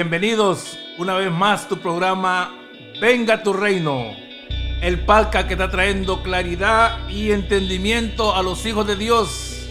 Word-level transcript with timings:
Bienvenidos 0.00 0.78
una 0.96 1.14
vez 1.14 1.30
más 1.30 1.68
tu 1.68 1.76
programa 1.76 2.56
Venga 3.02 3.42
tu 3.42 3.52
reino. 3.52 4.06
El 4.80 5.04
palca 5.04 5.46
que 5.46 5.52
está 5.52 5.70
trayendo 5.70 6.22
claridad 6.22 7.06
y 7.10 7.32
entendimiento 7.32 8.34
a 8.34 8.42
los 8.42 8.64
hijos 8.64 8.86
de 8.86 8.96
Dios. 8.96 9.68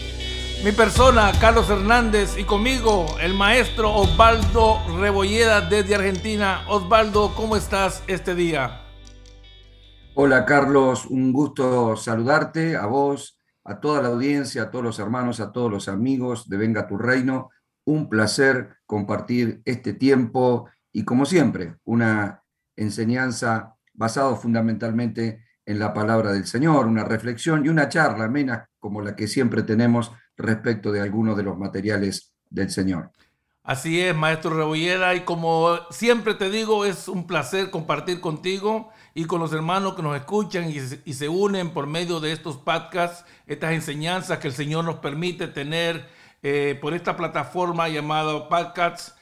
Mi 0.62 0.70
persona, 0.70 1.32
Carlos 1.40 1.68
Hernández, 1.68 2.38
y 2.38 2.44
conmigo 2.44 3.06
el 3.20 3.34
maestro 3.34 3.92
Osvaldo 3.92 4.78
Rebolleda 5.00 5.62
desde 5.62 5.96
Argentina. 5.96 6.64
Osvaldo, 6.68 7.34
¿cómo 7.34 7.56
estás 7.56 8.04
este 8.06 8.36
día? 8.36 8.82
Hola 10.14 10.44
Carlos, 10.44 11.06
un 11.06 11.32
gusto 11.32 11.96
saludarte, 11.96 12.76
a 12.76 12.86
vos, 12.86 13.36
a 13.64 13.80
toda 13.80 14.00
la 14.00 14.10
audiencia, 14.10 14.62
a 14.62 14.70
todos 14.70 14.84
los 14.84 14.98
hermanos, 15.00 15.40
a 15.40 15.50
todos 15.50 15.72
los 15.72 15.88
amigos 15.88 16.48
de 16.48 16.56
Venga 16.56 16.86
tu 16.86 16.98
Reino 16.98 17.50
un 17.90 18.08
placer 18.08 18.76
compartir 18.86 19.62
este 19.64 19.92
tiempo 19.92 20.68
y 20.92 21.04
como 21.04 21.26
siempre, 21.26 21.74
una 21.84 22.42
enseñanza 22.76 23.74
basada 23.92 24.34
fundamentalmente 24.36 25.44
en 25.66 25.78
la 25.78 25.92
palabra 25.92 26.32
del 26.32 26.46
Señor, 26.46 26.86
una 26.86 27.04
reflexión 27.04 27.64
y 27.64 27.68
una 27.68 27.88
charla 27.88 28.24
amena 28.24 28.68
como 28.78 29.02
la 29.02 29.14
que 29.14 29.26
siempre 29.26 29.62
tenemos 29.62 30.12
respecto 30.36 30.92
de 30.92 31.00
algunos 31.00 31.36
de 31.36 31.42
los 31.42 31.58
materiales 31.58 32.32
del 32.48 32.70
Señor. 32.70 33.10
Así 33.62 34.00
es, 34.00 34.16
maestro 34.16 34.56
Rebolleda, 34.56 35.14
y 35.14 35.20
como 35.20 35.78
siempre 35.90 36.34
te 36.34 36.48
digo, 36.48 36.84
es 36.84 37.08
un 37.08 37.26
placer 37.26 37.70
compartir 37.70 38.20
contigo 38.20 38.90
y 39.14 39.24
con 39.24 39.40
los 39.40 39.52
hermanos 39.52 39.94
que 39.94 40.02
nos 40.02 40.16
escuchan 40.16 40.70
y, 40.70 41.12
se 41.12 41.28
unen 41.28 41.70
por 41.70 41.86
medio 41.86 42.20
de 42.20 42.32
estos 42.32 42.56
podcasts, 42.56 43.24
estas 43.46 43.72
enseñanzas 43.72 44.38
que 44.38 44.48
el 44.48 44.54
Señor 44.54 44.84
nos 44.84 44.96
permite 44.96 45.46
tener 45.46 46.08
eh, 46.42 46.78
por 46.80 46.94
esta 46.94 47.16
plataforma 47.16 47.88
llamada 47.88 48.48
Podcasts. 48.48 49.14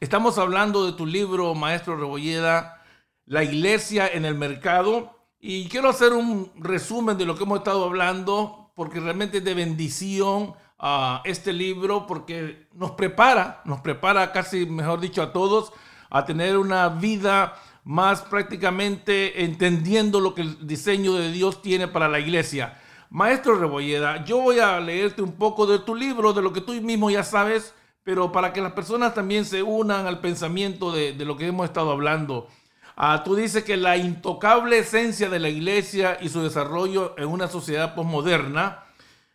estamos 0.00 0.38
hablando 0.38 0.86
de 0.86 0.92
tu 0.92 1.06
libro, 1.06 1.54
Maestro 1.54 1.96
Rebolleda, 1.96 2.82
La 3.24 3.42
Iglesia 3.44 4.08
en 4.08 4.24
el 4.24 4.34
Mercado. 4.34 5.18
Y 5.40 5.68
quiero 5.68 5.88
hacer 5.88 6.12
un 6.12 6.52
resumen 6.56 7.16
de 7.18 7.24
lo 7.24 7.36
que 7.36 7.44
hemos 7.44 7.58
estado 7.58 7.84
hablando, 7.84 8.70
porque 8.74 9.00
realmente 9.00 9.38
es 9.38 9.44
de 9.44 9.54
bendición 9.54 10.54
a 10.78 11.22
este 11.24 11.52
libro, 11.52 12.06
porque 12.06 12.68
nos 12.74 12.92
prepara, 12.92 13.62
nos 13.64 13.80
prepara 13.80 14.32
casi, 14.32 14.66
mejor 14.66 15.00
dicho, 15.00 15.22
a 15.22 15.32
todos 15.32 15.72
a 16.10 16.26
tener 16.26 16.58
una 16.58 16.90
vida 16.90 17.54
más 17.84 18.20
prácticamente 18.20 19.44
entendiendo 19.44 20.20
lo 20.20 20.34
que 20.34 20.42
el 20.42 20.66
diseño 20.66 21.14
de 21.14 21.32
Dios 21.32 21.62
tiene 21.62 21.88
para 21.88 22.08
la 22.08 22.20
iglesia. 22.20 22.78
Maestro 23.12 23.56
Rebolleda, 23.56 24.24
yo 24.24 24.40
voy 24.40 24.58
a 24.58 24.80
leerte 24.80 25.20
un 25.20 25.32
poco 25.32 25.66
de 25.66 25.78
tu 25.78 25.94
libro, 25.94 26.32
de 26.32 26.40
lo 26.40 26.50
que 26.50 26.62
tú 26.62 26.72
mismo 26.72 27.10
ya 27.10 27.22
sabes, 27.22 27.74
pero 28.04 28.32
para 28.32 28.54
que 28.54 28.62
las 28.62 28.72
personas 28.72 29.12
también 29.12 29.44
se 29.44 29.62
unan 29.62 30.06
al 30.06 30.20
pensamiento 30.20 30.90
de, 30.92 31.12
lo 31.12 31.36
que 31.36 31.46
hemos 31.46 31.66
estado 31.66 31.90
hablando. 31.90 32.48
Ah, 32.96 33.20
tú 33.22 33.34
dices 33.36 33.64
que 33.64 33.76
la 33.76 33.98
intocable 33.98 34.78
esencia 34.78 35.28
de 35.28 35.40
la 35.40 35.50
iglesia 35.50 36.16
y 36.22 36.30
su 36.30 36.40
desarrollo 36.40 37.14
en 37.18 37.28
una 37.28 37.48
sociedad 37.48 37.94
posmoderna, 37.94 38.84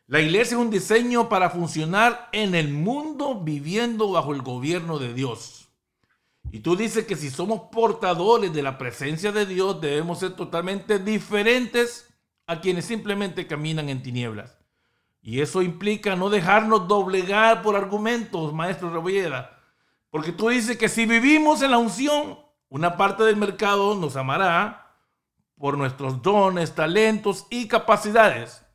la 0.08 0.22
iglesia 0.22 0.58
es 0.58 0.64
un 0.64 0.72
diseño 0.72 1.30
para 1.30 1.52
funcionar 1.52 2.30
en 2.32 2.56
el 2.56 2.74
mundo 2.74 3.42
viviendo 3.42 4.10
bajo 4.10 4.34
el 4.34 4.42
gobierno 4.42 4.98
de 4.98 5.14
Dios. 5.14 5.68
Y 6.52 6.62
tú 6.62 6.76
dices 6.76 7.06
que 7.06 7.16
si 7.16 7.30
somos 7.30 7.70
portadores 7.72 8.52
de 8.52 8.64
la 8.64 8.80
presencia 8.80 9.32
de 9.32 9.46
Dios, 9.46 9.80
debemos 9.80 10.18
ser 10.18 10.32
totalmente 10.32 10.98
diferentes 10.98 12.07
a 12.48 12.62
quienes 12.62 12.86
simplemente 12.86 13.46
caminan 13.46 13.90
en 13.90 14.02
tinieblas. 14.02 14.58
Y 15.22 15.42
eso 15.42 15.62
implica 15.62 16.16
no 16.16 16.30
dejarnos 16.30 16.88
doblegar 16.88 17.62
por 17.62 17.76
argumentos, 17.76 18.54
maestro 18.54 18.90
Rebolleda. 18.90 19.60
Porque 20.10 20.32
tú 20.32 20.48
dices 20.48 20.78
que 20.78 20.88
si 20.88 21.06
vivimos 21.06 21.62
en 21.62 21.72
la 21.72 21.78
unción, 21.78 22.40
una 22.70 22.96
parte 22.96 23.24
del 23.24 23.36
mercado 23.36 23.96
nos 23.96 24.16
amará 24.16 24.96
por 25.58 25.78
nuestros 25.78 26.22
dones, 26.22 26.76
talentos 26.76 27.46
y 27.50 27.68
capacidades. 27.68 28.66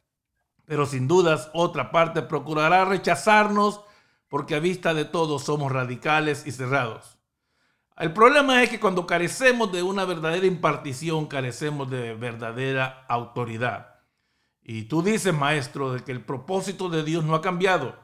Pero 0.67 0.85
sin 0.85 1.09
dudas 1.09 1.51
otra 1.55 1.91
parte 1.91 2.21
procurará 2.21 2.85
rechazarnos 2.85 3.81
porque 4.29 4.55
a 4.55 4.61
vista 4.61 4.93
de 4.93 5.07
todos 5.07 5.45
somos 5.45 5.73
radicales 5.73 6.47
y 6.47 6.53
cerrados. 6.53 7.19
El 7.99 8.13
problema 8.13 8.63
es 8.63 8.71
que 8.71 8.81
cuando 8.81 9.07
carecemos 9.07 9.71
de 9.71 9.83
una 9.83 10.05
verdadera 10.05 10.47
impartición, 10.47 11.27
carecemos 11.27 11.91
de 11.91 12.15
verdadera 12.15 13.05
autoridad. 13.09 14.01
Y 14.63 14.85
tú 14.85 15.03
dices, 15.03 15.35
maestro, 15.35 15.93
de 15.93 16.03
que 16.03 16.13
el 16.13 16.25
propósito 16.25 16.89
de 16.89 17.05
Dios 17.05 17.25
no 17.25 17.35
ha 17.35 17.43
cambiado. 17.43 17.97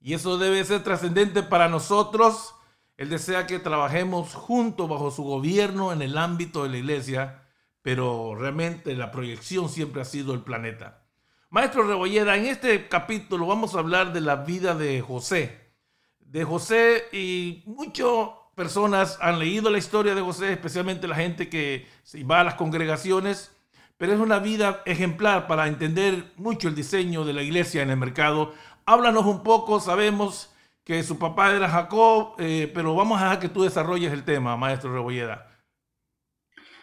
Y 0.00 0.14
eso 0.14 0.38
debe 0.38 0.64
ser 0.64 0.82
trascendente 0.82 1.42
para 1.42 1.68
nosotros. 1.68 2.54
Él 2.96 3.08
desea 3.08 3.46
que 3.46 3.58
trabajemos 3.58 4.34
juntos 4.34 4.88
bajo 4.88 5.10
su 5.10 5.24
gobierno 5.24 5.92
en 5.92 6.02
el 6.02 6.18
ámbito 6.18 6.62
de 6.62 6.68
la 6.68 6.76
iglesia, 6.76 7.48
pero 7.80 8.34
realmente 8.34 8.94
la 8.94 9.10
proyección 9.10 9.68
siempre 9.68 10.02
ha 10.02 10.04
sido 10.04 10.34
el 10.34 10.42
planeta. 10.42 11.04
Maestro 11.50 11.82
Rebolleda, 11.82 12.36
en 12.36 12.46
este 12.46 12.88
capítulo 12.88 13.46
vamos 13.46 13.74
a 13.74 13.80
hablar 13.80 14.12
de 14.12 14.20
la 14.20 14.36
vida 14.36 14.74
de 14.74 15.00
José. 15.00 15.74
De 16.20 16.44
José 16.44 17.04
y 17.12 17.62
mucho 17.66 18.41
personas 18.62 19.18
han 19.20 19.40
leído 19.40 19.70
la 19.70 19.78
historia 19.78 20.14
de 20.14 20.20
José, 20.20 20.52
especialmente 20.52 21.08
la 21.08 21.16
gente 21.16 21.48
que 21.48 21.84
va 22.30 22.38
a 22.38 22.44
las 22.44 22.54
congregaciones, 22.54 23.50
pero 23.98 24.12
es 24.12 24.20
una 24.20 24.38
vida 24.38 24.82
ejemplar 24.86 25.48
para 25.48 25.66
entender 25.66 26.32
mucho 26.36 26.68
el 26.68 26.76
diseño 26.76 27.24
de 27.24 27.32
la 27.32 27.42
iglesia 27.42 27.82
en 27.82 27.90
el 27.90 27.96
mercado. 27.96 28.54
Háblanos 28.86 29.26
un 29.26 29.42
poco, 29.42 29.80
sabemos 29.80 30.54
que 30.84 31.02
su 31.02 31.18
papá 31.18 31.50
era 31.50 31.68
Jacob, 31.68 32.36
eh, 32.38 32.70
pero 32.72 32.94
vamos 32.94 33.20
a 33.20 33.40
que 33.40 33.48
tú 33.48 33.64
desarrolles 33.64 34.12
el 34.12 34.22
tema, 34.22 34.56
maestro 34.56 34.92
Rebolleda. 34.92 35.44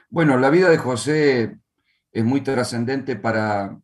Bueno, 0.10 0.38
la 0.38 0.50
vida 0.50 0.70
de 0.70 0.80
José 0.80 1.60
es 2.12 2.26
muy 2.26 2.42
trascendente 2.42 3.16
para 3.16 3.80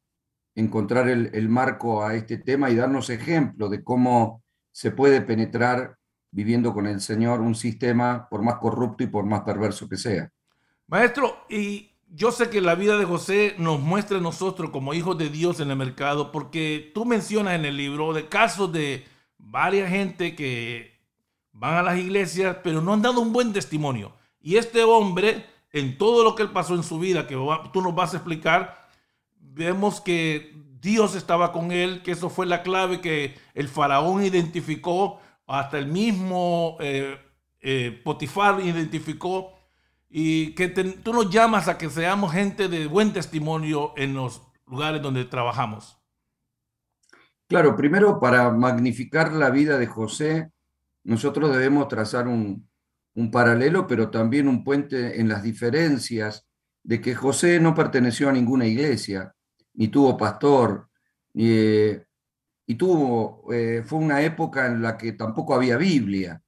encontrar 0.54 1.08
el, 1.08 1.30
el 1.34 1.48
marco 1.48 2.04
a 2.04 2.16
este 2.16 2.40
tema 2.40 2.70
y 2.70 2.76
darnos 2.76 3.10
ejemplo 3.10 3.70
de 3.70 3.86
cómo 3.86 4.44
se 4.74 4.92
puede 4.92 5.22
penetrar 5.22 5.95
viviendo 6.36 6.74
con 6.74 6.86
el 6.86 7.00
Señor 7.00 7.40
un 7.40 7.56
sistema 7.56 8.28
por 8.30 8.42
más 8.42 8.56
corrupto 8.56 9.06
y 9.06 9.08
por 9.08 9.24
más 9.26 9.44
perverso 9.44 9.88
que 9.88 9.96
sea. 9.96 10.30
Maestro, 10.86 11.46
y 11.50 11.92
yo 12.10 12.34
sé 12.34 12.50
que 12.50 12.60
la 12.60 12.76
vida 12.76 12.98
de 12.98 13.06
José 13.06 13.56
nos 13.58 13.80
muestra 13.80 14.18
a 14.18 14.22
nosotros 14.22 14.70
como 14.72 14.94
hijos 14.94 15.18
de 15.18 15.30
Dios 15.30 15.62
en 15.62 15.72
el 15.72 15.78
mercado, 15.78 16.34
porque 16.34 16.92
tú 16.94 17.06
mencionas 17.06 17.56
en 17.56 17.64
el 17.64 17.78
libro 17.78 18.12
de 18.12 18.28
casos 18.28 18.70
de 18.74 19.06
varias 19.38 19.90
gente 19.90 20.36
que 20.36 21.00
van 21.54 21.76
a 21.76 21.84
las 21.84 21.98
iglesias, 21.98 22.58
pero 22.62 22.82
no 22.82 22.92
han 22.92 23.02
dado 23.02 23.22
un 23.22 23.32
buen 23.32 23.54
testimonio. 23.54 24.12
Y 24.42 24.58
este 24.58 24.84
hombre, 24.84 25.46
en 25.72 25.98
todo 25.98 26.22
lo 26.26 26.36
que 26.36 26.44
él 26.44 26.52
pasó 26.52 26.76
en 26.76 26.84
su 26.84 27.00
vida, 27.00 27.28
que 27.28 27.38
tú 27.72 27.82
nos 27.82 27.96
vas 27.96 28.14
a 28.14 28.18
explicar, 28.18 28.90
vemos 29.40 30.02
que 30.02 30.54
Dios 30.82 31.16
estaba 31.16 31.54
con 31.54 31.72
él, 31.72 32.02
que 32.04 32.12
eso 32.12 32.30
fue 32.30 32.46
la 32.46 32.62
clave 32.62 33.00
que 33.00 33.36
el 33.54 33.70
faraón 33.70 34.26
identificó 34.26 35.22
hasta 35.48 35.78
el 35.78 35.88
mismo 35.88 36.78
eh, 36.80 37.18
eh, 37.62 38.02
Potifar 38.04 38.62
identificó, 38.62 39.56
y 40.18 40.56
que 40.56 40.70
tú 40.70 41.12
nos 41.12 41.30
llamas 41.30 41.68
a 41.68 41.78
que 41.78 41.90
seamos 41.90 42.32
gente 42.32 42.70
de 42.70 42.88
buen 42.88 43.12
testimonio 43.12 43.92
en 43.98 44.14
los 44.14 44.42
lugares 44.66 45.02
donde 45.02 45.26
trabajamos. 45.26 46.00
Claro, 47.48 47.76
primero 47.76 48.20
para 48.20 48.50
magnificar 48.52 49.34
la 49.34 49.50
vida 49.50 49.78
de 49.78 49.88
José, 49.88 50.52
nosotros 51.04 51.52
debemos 51.52 51.88
trazar 51.88 52.28
un, 52.28 52.70
paralelo, 53.32 53.88
pero 53.88 54.10
también 54.10 54.48
un 54.48 54.64
puente 54.64 55.20
en 55.20 55.28
las 55.28 55.44
diferencias 55.44 56.48
de 56.84 57.02
que 57.02 57.14
José 57.14 57.60
no 57.60 57.76
perteneció 57.76 58.30
a 58.30 58.34
ninguna 58.34 58.66
iglesia, 58.66 59.34
ni 59.74 59.90
tuvo 59.90 60.18
pastor, 60.18 60.90
ni, 61.34 61.46
eh, 61.50 62.05
y 62.68 62.76
tuvo, 62.76 63.52
eh, 63.54 63.84
fue 63.86 64.00
una 64.00 64.22
época 64.22 64.66
en 64.66 64.82
la 64.82 64.98
que 64.98 65.14
tampoco 65.14 65.54
había 65.54 65.78
Biblia. 65.78 66.42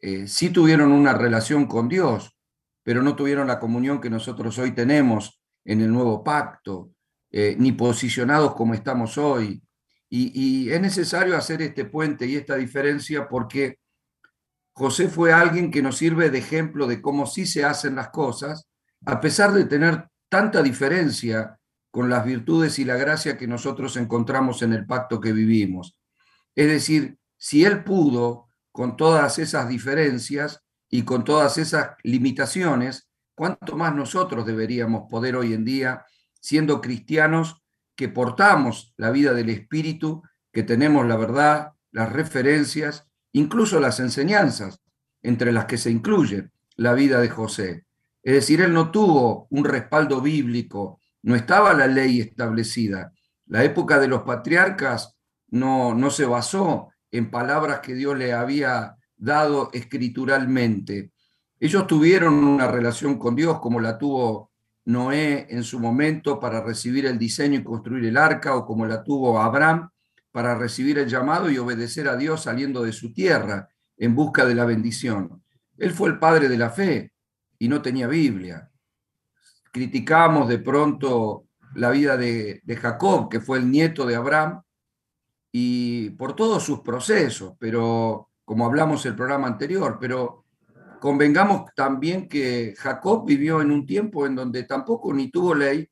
Eh, 0.00 0.26
sí 0.28 0.50
tuvieron 0.50 0.92
una 0.92 1.12
relación 1.12 1.66
con 1.66 1.88
Dios, 1.88 2.36
pero 2.82 3.02
no 3.02 3.16
tuvieron 3.16 3.48
la 3.48 3.58
comunión 3.58 4.00
que 4.00 4.10
nosotros 4.10 4.58
hoy 4.58 4.72
tenemos 4.72 5.40
en 5.64 5.80
el 5.80 5.92
nuevo 5.92 6.22
pacto, 6.22 6.92
eh, 7.30 7.56
ni 7.58 7.72
posicionados 7.72 8.54
como 8.54 8.74
estamos 8.74 9.18
hoy. 9.18 9.62
Y, 10.08 10.32
y 10.66 10.70
es 10.70 10.80
necesario 10.80 11.36
hacer 11.36 11.62
este 11.62 11.84
puente 11.84 12.26
y 12.26 12.36
esta 12.36 12.56
diferencia 12.56 13.28
porque 13.28 13.78
José 14.72 15.08
fue 15.08 15.32
alguien 15.32 15.70
que 15.70 15.82
nos 15.82 15.98
sirve 15.98 16.30
de 16.30 16.38
ejemplo 16.38 16.86
de 16.86 17.02
cómo 17.02 17.26
sí 17.26 17.46
se 17.46 17.64
hacen 17.64 17.96
las 17.96 18.10
cosas, 18.10 18.68
a 19.04 19.20
pesar 19.20 19.52
de 19.52 19.64
tener 19.64 20.08
tanta 20.28 20.62
diferencia 20.62 21.59
con 21.90 22.08
las 22.08 22.24
virtudes 22.24 22.78
y 22.78 22.84
la 22.84 22.96
gracia 22.96 23.36
que 23.36 23.46
nosotros 23.46 23.96
encontramos 23.96 24.62
en 24.62 24.72
el 24.72 24.86
pacto 24.86 25.20
que 25.20 25.32
vivimos. 25.32 25.96
Es 26.54 26.68
decir, 26.68 27.18
si 27.36 27.64
Él 27.64 27.84
pudo, 27.84 28.48
con 28.72 28.96
todas 28.96 29.38
esas 29.38 29.68
diferencias 29.68 30.62
y 30.88 31.02
con 31.02 31.24
todas 31.24 31.58
esas 31.58 31.90
limitaciones, 32.02 33.08
¿cuánto 33.34 33.76
más 33.76 33.94
nosotros 33.94 34.46
deberíamos 34.46 35.08
poder 35.10 35.36
hoy 35.36 35.54
en 35.54 35.64
día, 35.64 36.04
siendo 36.40 36.80
cristianos, 36.80 37.62
que 37.96 38.08
portamos 38.08 38.94
la 38.96 39.10
vida 39.10 39.32
del 39.32 39.50
Espíritu, 39.50 40.22
que 40.52 40.62
tenemos 40.62 41.06
la 41.06 41.16
verdad, 41.16 41.72
las 41.90 42.12
referencias, 42.12 43.06
incluso 43.32 43.80
las 43.80 44.00
enseñanzas 44.00 44.80
entre 45.22 45.52
las 45.52 45.66
que 45.66 45.78
se 45.78 45.90
incluye 45.90 46.50
la 46.76 46.94
vida 46.94 47.20
de 47.20 47.28
José. 47.28 47.84
Es 48.22 48.34
decir, 48.34 48.60
él 48.60 48.72
no 48.72 48.90
tuvo 48.90 49.46
un 49.50 49.64
respaldo 49.64 50.20
bíblico, 50.20 50.99
no 51.22 51.34
estaba 51.34 51.74
la 51.74 51.86
ley 51.86 52.20
establecida. 52.20 53.12
La 53.46 53.64
época 53.64 53.98
de 53.98 54.08
los 54.08 54.22
patriarcas 54.22 55.16
no, 55.48 55.94
no 55.94 56.10
se 56.10 56.24
basó 56.24 56.88
en 57.10 57.30
palabras 57.30 57.80
que 57.80 57.94
Dios 57.94 58.16
le 58.16 58.32
había 58.32 58.96
dado 59.16 59.70
escrituralmente. 59.72 61.12
Ellos 61.58 61.86
tuvieron 61.86 62.42
una 62.44 62.68
relación 62.68 63.18
con 63.18 63.36
Dios 63.36 63.60
como 63.60 63.80
la 63.80 63.98
tuvo 63.98 64.50
Noé 64.86 65.46
en 65.50 65.62
su 65.62 65.78
momento 65.78 66.40
para 66.40 66.62
recibir 66.62 67.06
el 67.06 67.18
diseño 67.18 67.60
y 67.60 67.64
construir 67.64 68.04
el 68.06 68.16
arca, 68.16 68.56
o 68.56 68.64
como 68.64 68.86
la 68.86 69.04
tuvo 69.04 69.40
Abraham 69.40 69.90
para 70.32 70.54
recibir 70.54 70.98
el 70.98 71.08
llamado 71.08 71.50
y 71.50 71.58
obedecer 71.58 72.08
a 72.08 72.16
Dios 72.16 72.42
saliendo 72.44 72.82
de 72.82 72.92
su 72.92 73.12
tierra 73.12 73.68
en 73.96 74.14
busca 74.14 74.44
de 74.44 74.54
la 74.54 74.64
bendición. 74.64 75.42
Él 75.76 75.92
fue 75.92 76.08
el 76.08 76.18
padre 76.18 76.48
de 76.48 76.56
la 76.56 76.70
fe 76.70 77.12
y 77.58 77.68
no 77.68 77.82
tenía 77.82 78.06
Biblia. 78.06 78.69
Criticamos 79.70 80.48
de 80.48 80.58
pronto 80.58 81.46
la 81.74 81.90
vida 81.90 82.16
de, 82.16 82.62
Jacob, 82.80 83.28
que 83.28 83.40
fue 83.40 83.58
el 83.58 83.70
nieto 83.70 84.06
de 84.06 84.16
Abraham, 84.16 84.62
y 85.52 86.10
por 86.10 86.34
todos 86.34 86.62
sus 86.62 86.80
procesos, 86.80 87.54
pero 87.58 88.30
como 88.44 88.66
hablamos 88.66 89.04
el 89.06 89.16
programa 89.16 89.48
anterior, 89.48 89.98
pero 90.00 90.44
convengamos 91.00 91.72
también 91.74 92.28
que 92.28 92.74
Jacob 92.76 93.26
vivió 93.26 93.60
en 93.60 93.70
un 93.70 93.86
tiempo 93.86 94.26
en 94.26 94.34
donde 94.34 94.64
tampoco 94.64 95.12
ni 95.12 95.30
tuvo 95.30 95.54
ley, 95.54 95.88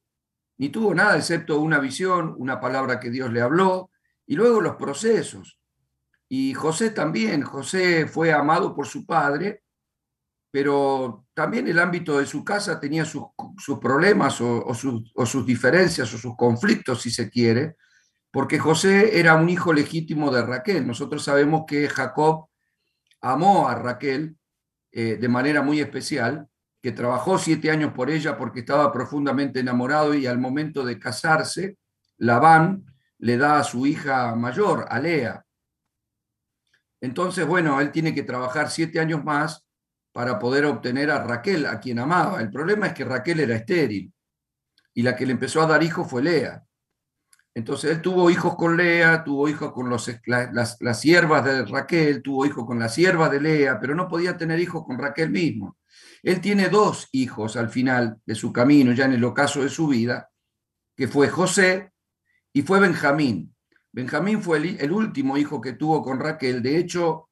ni 0.58 0.68
tuvo 0.68 0.94
nada 0.94 1.16
excepto 1.16 1.60
una 1.60 1.78
visión, 1.78 2.34
una 2.38 2.60
palabra 2.60 3.00
que 3.00 3.10
Dios 3.10 3.32
le 3.32 3.40
habló, 3.40 3.90
y 4.26 4.34
luego 4.34 4.60
los 4.60 4.76
procesos. 4.76 5.58
Y 6.28 6.52
José 6.54 6.90
también, 6.90 7.42
José 7.42 8.06
fue 8.06 8.32
amado 8.32 8.74
por 8.74 8.86
su 8.86 9.06
padre, 9.06 9.62
pero 10.50 11.26
también 11.34 11.68
el 11.68 11.78
ámbito 11.78 12.18
de 12.18 12.26
su 12.26 12.44
casa 12.44 12.80
tenía 12.80 13.04
sus, 13.04 13.24
problemas 13.80 14.40
o, 14.40 14.74
sus, 14.74 15.46
diferencias 15.46 16.12
o 16.14 16.18
sus 16.18 16.36
conflictos, 16.36 17.02
si 17.02 17.10
se 17.10 17.28
quiere, 17.28 17.76
porque 18.30 18.58
José 18.58 19.18
era 19.18 19.34
un 19.34 19.48
hijo 19.48 19.72
legítimo 19.72 20.30
de 20.30 20.42
Raquel. 20.42 20.86
Nosotros 20.86 21.22
sabemos 21.22 21.64
que 21.66 21.88
Jacob 21.88 22.48
amó 23.20 23.68
a 23.68 23.74
Raquel 23.74 24.36
eh, 24.90 25.16
de 25.20 25.28
manera 25.28 25.62
muy 25.62 25.80
especial, 25.80 26.48
que 26.80 26.92
trabajó 26.92 27.38
siete 27.38 27.70
años 27.70 27.92
por 27.92 28.10
ella 28.10 28.38
porque 28.38 28.60
estaba 28.60 28.92
profundamente 28.92 29.60
enamorado 29.60 30.14
y 30.14 30.26
al 30.26 30.38
momento 30.38 30.84
de 30.84 30.98
casarse, 30.98 31.76
Labán 32.16 32.86
le 33.18 33.36
da 33.36 33.58
a 33.58 33.64
su 33.64 33.86
hija 33.86 34.34
mayor, 34.34 34.86
a 34.88 34.98
Lea. 34.98 35.44
Entonces, 37.00 37.46
bueno, 37.46 37.80
él 37.80 37.92
tiene 37.92 38.14
que 38.14 38.22
trabajar 38.22 38.70
siete 38.70 38.98
años 39.00 39.24
más 39.24 39.67
para 40.18 40.36
poder 40.36 40.64
obtener 40.64 41.12
a 41.12 41.22
Raquel, 41.22 41.64
a 41.66 41.78
quien 41.78 42.00
amaba. 42.00 42.40
El 42.40 42.50
problema 42.50 42.88
es 42.88 42.92
que 42.92 43.04
Raquel 43.04 43.38
era 43.38 43.54
estéril 43.54 44.12
y 44.92 45.02
la 45.02 45.14
que 45.14 45.24
le 45.24 45.30
empezó 45.30 45.62
a 45.62 45.66
dar 45.68 45.80
hijos 45.80 46.10
fue 46.10 46.24
Lea. 46.24 46.60
Entonces 47.54 47.92
él 47.92 48.02
tuvo 48.02 48.28
hijos 48.28 48.56
con 48.56 48.76
Lea, 48.76 49.22
tuvo 49.22 49.48
hijos 49.48 49.72
con 49.72 49.88
los, 49.88 50.10
las, 50.26 50.76
las 50.80 51.00
siervas 51.00 51.44
de 51.44 51.64
Raquel, 51.66 52.20
tuvo 52.20 52.44
hijos 52.44 52.66
con 52.66 52.80
la 52.80 52.88
sierva 52.88 53.28
de 53.28 53.40
Lea, 53.40 53.78
pero 53.78 53.94
no 53.94 54.08
podía 54.08 54.36
tener 54.36 54.58
hijos 54.58 54.84
con 54.84 54.98
Raquel 54.98 55.30
mismo. 55.30 55.76
Él 56.24 56.40
tiene 56.40 56.68
dos 56.68 57.08
hijos 57.12 57.56
al 57.56 57.70
final 57.70 58.20
de 58.26 58.34
su 58.34 58.52
camino, 58.52 58.92
ya 58.94 59.04
en 59.04 59.12
el 59.12 59.22
ocaso 59.22 59.62
de 59.62 59.68
su 59.68 59.86
vida, 59.86 60.32
que 60.96 61.06
fue 61.06 61.28
José 61.28 61.92
y 62.52 62.62
fue 62.62 62.80
Benjamín. 62.80 63.54
Benjamín 63.92 64.42
fue 64.42 64.58
el, 64.80 64.90
último 64.90 65.36
hijo 65.36 65.60
que 65.60 65.74
tuvo 65.74 66.02
con 66.02 66.18
Raquel. 66.18 66.60
De 66.60 66.76
hecho, 66.76 67.28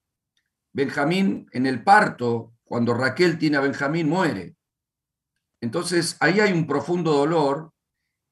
Benjamín 0.72 1.48
en 1.50 1.66
el 1.66 1.82
parto, 1.82 2.52
cuando 2.66 2.94
Raquel 2.94 3.38
tiene 3.38 3.56
a 3.56 3.60
Benjamín, 3.60 4.08
muere. 4.08 4.56
Entonces, 5.60 6.16
ahí 6.20 6.40
hay 6.40 6.52
un 6.52 6.66
profundo 6.66 7.12
dolor 7.12 7.72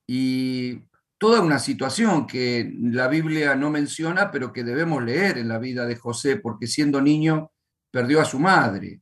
y 0.07 0.83
toda 1.19 1.41
una 1.41 1.59
situación 1.59 2.27
que 2.27 2.71
la 2.81 3.09
Biblia 3.09 3.55
no 3.55 3.71
menciona, 3.71 4.31
pero 4.31 4.53
que 4.53 4.65
debemos 4.65 5.03
leer 5.03 5.39
en 5.39 5.49
la 5.49 5.59
vida 5.59 5.87
de 5.87 5.97
José, 5.97 6.37
porque 6.37 6.67
siendo 6.67 7.01
niño 7.01 7.53
perdió 7.91 8.21
a 8.21 8.25
su 8.25 8.39
madre 8.39 9.01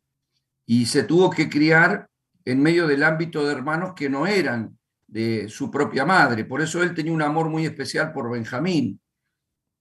y 0.66 0.86
se 0.86 1.04
tuvo 1.04 1.30
que 1.30 1.48
criar 1.48 2.08
en 2.44 2.62
medio 2.62 2.86
del 2.86 3.02
ámbito 3.02 3.44
de 3.44 3.52
hermanos 3.52 3.94
que 3.96 4.10
no 4.10 4.26
eran 4.26 4.78
de 5.06 5.48
su 5.48 5.70
propia 5.70 6.04
madre. 6.04 6.44
Por 6.44 6.60
eso 6.60 6.82
él 6.82 6.94
tenía 6.94 7.12
un 7.12 7.22
amor 7.22 7.48
muy 7.48 7.64
especial 7.64 8.12
por 8.12 8.30
Benjamín, 8.30 9.00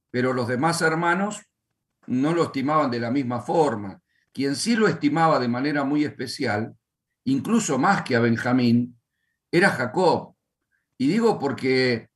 pero 0.10 0.34
los 0.34 0.48
demás 0.48 0.82
hermanos 0.82 1.42
no 2.08 2.34
lo 2.34 2.46
estimaban 2.46 2.90
de 2.90 3.00
la 3.00 3.12
misma 3.12 3.42
forma. 3.42 4.02
Quien 4.34 4.56
sí 4.56 4.76
lo 4.76 4.88
estimaba 4.88 5.40
de 5.40 5.48
manera 5.48 5.84
muy 5.84 6.04
especial, 6.04 6.76
incluso 7.26 7.78
más 7.78 8.04
que 8.04 8.16
a 8.16 8.20
Benjamín, 8.20 9.00
era 9.52 9.70
Jacob. 9.70 10.36
Y 10.98 11.08
digo 11.08 11.38
porque 11.38 12.10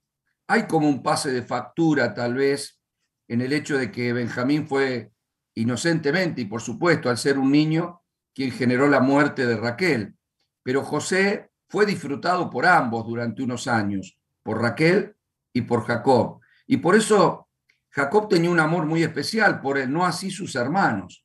hay 0.48 0.68
como 0.68 0.88
un 0.88 1.04
pase 1.04 1.32
de 1.32 1.42
factura 1.42 2.14
tal 2.14 2.36
vez 2.36 2.80
en 3.28 3.42
el 3.42 3.54
hecho 3.54 3.78
de 3.78 3.92
que 3.92 4.14
Benjamín 4.14 4.68
fue 4.68 5.12
inocentemente 5.56 6.42
y 6.42 6.46
por 6.46 6.62
supuesto 6.62 7.10
al 7.10 7.18
ser 7.18 7.38
un 7.38 7.52
niño 7.52 8.02
quien 8.34 8.52
generó 8.52 8.88
la 8.88 9.00
muerte 9.00 9.46
de 9.46 9.58
Raquel. 9.58 10.16
Pero 10.62 10.84
José 10.84 11.52
fue 11.68 11.86
disfrutado 11.86 12.50
por 12.50 12.66
ambos 12.66 13.08
durante 13.08 13.42
unos 13.42 13.68
años, 13.68 14.18
por 14.44 14.62
Raquel 14.62 15.16
y 15.54 15.62
por 15.62 15.86
Jacob. 15.86 16.40
Y 16.68 16.78
por 16.78 16.96
eso 16.96 17.50
Jacob 17.90 18.28
tenía 18.28 18.50
un 18.50 18.60
amor 18.60 18.86
muy 18.86 19.04
especial 19.04 19.62
por 19.62 19.78
él, 19.78 19.92
no 19.92 20.06
así 20.06 20.30
sus 20.30 20.56
hermanos. 20.56 21.25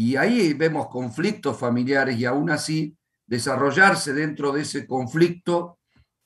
Y 0.00 0.16
ahí 0.16 0.54
vemos 0.54 0.88
conflictos 0.88 1.58
familiares 1.58 2.18
y 2.18 2.24
aún 2.24 2.48
así 2.48 2.96
desarrollarse 3.26 4.14
dentro 4.14 4.50
de 4.50 4.62
ese 4.62 4.86
conflicto 4.86 5.78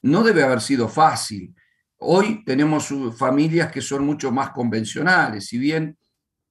no 0.02 0.22
debe 0.22 0.44
haber 0.44 0.60
sido 0.60 0.88
fácil. 0.88 1.52
Hoy 1.96 2.44
tenemos 2.44 2.94
familias 3.18 3.72
que 3.72 3.80
son 3.80 4.06
mucho 4.06 4.30
más 4.30 4.50
convencionales, 4.50 5.46
si 5.46 5.58
bien 5.58 5.98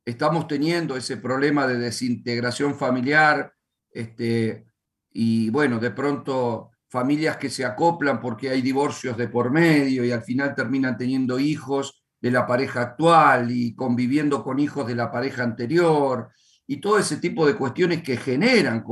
estamos 0.04 0.50
teniendo 0.50 0.98
ese 0.98 1.16
problema 1.16 1.66
de 1.66 1.78
desintegración 1.78 2.76
familiar, 2.76 3.54
este, 3.90 4.66
y 5.14 5.50
bueno, 5.50 5.80
de 5.80 5.92
pronto 5.92 6.72
familias 6.90 7.38
que 7.38 7.50
se 7.50 7.64
acoplan 7.64 8.20
porque 8.20 8.50
hay 8.50 8.62
divorcios 8.62 9.16
de 9.16 9.30
por 9.30 9.50
medio 9.50 10.04
y 10.04 10.12
al 10.12 10.24
final 10.24 10.54
terminan 10.54 10.98
teniendo 10.98 11.40
hijos 11.40 12.04
de 12.20 12.32
la 12.32 12.46
pareja 12.46 12.82
actual 12.82 13.50
y 13.50 13.74
conviviendo 13.76 14.44
con 14.44 14.60
hijos 14.60 14.86
de 14.86 14.96
la 14.96 15.10
pareja 15.10 15.44
anterior 15.44 16.28
y 16.68 16.78
todo 16.78 16.98
ese 16.98 17.18
tipo 17.18 17.46
de 17.46 17.56
cuestiones 17.56 18.04
que 18.04 18.18
generan 18.18 18.84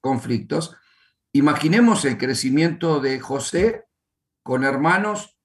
conflictos. 0.00 0.76
Imaginemos 1.32 2.04
el 2.04 2.18
crecimiento 2.18 3.00
de 3.00 3.20
José 3.20 3.84
con 4.42 4.64
hermanos 4.64 5.38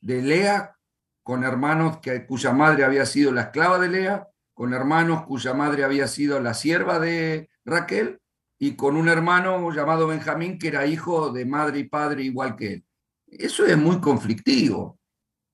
de 0.00 0.22
Lea, 0.22 0.76
con 1.22 1.44
hermanos 1.44 1.98
que, 1.98 2.26
cuya 2.26 2.52
madre 2.52 2.84
había 2.84 3.06
sido 3.06 3.32
la 3.32 3.42
esclava 3.42 3.78
de 3.78 3.88
Lea, 3.88 4.28
con 4.52 4.72
hermanos 4.72 5.24
cuya 5.26 5.54
madre 5.54 5.84
había 5.84 6.06
sido 6.06 6.40
la 6.40 6.54
sierva 6.54 6.98
de 6.98 7.48
Raquel, 7.64 8.20
y 8.58 8.76
con 8.76 8.96
un 8.96 9.08
hermano 9.08 9.70
llamado 9.72 10.06
Benjamín 10.06 10.58
que 10.58 10.68
era 10.68 10.86
hijo 10.86 11.30
de 11.30 11.44
madre 11.44 11.80
y 11.80 11.84
padre 11.84 12.22
igual 12.22 12.56
que 12.56 12.74
él. 12.74 12.84
Eso 13.26 13.66
es 13.66 13.76
muy 13.76 14.00
conflictivo. 14.00 14.98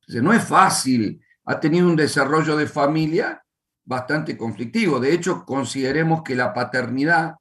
no 0.08 0.32
es 0.32 0.44
fácil. 0.44 1.24
Ha 1.44 1.58
tenido 1.58 1.88
un 1.88 1.96
desarrollo 1.96 2.56
de 2.56 2.66
familia 2.66 3.42
bastante 3.90 4.38
conflictivo. 4.38 4.98
De 4.98 5.12
hecho, 5.12 5.44
consideremos 5.44 6.22
que 6.22 6.34
la 6.34 6.54
paternidad 6.54 7.34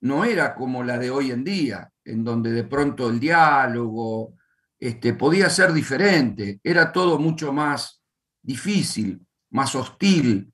no 0.00 0.24
era 0.24 0.54
como 0.54 0.82
la 0.82 0.96
de 0.96 1.10
hoy 1.10 1.30
en 1.30 1.44
día, 1.44 1.90
en 2.04 2.24
donde 2.24 2.52
de 2.52 2.64
pronto 2.64 3.10
el 3.10 3.20
diálogo 3.20 4.34
este, 4.78 5.12
podía 5.12 5.50
ser 5.50 5.74
diferente. 5.74 6.60
Era 6.64 6.92
todo 6.92 7.18
mucho 7.18 7.52
más 7.52 8.02
difícil, 8.40 9.20
más 9.50 9.74
hostil. 9.74 10.50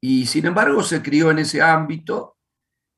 Y 0.00 0.26
sin 0.26 0.46
embargo 0.46 0.82
se 0.82 1.00
crió 1.00 1.30
en 1.30 1.38
ese 1.38 1.62
ámbito 1.62 2.34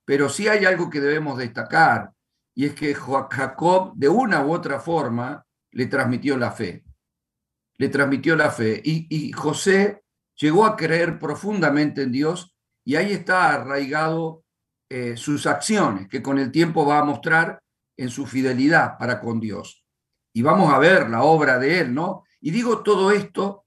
pero 0.07 0.29
sí 0.29 0.47
hay 0.49 0.65
algo 0.65 0.89
que 0.89 1.01
debemos 1.01 1.37
destacar, 1.37 2.13
y 2.55 2.65
es 2.65 2.75
que 2.75 2.95
Jacob, 2.95 3.93
de 3.97 4.09
una 4.09 4.47
u 4.47 4.53
otra 4.53 4.79
forma, 4.79 5.45
le 5.73 5.87
transmitió 5.87 6.39
la 6.39 6.53
fe. 6.53 6.85
Le 7.77 7.89
transmitió 7.91 8.37
la 8.37 8.51
fe. 8.51 8.81
Y, 8.83 9.31
José 9.33 10.05
llegó 10.37 10.65
a 10.65 10.77
creer 10.77 11.19
profundamente 11.19 12.03
en 12.03 12.13
Dios, 12.13 12.55
y 12.85 12.97
ahí 12.97 13.13
está 13.13 13.53
arraigado 13.53 14.45
eh, 14.89 15.17
sus 15.17 15.47
acciones, 15.47 16.09
que 16.09 16.23
con 16.23 16.39
el 16.39 16.53
tiempo 16.53 16.87
va 16.87 17.01
a 17.01 17.05
mostrar 17.05 17.61
en 17.97 18.11
su 18.11 18.27
fidelidad 18.27 18.97
para 18.99 19.21
con 19.21 19.41
Dios. 19.41 19.85
Y 20.33 20.43
vamos 20.43 20.73
a 20.73 20.79
ver 20.79 21.11
la 21.11 21.23
obra 21.23 21.59
de 21.59 21.81
él, 21.81 21.95
¿no? 21.95 22.25
Y 22.41 22.51
digo 22.51 22.83
todo 22.83 23.11
esto 23.11 23.65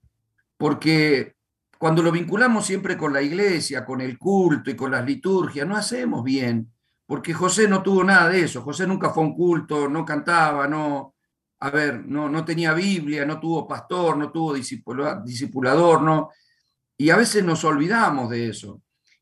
porque 0.58 1.36
cuando 1.78 2.04
lo 2.04 2.12
vinculamos 2.12 2.66
siempre 2.66 2.98
con 2.98 3.12
la 3.12 3.22
iglesia, 3.22 3.86
con 3.86 4.02
el 4.02 4.18
culto 4.18 4.70
y 4.70 4.76
con 4.76 4.92
las 4.92 5.06
liturgias, 5.06 5.68
no 5.68 5.76
hacemos 5.76 6.24
bien, 6.24 6.72
porque 7.06 7.34
José 7.34 7.68
no 7.68 7.82
tuvo 7.82 8.04
nada 8.04 8.30
de 8.30 8.42
eso. 8.44 8.62
José 8.62 8.86
nunca 8.86 9.10
fue 9.10 9.24
a 9.24 9.28
un 9.28 9.34
culto, 9.34 9.90
no 9.90 10.06
cantaba, 10.06 10.68
no, 10.68 11.16
a 11.60 11.70
ver, 11.70 12.06
no, 12.06 12.30
no 12.30 12.46
tenía 12.46 12.74
Biblia, 12.74 13.26
no 13.26 13.40
tuvo 13.40 13.68
pastor, 13.68 14.16
no 14.18 14.32
tuvo 14.32 14.54
discipulador, 14.54 16.02
no. 16.02 16.30
Y 17.02 17.12
a 17.12 17.16
veces 17.16 17.46
nos 17.46 17.64
olvidamos 17.64 18.30
de 18.30 18.50
eso. 18.50 18.82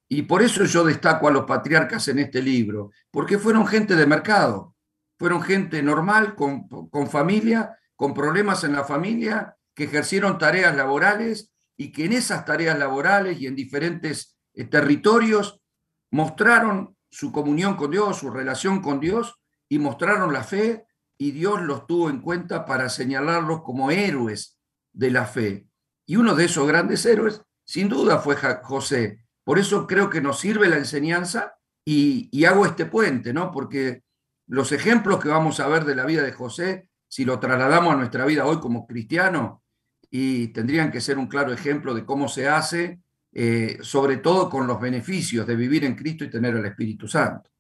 Y 0.10 0.24
por 0.24 0.42
eso 0.42 0.66
yo 0.66 0.84
destaco 0.84 1.28
a 1.28 1.32
los 1.32 1.46
patriarcas 1.46 2.08
en 2.08 2.18
este 2.18 2.42
libro, 2.42 2.90
porque 3.12 3.38
fueron 3.38 3.68
gente 3.68 3.96
de 3.96 4.08
mercado, 4.08 4.76
fueron 5.20 5.44
gente 5.44 5.84
normal, 5.84 6.34
con, 6.34 6.68
familia, 7.08 7.78
con 7.96 8.16
problemas 8.16 8.64
en 8.64 8.74
la 8.74 8.84
familia, 8.84 9.56
que 9.76 9.84
ejercieron 9.84 10.40
tareas 10.40 10.76
laborales 10.76 11.54
y 11.78 11.92
que 11.92 12.06
en 12.06 12.14
esas 12.14 12.46
tareas 12.46 12.80
laborales 12.80 13.40
y 13.40 13.46
en 13.46 13.56
diferentes 13.56 14.40
eh, 14.56 14.66
territorios 14.66 15.62
mostraron 16.10 16.98
su 17.12 17.32
comunión 17.32 17.76
con 17.76 17.92
Dios, 17.92 18.18
su 18.18 18.32
relación 18.32 18.82
con 18.82 19.00
Dios 19.00 19.36
y 19.70 19.78
mostraron 19.78 20.34
la 20.34 20.44
fe 20.44 20.88
y 21.20 21.30
Dios 21.30 21.62
los 21.62 21.86
tuvo 21.86 22.10
en 22.10 22.22
cuenta 22.22 22.66
para 22.66 22.90
señalarlos 22.90 23.62
como 23.62 23.92
héroes 23.92 24.58
de 24.94 25.12
la 25.12 25.26
fe. 25.26 25.68
Y 26.08 26.16
uno 26.16 26.34
de 26.34 26.46
esos 26.46 26.68
grandes 26.68 27.06
héroes, 27.06 27.44
sin 27.68 27.90
duda, 27.90 28.20
fue 28.20 28.38
José. 28.64 29.20
Por 29.44 29.60
eso 29.60 29.86
creo 29.86 30.10
que 30.10 30.22
nos 30.22 30.40
sirve 30.40 30.70
la 30.70 30.78
enseñanza 30.78 31.58
y, 31.84 32.46
hago 32.46 32.66
este 32.66 32.86
puente, 32.86 33.34
¿no? 33.34 33.52
Porque 33.52 34.04
los 34.48 34.72
ejemplos 34.72 35.22
que 35.22 35.28
vamos 35.28 35.60
a 35.60 35.68
ver 35.68 35.84
de 35.84 35.96
la 35.96 36.06
vida 36.06 36.24
de 36.24 36.32
José, 36.32 36.90
si 37.10 37.26
lo 37.26 37.40
trasladamos 37.40 37.94
a 37.94 37.98
nuestra 37.98 38.26
vida 38.26 38.46
hoy 38.46 38.60
como 38.62 38.88
cristiano, 38.88 39.64
y 40.10 40.48
tendrían 40.50 40.92
que 40.92 41.02
ser 41.02 41.18
un 41.18 41.28
claro 41.28 41.52
ejemplo 41.52 41.94
de 41.94 42.06
cómo 42.06 42.30
se 42.30 42.48
hace, 42.48 43.02
eh, 43.34 43.78
sobre 43.82 44.18
todo 44.18 44.50
con 44.50 44.66
los 44.66 44.80
beneficios 44.80 45.46
de 45.46 45.58
vivir 45.58 45.84
en 45.84 45.96
Cristo 45.96 46.24
y 46.24 46.30
tener 46.30 46.56
el 46.56 46.66
Espíritu 46.66 47.10
Santo. 47.10 47.52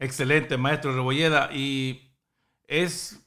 Excelente, 0.00 0.56
maestro 0.56 0.92
Rebolleda. 0.92 1.48
Y 1.52 2.12
es, 2.66 3.24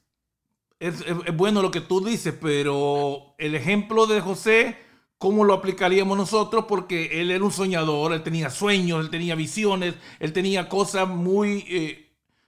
bueno 1.36 1.62
lo 1.62 1.72
que 1.72 1.80
tú 1.80 2.04
dices, 2.04 2.34
pero 2.42 3.34
el 3.38 3.56
ejemplo 3.56 4.08
de 4.08 4.20
José, 4.20 4.85
¿cómo 5.18 5.44
lo 5.44 5.54
aplicaríamos 5.54 6.18
nosotros? 6.18 6.66
Porque 6.68 7.22
él 7.22 7.32
era 7.32 7.44
un 7.44 7.52
soñador, 7.52 8.14
él 8.14 8.24
tenía 8.24 8.50
sueños, 8.50 9.04
él 9.04 9.10
tenía 9.10 9.36
visiones, 9.36 9.96
él 10.20 10.34
tenía 10.34 10.70
cosas 10.70 11.08
muy... 11.08 11.66
Eh, 11.68 12.02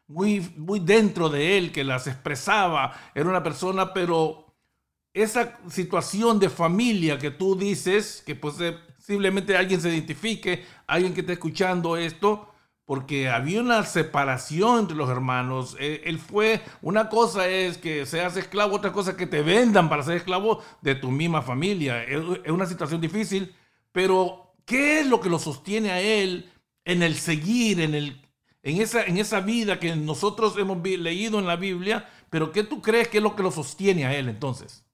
muy, 0.10 0.40
muy 0.56 0.80
dentro 0.80 1.28
de 1.28 1.58
él, 1.58 1.74
que 1.74 1.84
las 1.84 2.08
expresaba, 2.08 2.98
era 3.14 3.28
una 3.28 3.44
persona, 3.44 3.94
pero 3.94 4.56
esa 5.14 5.60
situación 5.70 6.40
de 6.40 6.50
familia 6.50 7.18
que 7.18 7.32
tú 7.32 7.58
dices, 7.58 8.24
que 8.26 8.36
posiblemente 8.36 9.58
alguien 9.58 9.82
se 9.82 9.90
identifique, 9.90 10.64
alguien 10.86 11.14
que 11.14 11.22
esté 11.22 11.34
escuchando 11.34 11.98
esto, 11.98 12.54
porque 12.88 13.28
había 13.28 13.60
una 13.60 13.84
separación 13.84 14.80
entre 14.80 14.96
los 14.96 15.10
hermanos. 15.10 15.76
Eh, 15.78 16.04
él 16.06 16.20
fue, 16.20 16.62
una 16.82 17.10
cosa 17.10 17.50
es 17.50 17.78
que 17.78 18.06
seas 18.06 18.38
esclavo, 18.38 18.78
otra 18.78 18.94
cosa 18.94 19.18
que 19.18 19.28
te 19.28 19.42
vendan 19.42 19.90
para 19.90 20.04
ser 20.04 20.16
esclavo 20.16 20.64
de 20.82 20.96
tu 20.96 21.12
misma 21.12 21.42
familia. 21.42 22.02
Es 22.06 22.50
una 22.50 22.66
situación 22.66 23.02
difícil, 23.02 23.54
pero 23.92 24.54
¿qué 24.66 25.02
es 25.02 25.06
lo 25.06 25.20
que 25.20 25.28
lo 25.28 25.38
sostiene 25.38 25.92
a 25.92 26.00
él 26.00 26.50
en 26.86 27.04
el 27.04 27.16
seguir, 27.16 27.82
en, 27.82 27.94
el, 27.94 28.22
en, 28.64 28.82
esa, 28.82 29.04
en 29.04 29.18
esa 29.18 29.42
vida 29.42 29.82
que 29.82 29.94
nosotros 29.94 30.58
hemos 30.58 30.82
leído 30.82 31.40
en 31.40 31.46
la 31.46 31.58
Biblia? 31.58 32.08
Pero 32.30 32.54
¿qué 32.54 32.64
tú 32.64 32.82
crees 32.82 33.10
que 33.10 33.18
es 33.18 33.24
lo 33.24 33.36
que 33.36 33.44
lo 33.44 33.52
sostiene 33.52 34.06
a 34.06 34.16
él 34.16 34.30
entonces? 34.30 34.86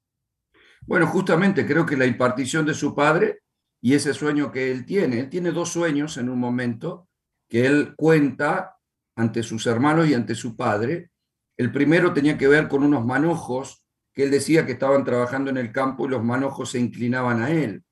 Bueno, 0.87 1.05
justamente 1.05 1.67
creo 1.67 1.85
que 1.85 1.95
la 1.95 2.07
impartición 2.07 2.65
de 2.65 2.73
su 2.73 2.95
padre 2.95 3.43
y 3.79 3.93
ese 3.93 4.15
sueño 4.15 4.51
que 4.51 4.71
él 4.71 4.83
tiene, 4.83 5.19
él 5.19 5.29
tiene 5.29 5.51
dos 5.51 5.69
sueños 5.69 6.17
en 6.17 6.29
un 6.29 6.39
momento 6.39 7.07
que 7.53 7.67
él 7.67 7.93
cuenta 7.95 8.79
ante 9.15 9.43
sus 9.43 9.67
hermanos 9.67 10.07
y 10.07 10.15
ante 10.15 10.33
su 10.33 10.55
padre. 10.55 11.11
El 11.55 11.71
primero 11.71 12.11
tenía 12.11 12.35
que 12.35 12.47
ver 12.47 12.67
con 12.67 12.81
unos 12.81 13.05
manojos 13.05 13.85
que 14.11 14.23
él 14.23 14.31
decía 14.31 14.65
que 14.65 14.71
estaban 14.71 15.03
trabajando 15.03 15.51
en 15.51 15.57
el 15.57 15.71
campo 15.71 16.07
y 16.07 16.09
los 16.09 16.23
manojos 16.23 16.71
se 16.71 16.79
inclinaban 16.79 17.43
a 17.43 17.51
él. 17.51 17.83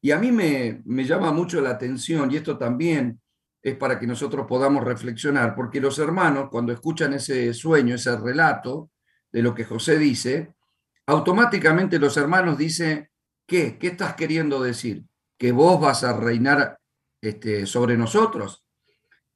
Y 0.00 0.12
a 0.12 0.18
mí 0.18 0.30
me, 0.30 0.80
me 0.84 1.04
llama 1.04 1.32
mucho 1.32 1.60
la 1.60 1.70
atención, 1.70 2.30
y 2.30 2.36
esto 2.36 2.56
también 2.56 3.20
es 3.60 3.74
para 3.74 3.98
que 3.98 4.06
nosotros 4.06 4.46
podamos 4.46 4.84
reflexionar, 4.84 5.56
porque 5.56 5.80
los 5.80 5.98
hermanos 5.98 6.48
cuando 6.48 6.72
escuchan 6.72 7.14
ese 7.14 7.52
sueño, 7.52 7.96
ese 7.96 8.16
relato 8.16 8.92
de 9.32 9.42
lo 9.42 9.56
que 9.56 9.64
José 9.64 9.98
dice, 9.98 10.54
automáticamente 11.06 11.98
los 11.98 12.16
hermanos 12.16 12.56
dicen, 12.56 13.10
¿qué? 13.44 13.76
¿Qué 13.76 13.88
estás 13.88 14.14
queriendo 14.14 14.62
decir? 14.62 15.04
¿Que 15.36 15.50
vos 15.50 15.80
vas 15.80 16.04
a 16.04 16.16
reinar 16.16 16.78
este, 17.20 17.66
sobre 17.66 17.96
nosotros? 17.96 18.63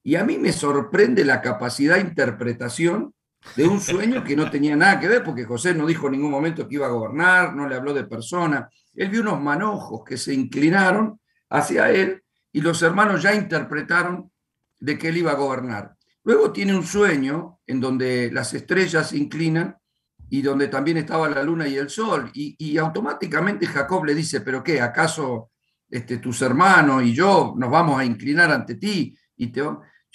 Y 0.08 0.16
a 0.16 0.24
mí 0.24 0.38
me 0.38 0.54
sorprende 0.54 1.22
la 1.22 1.42
capacidad 1.42 1.96
de 1.96 2.00
interpretación 2.00 3.12
de 3.56 3.68
un 3.68 3.78
sueño 3.78 4.24
que 4.24 4.36
no 4.36 4.50
tenía 4.50 4.74
nada 4.74 4.98
que 4.98 5.06
ver, 5.06 5.22
porque 5.22 5.44
José 5.44 5.74
no 5.74 5.86
dijo 5.86 6.06
en 6.06 6.12
ningún 6.12 6.30
momento 6.30 6.66
que 6.66 6.76
iba 6.76 6.86
a 6.86 6.90
gobernar, 6.90 7.54
no 7.54 7.68
le 7.68 7.74
habló 7.74 7.92
de 7.92 8.04
persona. 8.04 8.70
Él 8.94 9.10
vio 9.10 9.20
unos 9.20 9.38
manojos 9.38 10.02
que 10.06 10.16
se 10.16 10.32
inclinaron 10.32 11.20
hacia 11.50 11.90
él 11.90 12.22
y 12.50 12.62
los 12.62 12.80
hermanos 12.80 13.22
ya 13.22 13.34
interpretaron 13.34 14.32
de 14.78 14.96
que 14.96 15.08
él 15.08 15.18
iba 15.18 15.32
a 15.32 15.34
gobernar. 15.34 15.94
Luego 16.24 16.52
tiene 16.52 16.74
un 16.74 16.86
sueño 16.86 17.58
en 17.66 17.78
donde 17.78 18.30
las 18.32 18.54
estrellas 18.54 19.10
se 19.10 19.18
inclinan 19.18 19.76
y 20.30 20.40
donde 20.40 20.68
también 20.68 20.96
estaba 20.96 21.28
la 21.28 21.42
luna 21.42 21.68
y 21.68 21.76
el 21.76 21.90
sol. 21.90 22.30
Y, 22.32 22.78
automáticamente 22.78 23.66
Jacob 23.66 24.06
le 24.06 24.14
dice, 24.14 24.40
pero 24.40 24.64
¿qué? 24.64 24.80
¿Acaso 24.80 25.50
este, 25.90 26.16
tus 26.16 26.40
hermanos 26.40 27.02
y 27.02 27.12
yo 27.12 27.52
nos 27.58 27.70
vamos 27.70 28.00
a 28.00 28.06
inclinar 28.06 28.50
ante 28.50 28.76
ti? 28.76 29.14
Y 29.36 29.48
te... 29.48 29.62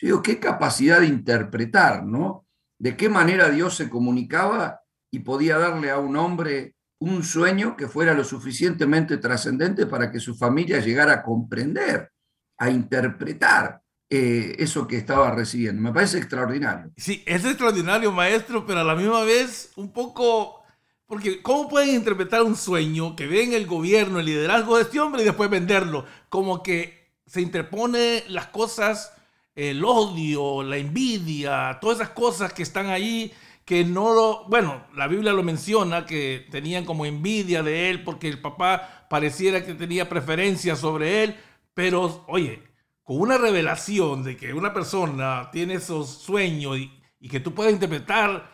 Yo 0.03 0.07
digo, 0.07 0.21
qué 0.21 0.37
capacidad 0.37 0.99
de 0.99 1.07
interpretar, 1.07 2.03
¿no? 2.03 2.45
De 2.77 2.97
qué 2.97 3.07
manera 3.07 3.49
Dios 3.49 3.77
se 3.77 3.89
comunicaba 3.89 4.81
y 5.09 5.19
podía 5.19 5.57
darle 5.57 5.91
a 5.91 5.97
un 5.97 6.17
hombre 6.17 6.75
un 6.99 7.23
sueño 7.23 7.77
que 7.77 7.87
fuera 7.87 8.13
lo 8.13 8.25
suficientemente 8.25 9.15
trascendente 9.17 9.85
para 9.85 10.11
que 10.11 10.19
su 10.19 10.35
familia 10.35 10.81
llegara 10.81 11.13
a 11.13 11.23
comprender, 11.23 12.11
a 12.57 12.69
interpretar 12.69 13.81
eh, 14.09 14.57
eso 14.59 14.85
que 14.87 14.97
estaba 14.97 15.31
recibiendo. 15.31 15.81
Me 15.81 15.93
parece 15.93 16.17
extraordinario. 16.17 16.91
Sí, 16.97 17.23
es 17.25 17.45
extraordinario, 17.45 18.11
maestro, 18.11 18.65
pero 18.65 18.81
a 18.81 18.83
la 18.83 18.95
misma 18.95 19.23
vez 19.23 19.71
un 19.77 19.93
poco... 19.93 20.63
Porque 21.05 21.41
¿cómo 21.41 21.69
pueden 21.69 21.95
interpretar 21.95 22.43
un 22.43 22.57
sueño 22.57 23.15
que 23.15 23.25
ven 23.25 23.53
el 23.53 23.67
gobierno, 23.67 24.19
el 24.19 24.25
liderazgo 24.25 24.75
de 24.75 24.83
este 24.83 24.99
hombre 24.99 25.21
y 25.21 25.25
después 25.25 25.49
venderlo? 25.49 26.05
Como 26.27 26.61
que 26.61 27.13
se 27.25 27.39
interpone 27.39 28.25
las 28.27 28.47
cosas, 28.47 29.13
el 29.55 29.83
odio, 29.83 30.63
la 30.63 30.77
envidia, 30.77 31.77
todas 31.81 31.99
esas 31.99 32.09
cosas 32.09 32.53
que 32.53 32.63
están 32.63 32.87
ahí 32.87 33.31
que 33.65 33.85
no 33.85 34.13
lo, 34.13 34.45
bueno, 34.49 34.85
la 34.95 35.07
Biblia 35.07 35.31
lo 35.31 35.43
menciona, 35.43 36.05
que 36.05 36.47
tenían 36.51 36.85
como 36.85 37.05
envidia 37.05 37.63
de 37.63 37.89
él 37.89 38.03
porque 38.03 38.27
el 38.27 38.41
papá 38.41 39.07
pareciera 39.09 39.63
que 39.63 39.73
tenía 39.73 40.09
preferencia 40.09 40.75
sobre 40.75 41.23
él, 41.23 41.35
pero 41.73 42.25
oye, 42.27 42.61
con 43.03 43.19
una 43.19 43.37
revelación 43.37 44.23
de 44.23 44.35
que 44.35 44.53
una 44.53 44.73
persona 44.73 45.49
tiene 45.51 45.75
esos 45.75 46.09
sueños 46.09 46.77
y, 46.77 46.91
que 47.29 47.39
tú 47.39 47.53
puedes 47.53 47.73
interpretar 47.73 48.51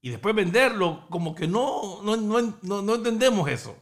y 0.00 0.10
después 0.10 0.36
venderlo, 0.36 1.06
como 1.10 1.34
que 1.34 1.48
no, 1.48 2.00
no, 2.04 2.16
no, 2.16 2.82
no 2.82 2.94
entendemos 2.94 3.48
eso. 3.48 3.76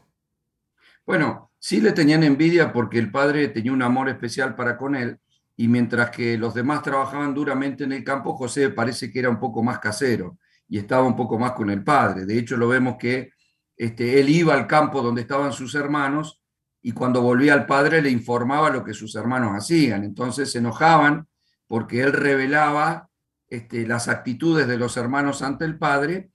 Bueno, 1.04 1.50
sí 1.58 1.82
le 1.82 1.92
tenían 1.92 2.22
envidia 2.22 2.72
porque 2.72 2.98
el 2.98 3.10
padre 3.10 3.48
tenía 3.48 3.72
un 3.72 3.82
amor 3.82 4.08
especial 4.08 4.56
para 4.56 4.78
con 4.78 4.94
él 4.96 5.18
y 5.56 5.68
mientras 5.68 6.10
que 6.10 6.38
los 6.38 6.54
demás 6.54 6.82
trabajaban 6.82 7.34
duramente 7.34 7.84
en 7.84 7.92
el 7.92 8.04
campo, 8.04 8.34
José 8.34 8.70
parece 8.70 9.10
que 9.10 9.18
era 9.18 9.30
un 9.30 9.38
poco 9.38 9.62
más 9.62 9.78
casero 9.78 10.38
y 10.68 10.78
estaba 10.78 11.04
un 11.04 11.16
poco 11.16 11.38
más 11.38 11.52
con 11.52 11.70
el 11.70 11.84
padre. 11.84 12.24
De 12.24 12.38
hecho, 12.38 12.56
lo 12.56 12.68
vemos 12.68 12.96
que 12.98 13.30
este, 13.76 14.20
él 14.20 14.28
iba 14.28 14.54
al 14.54 14.66
campo 14.66 15.02
donde 15.02 15.22
estaban 15.22 15.52
sus 15.52 15.74
hermanos 15.74 16.42
y 16.80 16.92
cuando 16.92 17.22
volvía 17.22 17.54
al 17.54 17.66
padre 17.66 18.02
le 18.02 18.10
informaba 18.10 18.70
lo 18.70 18.82
que 18.82 18.94
sus 18.94 19.14
hermanos 19.14 19.52
hacían. 19.54 20.04
Entonces 20.04 20.50
se 20.50 20.58
enojaban 20.58 21.28
porque 21.66 22.00
él 22.00 22.12
revelaba 22.12 23.08
este, 23.48 23.86
las 23.86 24.08
actitudes 24.08 24.66
de 24.66 24.78
los 24.78 24.96
hermanos 24.96 25.42
ante 25.42 25.64
el 25.64 25.78
padre 25.78 26.30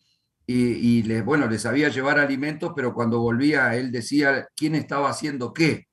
y, 0.50 1.04
les, 1.04 1.26
bueno, 1.26 1.48
les 1.48 1.64
sabía 1.64 1.90
llevar 1.90 2.20
alimentos, 2.20 2.72
pero 2.74 2.94
cuando 2.94 3.20
volvía 3.20 3.76
él 3.76 3.92
decía 3.92 4.48
quién 4.56 4.76
estaba 4.76 5.10
haciendo 5.10 5.54
qué. 5.54 5.88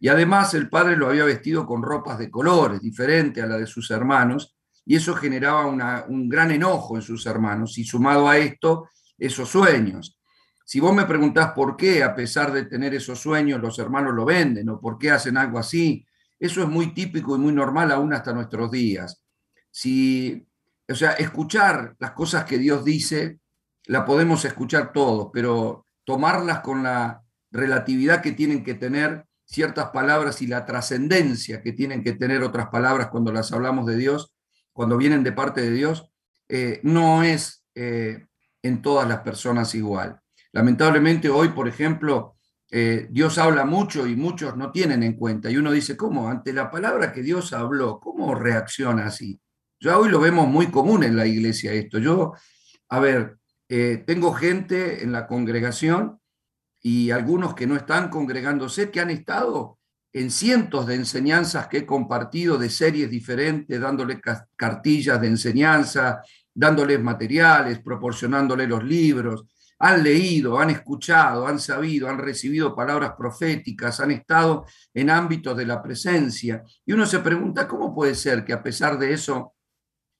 Y 0.00 0.08
además 0.08 0.54
el 0.54 0.68
padre 0.68 0.96
lo 0.96 1.08
había 1.08 1.24
vestido 1.24 1.66
con 1.66 1.82
ropas 1.82 2.18
de 2.18 2.30
colores, 2.30 2.80
diferente 2.80 3.42
a 3.42 3.46
la 3.46 3.58
de 3.58 3.66
sus 3.66 3.90
hermanos, 3.90 4.56
y 4.84 4.96
eso 4.96 5.14
generaba 5.14 5.66
un 5.66 6.28
gran 6.28 6.50
enojo 6.50 6.96
en 6.96 7.02
sus 7.02 7.26
hermanos, 7.26 7.76
y 7.78 7.84
sumado 7.84 8.28
a 8.28 8.38
esto, 8.38 8.88
esos 9.18 9.48
sueños. 9.48 10.18
Si 10.64 10.80
vos 10.80 10.94
me 10.94 11.04
preguntás 11.04 11.52
por 11.52 11.76
qué, 11.76 12.02
a 12.02 12.14
pesar 12.14 12.52
de 12.52 12.64
tener 12.64 12.94
esos 12.94 13.20
sueños, 13.20 13.60
los 13.60 13.78
hermanos 13.78 14.14
lo 14.14 14.24
venden 14.24 14.68
o 14.68 14.80
por 14.80 14.98
qué 14.98 15.10
hacen 15.10 15.36
algo 15.36 15.58
así, 15.58 16.04
eso 16.38 16.62
es 16.62 16.68
muy 16.68 16.92
típico 16.92 17.36
y 17.36 17.38
muy 17.38 17.52
normal 17.52 17.92
aún 17.92 18.12
hasta 18.12 18.32
nuestros 18.32 18.70
días. 18.70 19.22
Si, 19.70 20.46
o 20.88 20.94
sea, 20.94 21.12
escuchar 21.12 21.94
las 21.98 22.12
cosas 22.12 22.44
que 22.44 22.58
Dios 22.58 22.84
dice, 22.84 23.38
la 23.86 24.04
podemos 24.04 24.44
escuchar 24.44 24.92
todos, 24.92 25.30
pero 25.32 25.86
tomarlas 26.04 26.60
con 26.60 26.82
la 26.82 27.22
relatividad 27.56 28.22
que 28.22 28.32
tienen 28.32 28.62
que 28.62 28.74
tener 28.74 29.24
ciertas 29.46 29.90
palabras 29.90 30.42
y 30.42 30.46
la 30.46 30.66
trascendencia 30.66 31.62
que 31.62 31.72
tienen 31.72 32.02
que 32.02 32.12
tener 32.12 32.42
otras 32.42 32.66
palabras 32.68 33.08
cuando 33.08 33.32
las 33.32 33.52
hablamos 33.52 33.86
de 33.86 33.96
Dios, 33.96 34.34
cuando 34.72 34.96
vienen 34.96 35.22
de 35.22 35.32
parte 35.32 35.62
de 35.62 35.70
Dios, 35.70 36.10
eh, 36.48 36.80
no 36.82 37.22
es 37.22 37.64
eh, 37.74 38.26
en 38.62 38.82
todas 38.82 39.08
las 39.08 39.20
personas 39.20 39.74
igual. 39.74 40.20
Lamentablemente 40.52 41.28
hoy, 41.28 41.48
por 41.50 41.68
ejemplo, 41.68 42.36
eh, 42.70 43.06
Dios 43.10 43.38
habla 43.38 43.64
mucho 43.64 44.06
y 44.06 44.16
muchos 44.16 44.56
no 44.56 44.72
tienen 44.72 45.02
en 45.02 45.14
cuenta. 45.14 45.50
Y 45.50 45.56
uno 45.56 45.70
dice, 45.70 45.96
¿cómo? 45.96 46.28
Ante 46.28 46.52
la 46.52 46.70
palabra 46.70 47.12
que 47.12 47.22
Dios 47.22 47.52
habló, 47.52 48.00
¿cómo 48.00 48.34
reacciona 48.34 49.06
así? 49.06 49.40
Ya 49.78 49.98
hoy 49.98 50.08
lo 50.08 50.18
vemos 50.18 50.48
muy 50.48 50.66
común 50.68 51.04
en 51.04 51.16
la 51.16 51.26
iglesia 51.26 51.72
esto. 51.72 51.98
Yo, 51.98 52.32
a 52.88 52.98
ver, 52.98 53.38
tengo 53.68 54.32
gente 54.32 55.02
en 55.02 55.12
la 55.12 55.26
congregación 55.26 56.18
y 56.82 57.10
algunos 57.10 57.54
que 57.54 57.66
no 57.66 57.76
están 57.76 58.08
congregándose 58.08 58.90
que 58.90 59.00
han 59.00 59.10
estado 59.10 59.78
en 60.12 60.30
cientos 60.30 60.86
de 60.86 60.94
enseñanzas 60.94 61.66
que 61.68 61.78
he 61.78 61.86
compartido 61.86 62.56
de 62.56 62.70
series 62.70 63.10
diferentes, 63.10 63.78
dándoles 63.78 64.18
cartillas 64.56 65.20
de 65.20 65.26
enseñanza, 65.26 66.22
dándoles 66.54 67.02
materiales, 67.02 67.80
proporcionándoles 67.80 68.68
los 68.68 68.82
libros, 68.82 69.44
han 69.78 70.02
leído, 70.02 70.58
han 70.58 70.70
escuchado, 70.70 71.46
han 71.46 71.58
sabido, 71.58 72.08
han 72.08 72.18
recibido 72.18 72.74
palabras 72.74 73.12
proféticas, 73.16 74.00
han 74.00 74.10
estado 74.10 74.64
en 74.94 75.10
ámbitos 75.10 75.56
de 75.56 75.66
la 75.66 75.82
presencia. 75.82 76.62
Y 76.84 76.92
uno 76.92 77.04
se 77.04 77.18
pregunta, 77.18 77.68
¿cómo 77.68 77.94
puede 77.94 78.14
ser 78.14 78.44
que 78.44 78.54
a 78.54 78.62
pesar 78.62 78.98
de 78.98 79.12
eso 79.12 79.54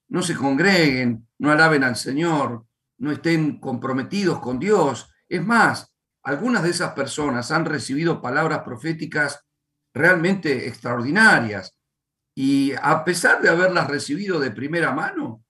no 0.08 0.20
se 0.20 0.34
congreguen, 0.34 1.26
no 1.38 1.50
alaben 1.50 1.84
al 1.84 1.96
Señor, 1.96 2.66
no 2.98 3.12
estén 3.12 3.58
comprometidos 3.58 4.40
con 4.40 4.58
Dios? 4.58 5.10
Es 5.26 5.42
más, 5.42 5.95
algunas 6.26 6.64
de 6.64 6.70
esas 6.70 6.92
personas 6.92 7.52
han 7.52 7.64
recibido 7.64 8.20
palabras 8.20 8.62
proféticas 8.64 9.46
realmente 9.94 10.66
extraordinarias 10.66 11.78
y 12.34 12.72
a 12.82 13.04
pesar 13.04 13.40
de 13.40 13.48
haberlas 13.48 13.86
recibido 13.86 14.40
de 14.40 14.50
primera 14.50 14.90
mano, 14.90 15.44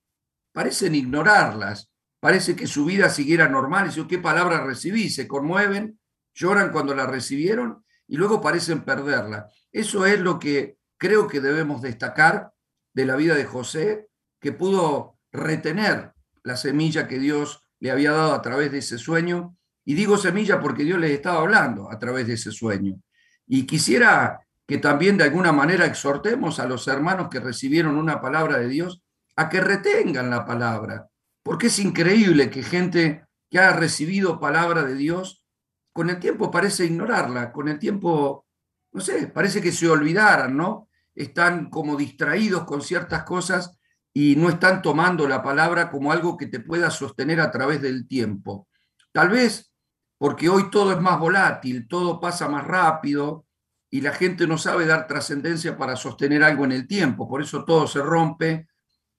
parecen 0.52 0.94
ignorarlas, 0.94 1.90
parece 2.20 2.54
que 2.54 2.66
su 2.66 2.84
vida 2.84 3.08
siguiera 3.08 3.48
normal. 3.48 3.90
Y 3.96 4.06
¿qué 4.06 4.18
palabra 4.18 4.64
recibí? 4.64 5.08
Se 5.08 5.26
conmueven, 5.26 5.98
lloran 6.34 6.70
cuando 6.70 6.94
la 6.94 7.06
recibieron 7.06 7.82
y 8.06 8.18
luego 8.18 8.42
parecen 8.42 8.84
perderla. 8.84 9.48
Eso 9.72 10.04
es 10.04 10.20
lo 10.20 10.38
que 10.38 10.76
creo 10.98 11.26
que 11.26 11.40
debemos 11.40 11.80
destacar 11.80 12.52
de 12.92 13.06
la 13.06 13.16
vida 13.16 13.34
de 13.34 13.46
José, 13.46 14.08
que 14.40 14.52
pudo 14.52 15.18
retener 15.32 16.12
la 16.42 16.58
semilla 16.58 17.08
que 17.08 17.18
Dios 17.18 17.62
le 17.80 17.90
había 17.90 18.12
dado 18.12 18.34
a 18.34 18.42
través 18.42 18.70
de 18.72 18.78
ese 18.78 18.98
sueño. 18.98 19.55
Y 19.86 19.94
digo 19.94 20.18
semilla 20.18 20.60
porque 20.60 20.82
Dios 20.82 20.98
les 20.98 21.12
estaba 21.12 21.40
hablando 21.40 21.90
a 21.90 21.98
través 21.98 22.26
de 22.26 22.34
ese 22.34 22.50
sueño. 22.50 23.00
Y 23.46 23.64
quisiera 23.64 24.40
que 24.66 24.78
también 24.78 25.16
de 25.16 25.24
alguna 25.24 25.52
manera 25.52 25.86
exhortemos 25.86 26.58
a 26.58 26.66
los 26.66 26.88
hermanos 26.88 27.28
que 27.30 27.38
recibieron 27.38 27.96
una 27.96 28.20
palabra 28.20 28.58
de 28.58 28.68
Dios 28.68 29.00
a 29.36 29.48
que 29.48 29.60
retengan 29.60 30.28
la 30.28 30.44
palabra, 30.44 31.06
porque 31.42 31.68
es 31.68 31.78
increíble 31.78 32.50
que 32.50 32.64
gente 32.64 33.24
que 33.48 33.60
ha 33.60 33.74
recibido 33.74 34.40
palabra 34.40 34.82
de 34.82 34.96
Dios, 34.96 35.44
con 35.92 36.10
el 36.10 36.18
tiempo 36.18 36.50
parece 36.50 36.84
ignorarla, 36.84 37.52
con 37.52 37.68
el 37.68 37.78
tiempo, 37.78 38.44
no 38.92 39.00
sé, 39.00 39.28
parece 39.28 39.62
que 39.62 39.70
se 39.70 39.88
olvidaran, 39.88 40.56
¿no? 40.56 40.88
Están 41.14 41.70
como 41.70 41.96
distraídos 41.96 42.64
con 42.64 42.82
ciertas 42.82 43.22
cosas 43.22 43.78
y 44.12 44.34
no 44.34 44.48
están 44.48 44.82
tomando 44.82 45.28
la 45.28 45.44
palabra 45.44 45.90
como 45.92 46.10
algo 46.10 46.36
que 46.36 46.46
te 46.46 46.58
pueda 46.58 46.90
sostener 46.90 47.40
a 47.40 47.52
través 47.52 47.80
del 47.80 48.08
tiempo. 48.08 48.66
Tal 49.12 49.28
vez 49.28 49.72
porque 50.18 50.48
hoy 50.48 50.70
todo 50.70 50.92
es 50.92 51.00
más 51.00 51.18
volátil, 51.18 51.86
todo 51.88 52.20
pasa 52.20 52.48
más 52.48 52.66
rápido 52.66 53.46
y 53.90 54.00
la 54.00 54.12
gente 54.12 54.46
no 54.46 54.58
sabe 54.58 54.86
dar 54.86 55.06
trascendencia 55.06 55.76
para 55.76 55.96
sostener 55.96 56.42
algo 56.42 56.64
en 56.64 56.72
el 56.72 56.86
tiempo, 56.86 57.28
por 57.28 57.42
eso 57.42 57.64
todo 57.64 57.86
se 57.86 58.02
rompe, 58.02 58.68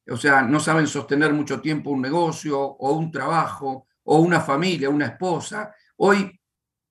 o 0.10 0.18
sea, 0.18 0.42
no 0.42 0.60
saben 0.60 0.88
sostener 0.88 1.34
mucho 1.34 1.60
tiempo 1.60 1.90
un 1.90 2.02
negocio 2.02 2.60
o 2.60 2.92
un 2.94 3.12
trabajo 3.12 3.88
o 4.04 4.20
una 4.20 4.40
familia, 4.40 4.90
una 4.90 5.08
esposa. 5.08 5.74
Hoy, 5.98 6.40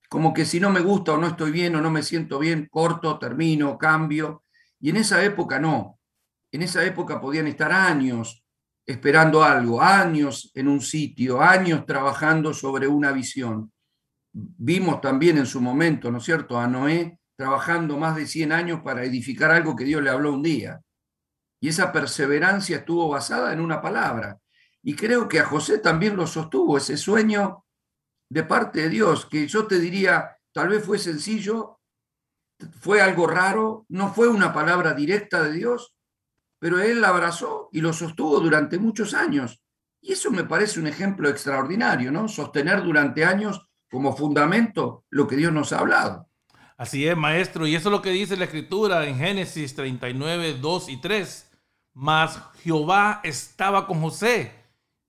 como 0.07 0.33
que 0.33 0.45
si 0.45 0.59
no 0.59 0.69
me 0.69 0.81
gusta 0.81 1.13
o 1.13 1.17
no 1.17 1.27
estoy 1.27 1.51
bien 1.51 1.75
o 1.75 1.81
no 1.81 1.89
me 1.89 2.03
siento 2.03 2.37
bien, 2.37 2.67
corto, 2.69 3.17
termino, 3.17 3.77
cambio. 3.77 4.43
Y 4.79 4.91
en 4.91 4.97
esa 4.97 5.23
época 5.23 5.59
no. 5.59 5.99
En 6.51 6.61
esa 6.61 6.85
época 6.85 7.19
podían 7.19 7.47
estar 7.47 7.71
años 7.71 8.43
esperando 8.85 9.43
algo, 9.43 9.81
años 9.81 10.51
en 10.53 10.67
un 10.67 10.79
sitio, 10.79 11.41
años 11.41 11.85
trabajando 11.85 12.53
sobre 12.53 12.87
una 12.87 13.11
visión. 13.11 13.71
Vimos 14.39 15.01
también 15.01 15.37
en 15.37 15.47
su 15.47 15.59
momento, 15.61 16.11
¿no 16.11 16.19
es 16.19 16.23
cierto?, 16.23 16.59
a 16.59 16.67
Noé 16.67 17.19
trabajando 17.35 17.97
más 17.97 18.15
de 18.15 18.27
100 18.27 18.51
años 18.51 18.81
para 18.83 19.03
edificar 19.03 19.51
algo 19.51 19.75
que 19.75 19.83
Dios 19.83 20.01
le 20.01 20.09
habló 20.09 20.33
un 20.33 20.43
día. 20.43 20.81
Y 21.59 21.69
esa 21.69 21.91
perseverancia 21.91 22.77
estuvo 22.77 23.09
basada 23.09 23.53
en 23.53 23.61
una 23.61 23.81
palabra. 23.81 24.39
Y 24.83 24.95
creo 24.95 25.27
que 25.27 25.39
a 25.39 25.45
José 25.45 25.79
también 25.79 26.15
lo 26.15 26.27
sostuvo, 26.27 26.77
ese 26.77 26.97
sueño 26.97 27.65
de 28.29 28.43
parte 28.43 28.81
de 28.81 28.89
Dios, 28.89 29.25
que 29.25 29.47
yo 29.47 29.65
te 29.67 29.79
diría, 29.79 30.37
tal 30.51 30.69
vez 30.69 30.83
fue 30.83 30.99
sencillo, 30.99 31.79
fue 32.79 33.01
algo 33.01 33.27
raro, 33.27 33.85
no 33.89 34.13
fue 34.13 34.27
una 34.27 34.53
palabra 34.53 34.93
directa 34.93 35.43
de 35.43 35.53
Dios, 35.53 35.93
pero 36.59 36.79
él 36.79 37.01
la 37.01 37.09
abrazó 37.09 37.69
y 37.71 37.81
lo 37.81 37.93
sostuvo 37.93 38.39
durante 38.39 38.77
muchos 38.77 39.13
años. 39.13 39.61
Y 40.01 40.13
eso 40.13 40.31
me 40.31 40.43
parece 40.43 40.79
un 40.79 40.87
ejemplo 40.87 41.29
extraordinario, 41.29 42.11
¿no? 42.11 42.27
Sostener 42.27 42.83
durante 42.83 43.25
años 43.25 43.66
como 43.89 44.15
fundamento 44.15 45.05
lo 45.09 45.27
que 45.27 45.35
Dios 45.35 45.53
nos 45.53 45.73
ha 45.73 45.79
hablado. 45.79 46.27
Así 46.77 47.07
es, 47.07 47.17
maestro, 47.17 47.65
y 47.65 47.75
eso 47.75 47.89
es 47.89 47.91
lo 47.91 48.01
que 48.01 48.11
dice 48.11 48.37
la 48.37 48.45
escritura 48.45 49.07
en 49.07 49.17
Génesis 49.17 49.73
39, 49.75 50.57
2 50.61 50.89
y 50.89 50.97
3. 50.97 51.51
Mas 51.93 52.39
Jehová 52.61 53.21
estaba 53.23 53.87
con 53.87 53.99
José 54.01 54.51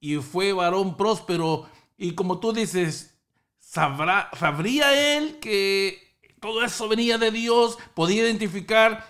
y 0.01 0.17
fue 0.17 0.55
varón 0.55 0.97
próspero. 0.97 1.69
Y 1.99 2.15
como 2.15 2.39
tú 2.39 2.55
dices, 2.55 3.19
¿sabrá, 3.59 4.31
¿sabría 4.39 5.17
él 5.17 5.39
que 5.41 6.17
todo 6.41 6.65
eso 6.65 6.89
venía 6.89 7.19
de 7.19 7.31
Dios? 7.31 7.77
Podía 7.95 8.23
identificar, 8.23 9.05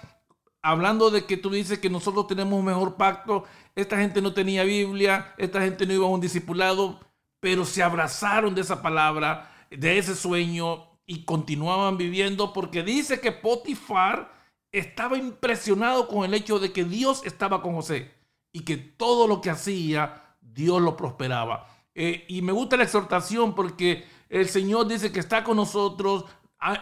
hablando 0.61 1.11
de 1.11 1.25
que 1.25 1.37
tú 1.37 1.51
dices 1.51 1.79
que 1.79 1.91
nosotros 1.91 2.27
tenemos 2.27 2.59
un 2.59 2.65
mejor 2.65 2.97
pacto, 2.97 3.45
esta 3.77 3.99
gente 3.99 4.21
no 4.21 4.33
tenía 4.33 4.65
Biblia, 4.65 5.35
esta 5.39 5.61
gente 5.61 5.87
no 5.87 5.93
iba 5.93 6.07
a 6.07 6.11
un 6.11 6.21
discipulado, 6.21 6.99
pero 7.39 7.65
se 7.65 7.85
abrazaron 7.85 8.57
de 8.57 8.63
esa 8.63 8.83
palabra, 8.83 9.58
de 9.71 9.99
ese 9.99 10.15
sueño 10.15 10.89
y 11.07 11.25
continuaban 11.25 11.97
viviendo 11.97 12.53
porque 12.53 12.83
dice 12.83 13.21
que 13.21 13.33
Potifar 13.33 14.33
estaba 14.73 15.17
impresionado 15.17 16.07
con 16.09 16.25
el 16.25 16.35
hecho 16.35 16.59
de 16.59 16.73
que 16.73 16.85
Dios 16.85 17.23
estaba 17.25 17.63
con 17.63 17.75
José 17.75 18.13
y 18.53 18.61
que 18.61 18.77
todo 18.77 19.27
lo 19.27 19.41
que 19.41 19.51
hacía, 19.51 20.37
Dios 20.41 20.83
lo 20.83 20.97
prosperaba. 20.97 21.67
Eh, 21.95 22.25
y 22.29 22.43
me 22.43 22.53
gusta 22.53 22.77
la 22.77 22.85
exhortación 22.85 23.55
porque 23.55 24.05
el 24.29 24.49
Señor 24.49 24.87
dice 24.87 25.11
que 25.11 25.21
está 25.21 25.43
con 25.43 25.57
nosotros, 25.57 26.25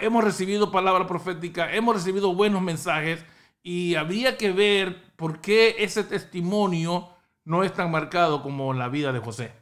hemos 0.01 0.25
recibido 0.25 0.70
palabra 0.70 1.07
profética, 1.07 1.72
hemos 1.72 1.94
recibido 1.94 2.35
buenos 2.35 2.62
mensajes 2.62 3.25
y 3.62 3.94
habría 3.94 4.37
que 4.37 4.53
ver 4.53 5.14
por 5.16 5.40
qué 5.40 5.77
ese 5.79 6.05
testimonio 6.05 7.09
no 7.44 7.62
es 7.62 7.72
tan 7.72 7.90
marcado 7.90 8.42
como 8.42 8.72
la 8.72 8.88
vida 8.88 9.12
de 9.12 9.20
José. 9.20 9.53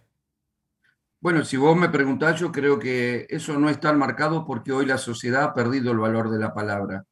Bueno, 1.24 1.42
si 1.42 1.56
vos 1.56 1.74
me 1.74 1.88
preguntás, 1.88 2.38
yo 2.38 2.52
creo 2.52 2.78
que 2.78 3.26
eso 3.30 3.58
no 3.58 3.70
es 3.70 3.80
tan 3.80 3.98
marcado 3.98 4.44
porque 4.44 4.72
hoy 4.72 4.84
la 4.84 4.98
sociedad 4.98 5.44
ha 5.44 5.54
perdido 5.54 5.90
el 5.90 5.96
valor 5.96 6.28
de 6.28 6.38
la 6.38 6.52
palabra. 6.52 7.06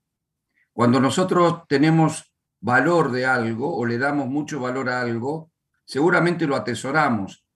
Cuando 0.71 1.01
nosotros 1.01 1.63
tenemos 1.67 2.31
valor 2.61 3.11
de 3.11 3.25
algo 3.25 3.75
o 3.75 3.87
le 3.87 3.97
damos 3.97 4.27
mucho 4.27 4.61
valor 4.61 4.91
a 4.91 5.01
algo, 5.01 5.51
seguramente 5.87 6.47
lo 6.47 6.57
atesoramos. 6.57 7.47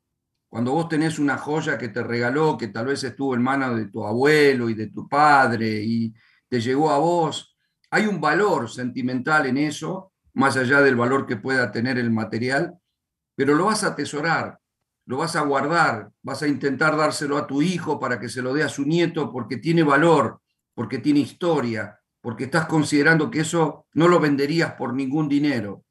Cuando 0.48 0.72
vos 0.72 0.88
tenés 0.88 1.18
una 1.18 1.36
joya 1.36 1.76
que 1.76 1.90
te 1.90 2.02
regaló, 2.02 2.56
que 2.56 2.68
tal 2.68 2.86
vez 2.86 3.04
estuvo 3.04 3.34
en 3.34 3.42
manos 3.42 3.76
de 3.76 3.90
tu 3.90 4.06
abuelo 4.06 4.70
y 4.70 4.74
de 4.74 4.86
tu 4.86 5.06
padre 5.06 5.82
y 5.84 6.14
te 6.48 6.58
llegó 6.58 6.90
a 6.90 6.96
vos, 6.96 7.54
hay 7.90 8.06
un 8.06 8.18
valor 8.18 8.70
sentimental 8.70 9.44
en 9.44 9.58
eso, 9.58 10.14
más 10.32 10.56
allá 10.56 10.80
del 10.80 10.96
valor 10.96 11.26
que 11.26 11.36
pueda 11.36 11.70
tener 11.70 11.98
el 11.98 12.10
material, 12.10 12.78
pero 13.34 13.54
lo 13.54 13.66
vas 13.66 13.84
a 13.84 13.88
atesorar, 13.88 14.58
lo 15.06 15.18
vas 15.18 15.36
a 15.36 15.42
guardar, 15.42 16.10
vas 16.22 16.42
a 16.42 16.48
intentar 16.48 16.96
dárselo 16.96 17.38
a 17.38 17.46
tu 17.46 17.62
hijo 17.62 17.98
para 17.98 18.18
que 18.18 18.28
se 18.28 18.42
lo 18.42 18.52
dé 18.52 18.64
a 18.64 18.68
su 18.68 18.84
nieto 18.84 19.32
porque 19.32 19.56
tiene 19.56 19.84
valor, 19.84 20.40
porque 20.74 20.98
tiene 20.98 21.20
historia, 21.20 21.98
porque 22.20 22.44
estás 22.44 22.66
considerando 22.66 23.30
que 23.30 23.40
eso 23.40 23.86
no 23.94 24.08
lo 24.08 24.18
venderías 24.18 24.72
por 24.74 24.92
ningún 24.92 25.28
dinero. 25.28 25.84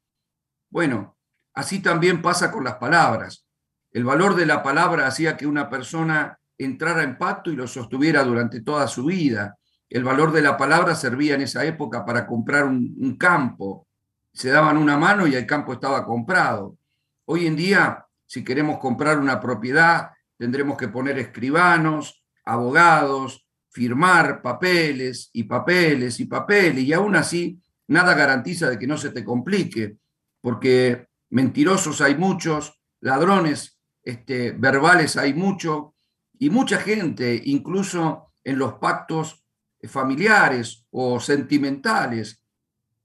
Bueno, 0.70 1.16
así 1.54 1.80
también 1.80 2.20
pasa 2.20 2.52
con 2.52 2.62
las 2.62 2.76
palabras. 2.76 3.46
El 3.90 4.04
valor 4.04 4.34
de 4.36 4.44
la 4.44 4.62
palabra 4.62 5.06
hacía 5.06 5.36
que 5.36 5.46
una 5.46 5.70
persona 5.70 6.38
entrara 6.58 7.02
en 7.02 7.16
pacto 7.16 7.50
y 7.50 7.56
lo 7.56 7.66
sostuviera 7.66 8.22
durante 8.22 8.60
toda 8.60 8.86
su 8.86 9.06
vida. 9.06 9.56
El 9.88 10.04
valor 10.04 10.30
de 10.32 10.42
la 10.42 10.58
palabra 10.58 10.94
servía 10.94 11.36
en 11.36 11.42
esa 11.42 11.64
época 11.64 12.04
para 12.04 12.26
comprar 12.26 12.64
un, 12.64 12.94
un 12.98 13.16
campo. 13.16 13.86
Se 14.34 14.50
daban 14.50 14.76
una 14.76 14.98
mano 14.98 15.26
y 15.26 15.34
el 15.34 15.46
campo 15.46 15.72
estaba 15.72 16.04
comprado. 16.04 16.76
Hoy 17.24 17.46
en 17.46 17.56
día, 17.56 18.05
si 18.26 18.44
queremos 18.44 18.78
comprar 18.78 19.18
una 19.18 19.40
propiedad, 19.40 20.10
tendremos 20.36 20.76
que 20.76 20.88
poner 20.88 21.18
escribanos, 21.18 22.24
abogados, 22.44 23.46
firmar 23.70 24.42
papeles 24.42 25.30
y 25.32 25.44
papeles 25.44 26.20
y 26.20 26.26
papeles, 26.26 26.84
y 26.84 26.92
aún 26.92 27.16
así 27.16 27.60
nada 27.88 28.14
garantiza 28.14 28.68
de 28.68 28.78
que 28.78 28.86
no 28.86 28.98
se 28.98 29.10
te 29.10 29.24
complique, 29.24 29.98
porque 30.40 31.08
mentirosos 31.30 32.00
hay 32.00 32.16
muchos, 32.16 32.80
ladrones 33.00 33.78
este, 34.02 34.52
verbales 34.52 35.16
hay 35.16 35.34
mucho, 35.34 35.94
y 36.38 36.50
mucha 36.50 36.78
gente, 36.78 37.40
incluso 37.44 38.32
en 38.44 38.58
los 38.58 38.74
pactos, 38.74 39.46
familiares 39.88 40.86
o 40.90 41.20
sentimentales. 41.20 42.42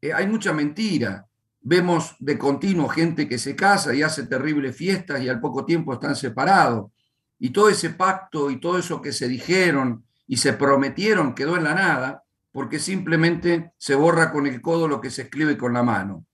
Eh, 0.01 0.13
hay 0.13 0.27
mucha 0.27 0.53
mentira. 0.53 1.27
Vemos 1.61 2.15
de 2.19 2.37
continuo 2.37 2.89
gente 2.89 3.27
que 3.27 3.37
se 3.37 3.55
casa 3.55 3.93
y 3.93 4.01
hace 4.01 4.25
terribles 4.25 4.75
fiestas 4.75 5.21
y 5.21 5.29
al 5.29 5.39
poco 5.39 5.63
tiempo 5.63 5.93
están 5.93 6.15
separados. 6.15 6.91
Y 7.37 7.51
todo 7.51 7.69
ese 7.69 7.91
pacto 7.91 8.49
y 8.49 8.59
todo 8.59 8.79
eso 8.79 9.01
que 9.01 9.13
se 9.13 9.27
dijeron 9.27 10.03
y 10.25 10.37
se 10.37 10.53
prometieron 10.53 11.35
quedó 11.35 11.57
en 11.57 11.63
la 11.63 11.75
nada 11.75 12.23
porque 12.51 12.79
simplemente 12.79 13.73
se 13.77 13.95
borra 13.95 14.31
con 14.31 14.47
el 14.47 14.61
codo 14.61 14.87
lo 14.87 15.01
que 15.01 15.09
se 15.09 15.23
escribe 15.23 15.57
con 15.57 15.73
la 15.73 15.83
mano. 15.83 16.25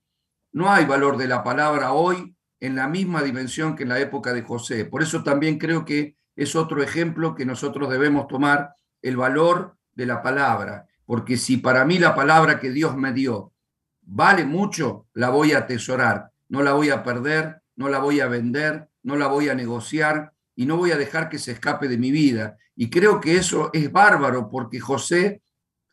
No 0.51 0.71
hay 0.71 0.85
valor 0.85 1.17
de 1.17 1.27
la 1.27 1.43
palabra 1.43 1.91
hoy 1.91 2.35
en 2.59 2.75
la 2.75 2.87
misma 2.87 3.21
dimensión 3.21 3.75
que 3.75 3.83
en 3.83 3.89
la 3.89 3.99
época 3.99 4.33
de 4.33 4.41
José. 4.41 4.85
Por 4.85 5.03
eso 5.03 5.23
también 5.23 5.57
creo 5.59 5.85
que 5.85 6.15
es 6.35 6.55
otro 6.55 6.81
ejemplo 6.81 7.35
que 7.35 7.45
nosotros 7.45 7.89
debemos 7.89 8.27
tomar, 8.27 8.73
el 9.01 9.17
valor 9.17 9.77
de 9.93 10.05
la 10.05 10.21
palabra. 10.21 10.87
Porque 11.05 11.37
si 11.37 11.57
para 11.57 11.85
mí 11.85 11.99
la 11.99 12.15
palabra 12.15 12.59
que 12.59 12.71
Dios 12.71 12.95
me 12.95 13.13
dio 13.13 13.53
vale 14.07 14.45
mucho, 14.45 15.07
la 15.13 15.29
voy 15.29 15.51
a 15.51 15.59
atesorar, 15.59 16.31
no 16.49 16.63
la 16.63 16.73
voy 16.73 16.89
a 16.89 17.03
perder, 17.03 17.61
no 17.75 17.89
la 17.89 17.99
voy 17.99 18.21
a 18.21 18.27
vender, 18.27 18.89
no 19.03 19.15
la 19.17 19.27
voy 19.27 19.49
a 19.49 19.55
negociar 19.55 20.31
y 20.55 20.65
no 20.65 20.77
voy 20.77 20.91
a 20.91 20.97
dejar 20.97 21.29
que 21.29 21.37
se 21.37 21.51
escape 21.51 21.87
de 21.87 21.97
mi 21.97 22.11
vida. 22.11 22.57
Y 22.75 22.89
creo 22.89 23.19
que 23.19 23.37
eso 23.37 23.69
es 23.73 23.91
bárbaro 23.91 24.49
porque 24.49 24.79
José 24.79 25.43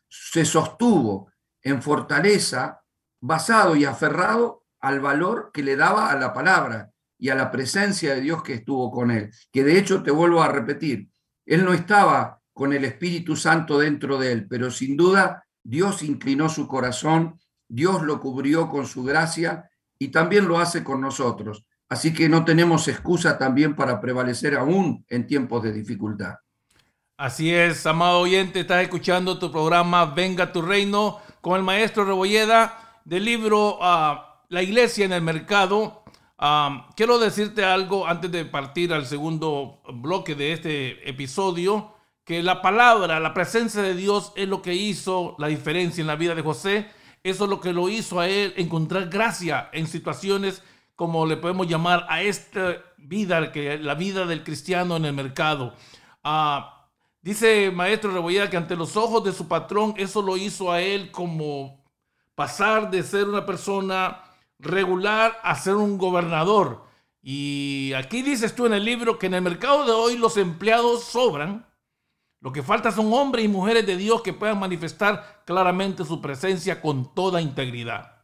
se 0.07 0.45
sostuvo 0.45 1.29
en 1.61 1.81
fortaleza 1.81 2.81
basado 3.21 3.75
y 3.75 3.85
aferrado 3.85 4.63
al 4.79 5.01
valor 5.01 5.51
que 5.53 5.63
le 5.63 5.75
daba 5.75 6.11
a 6.11 6.17
la 6.17 6.31
palabra 6.33 6.91
y 7.17 7.29
a 7.29 7.35
la 7.35 7.51
presencia 7.51 8.15
de 8.15 8.21
Dios 8.21 8.43
que 8.43 8.53
estuvo 8.53 8.91
con 8.91 9.11
él. 9.11 9.31
Que 9.51 9.63
de 9.63 9.77
hecho, 9.77 10.03
te 10.03 10.11
vuelvo 10.11 10.41
a 10.41 10.47
repetir, 10.47 11.09
él 11.45 11.65
no 11.65 11.73
estaba 11.73 12.41
con 12.53 12.71
el 12.71 12.85
Espíritu 12.85 13.35
Santo 13.35 13.79
dentro 13.79 14.17
de 14.17 14.31
él, 14.31 14.47
pero 14.47 14.71
sin 14.71 14.95
duda 14.95 15.45
Dios 15.63 16.03
inclinó 16.03 16.47
su 16.47 16.67
corazón, 16.67 17.39
Dios 17.67 18.01
lo 18.03 18.19
cubrió 18.19 18.69
con 18.69 18.85
su 18.85 19.03
gracia 19.03 19.69
y 19.97 20.09
también 20.09 20.47
lo 20.47 20.59
hace 20.59 20.83
con 20.83 21.01
nosotros. 21.01 21.65
Así 21.87 22.13
que 22.13 22.29
no 22.29 22.45
tenemos 22.45 22.87
excusa 22.87 23.37
también 23.37 23.75
para 23.75 24.01
prevalecer 24.01 24.55
aún 24.55 25.05
en 25.07 25.27
tiempos 25.27 25.63
de 25.63 25.71
dificultad. 25.71 26.35
Así 27.17 27.53
es, 27.53 27.85
amado 27.85 28.19
oyente, 28.19 28.59
estás 28.59 28.83
escuchando 28.83 29.39
tu 29.39 29.49
programa 29.51 30.05
Venga 30.05 30.51
tu 30.51 30.61
Reino 30.61 31.19
con 31.39 31.55
el 31.55 31.63
maestro 31.63 32.03
Rebolleda 32.03 32.99
del 33.05 33.23
libro 33.23 33.77
ah, 33.81 34.43
La 34.49 34.61
Iglesia 34.61 35.05
en 35.05 35.13
el 35.13 35.21
Mercado. 35.21 36.03
Ah, 36.37 36.89
quiero 36.97 37.17
decirte 37.17 37.63
algo 37.63 38.05
antes 38.05 38.31
de 38.31 38.43
partir 38.43 38.91
al 38.91 39.05
segundo 39.05 39.81
bloque 39.93 40.35
de 40.35 40.51
este 40.51 41.09
episodio, 41.09 41.93
que 42.25 42.43
la 42.43 42.61
palabra, 42.61 43.19
la 43.19 43.33
presencia 43.33 43.81
de 43.81 43.95
Dios 43.95 44.33
es 44.35 44.49
lo 44.49 44.61
que 44.61 44.73
hizo 44.73 45.35
la 45.37 45.47
diferencia 45.47 46.01
en 46.01 46.07
la 46.07 46.17
vida 46.17 46.35
de 46.35 46.41
José. 46.41 46.89
Eso 47.25 47.43
es 47.43 47.49
lo 47.49 47.59
que 47.59 47.73
lo 47.73 47.89
hizo 47.89 48.19
a 48.19 48.29
él 48.29 48.53
encontrar 48.55 49.09
gracia 49.09 49.69
en 49.73 49.87
situaciones 49.87 50.61
como 50.95 51.25
le 51.25 51.35
podemos 51.35 51.67
llamar 51.67 52.05
a 52.07 52.21
esta 52.21 52.77
vida, 52.97 53.39
la 53.41 53.95
vida 53.95 54.25
del 54.25 54.43
cristiano 54.43 54.95
en 54.95 55.05
el 55.05 55.13
mercado. 55.13 55.73
Ah, 56.23 56.75
Dice 57.25 57.71
Maestro 57.71 58.11
Rebolleda 58.11 58.51
que 58.51 58.57
ante 58.57 58.75
los 58.75 58.95
ojos 58.95 59.23
de 59.23 59.33
su 59.33 59.47
patrón 59.47 59.95
eso 59.97 60.21
lo 60.21 60.37
hizo 60.37 60.71
a 60.71 60.79
él 60.79 61.09
como 61.09 61.83
pasar 62.35 62.91
de 62.91 63.01
ser 63.01 63.27
una 63.27 63.47
persona 63.47 64.21
regular 64.59 65.35
a 65.41 65.55
ser 65.55 65.73
un 65.73 65.97
gobernador. 65.97 66.83
Y 67.23 67.93
aquí 67.97 68.21
dices 68.21 68.53
tú 68.53 68.67
en 68.67 68.73
el 68.75 68.85
libro 68.85 69.17
que 69.17 69.25
en 69.25 69.33
el 69.33 69.41
mercado 69.41 69.85
de 69.85 69.91
hoy 69.91 70.19
los 70.19 70.37
empleados 70.37 71.05
sobran. 71.05 71.65
Lo 72.45 72.53
que 72.53 72.61
falta 72.61 72.91
son 72.91 73.11
hombres 73.11 73.43
y 73.43 73.47
mujeres 73.47 73.87
de 73.87 73.97
Dios 73.97 74.21
que 74.21 74.31
puedan 74.31 74.59
manifestar 74.59 75.41
claramente 75.47 76.05
su 76.05 76.21
presencia 76.21 76.79
con 76.79 77.11
toda 77.15 77.41
integridad. 77.41 78.21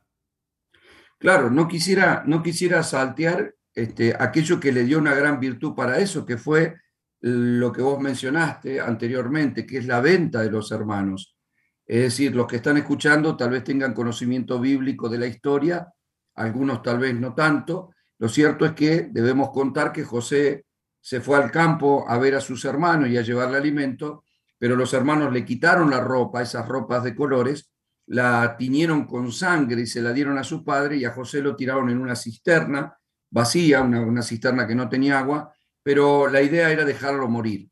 Claro, 1.17 1.49
no 1.49 1.67
quisiera, 1.67 2.21
no 2.27 2.43
quisiera 2.43 2.84
saltear 2.84 3.55
este, 3.73 4.15
aquello 4.19 4.60
que 4.60 4.71
le 4.71 4.84
dio 4.84 4.99
una 4.99 5.15
gran 5.15 5.39
virtud 5.39 5.73
para 5.73 5.97
eso, 5.97 6.23
que 6.23 6.38
fue 6.38 6.75
lo 7.21 7.71
que 7.71 7.81
vos 7.81 7.99
mencionaste 7.99 8.79
anteriormente, 8.79 9.65
que 9.65 9.79
es 9.79 9.88
la 9.88 10.01
venta 10.01 10.43
de 10.43 10.51
los 10.51 10.71
hermanos. 10.71 11.36
Es 11.84 12.01
decir, 12.03 12.36
los 12.36 12.45
que 12.45 12.57
están 12.57 12.77
escuchando 12.77 13.36
tal 13.36 13.49
vez 13.49 13.63
tengan 13.63 13.95
conocimiento 13.95 14.60
bíblico 14.60 15.10
de 15.10 15.17
la 15.17 15.25
historia, 15.25 15.91
algunos 16.36 16.84
tal 16.84 16.99
vez 16.99 17.15
no 17.15 17.34
tanto. 17.34 17.89
Lo 18.19 18.29
cierto 18.29 18.67
es 18.67 18.73
que 18.73 19.10
debemos 19.12 19.49
contar 19.49 19.91
que 19.91 20.03
José 20.03 20.65
se 21.02 21.20
fue 21.20 21.38
al 21.38 21.52
campo 21.52 22.06
a 22.08 22.18
ver 22.18 22.36
a 22.36 22.42
sus 22.42 22.64
hermanos 22.64 23.10
y 23.10 23.18
a 23.18 23.24
llevarle 23.24 23.58
alimento, 23.58 24.24
pero 24.58 24.76
los 24.76 24.94
hermanos 24.94 25.34
le 25.34 25.44
quitaron 25.44 25.90
la 25.90 26.00
ropa, 26.00 26.42
esas 26.42 26.68
ropas 26.68 27.04
de 27.04 27.16
colores, 27.16 27.72
la 28.06 28.56
tiñeron 28.56 29.06
con 29.06 29.32
sangre 29.32 29.82
y 29.82 29.88
se 29.88 30.02
la 30.02 30.14
dieron 30.14 30.38
a 30.38 30.44
su 30.44 30.64
padre 30.64 30.98
y 30.98 31.06
a 31.06 31.12
José 31.12 31.42
lo 31.42 31.56
tiraron 31.56 31.90
en 31.90 32.00
una 32.00 32.16
cisterna 32.16 32.96
vacía, 33.32 33.82
una, 33.82 34.02
una 34.02 34.22
cisterna 34.22 34.68
que 34.68 34.76
no 34.76 34.88
tenía 34.88 35.18
agua, 35.20 35.54
pero 35.82 36.28
la 36.28 36.42
idea 36.42 36.70
era 36.70 36.86
dejarlo 36.86 37.28
morir. 37.28 37.70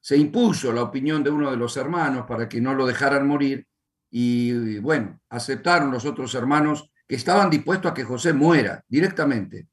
Se 0.00 0.16
impuso 0.16 0.72
la 0.72 0.82
opinión 0.82 1.22
de 1.22 1.30
uno 1.30 1.50
de 1.50 1.56
los 1.56 1.76
hermanos 1.76 2.24
para 2.26 2.48
que 2.48 2.60
no 2.60 2.74
lo 2.74 2.86
dejaran 2.86 3.26
morir 3.26 3.66
y 4.10 4.78
bueno, 4.78 5.20
aceptaron 5.28 5.90
los 5.90 6.04
otros 6.06 6.34
hermanos 6.34 6.90
que 7.06 7.16
estaban 7.16 7.50
dispuestos 7.50 7.90
a 7.90 7.94
que 7.94 8.04
José 8.04 8.32
muera 8.32 8.82
directamente 8.88 9.68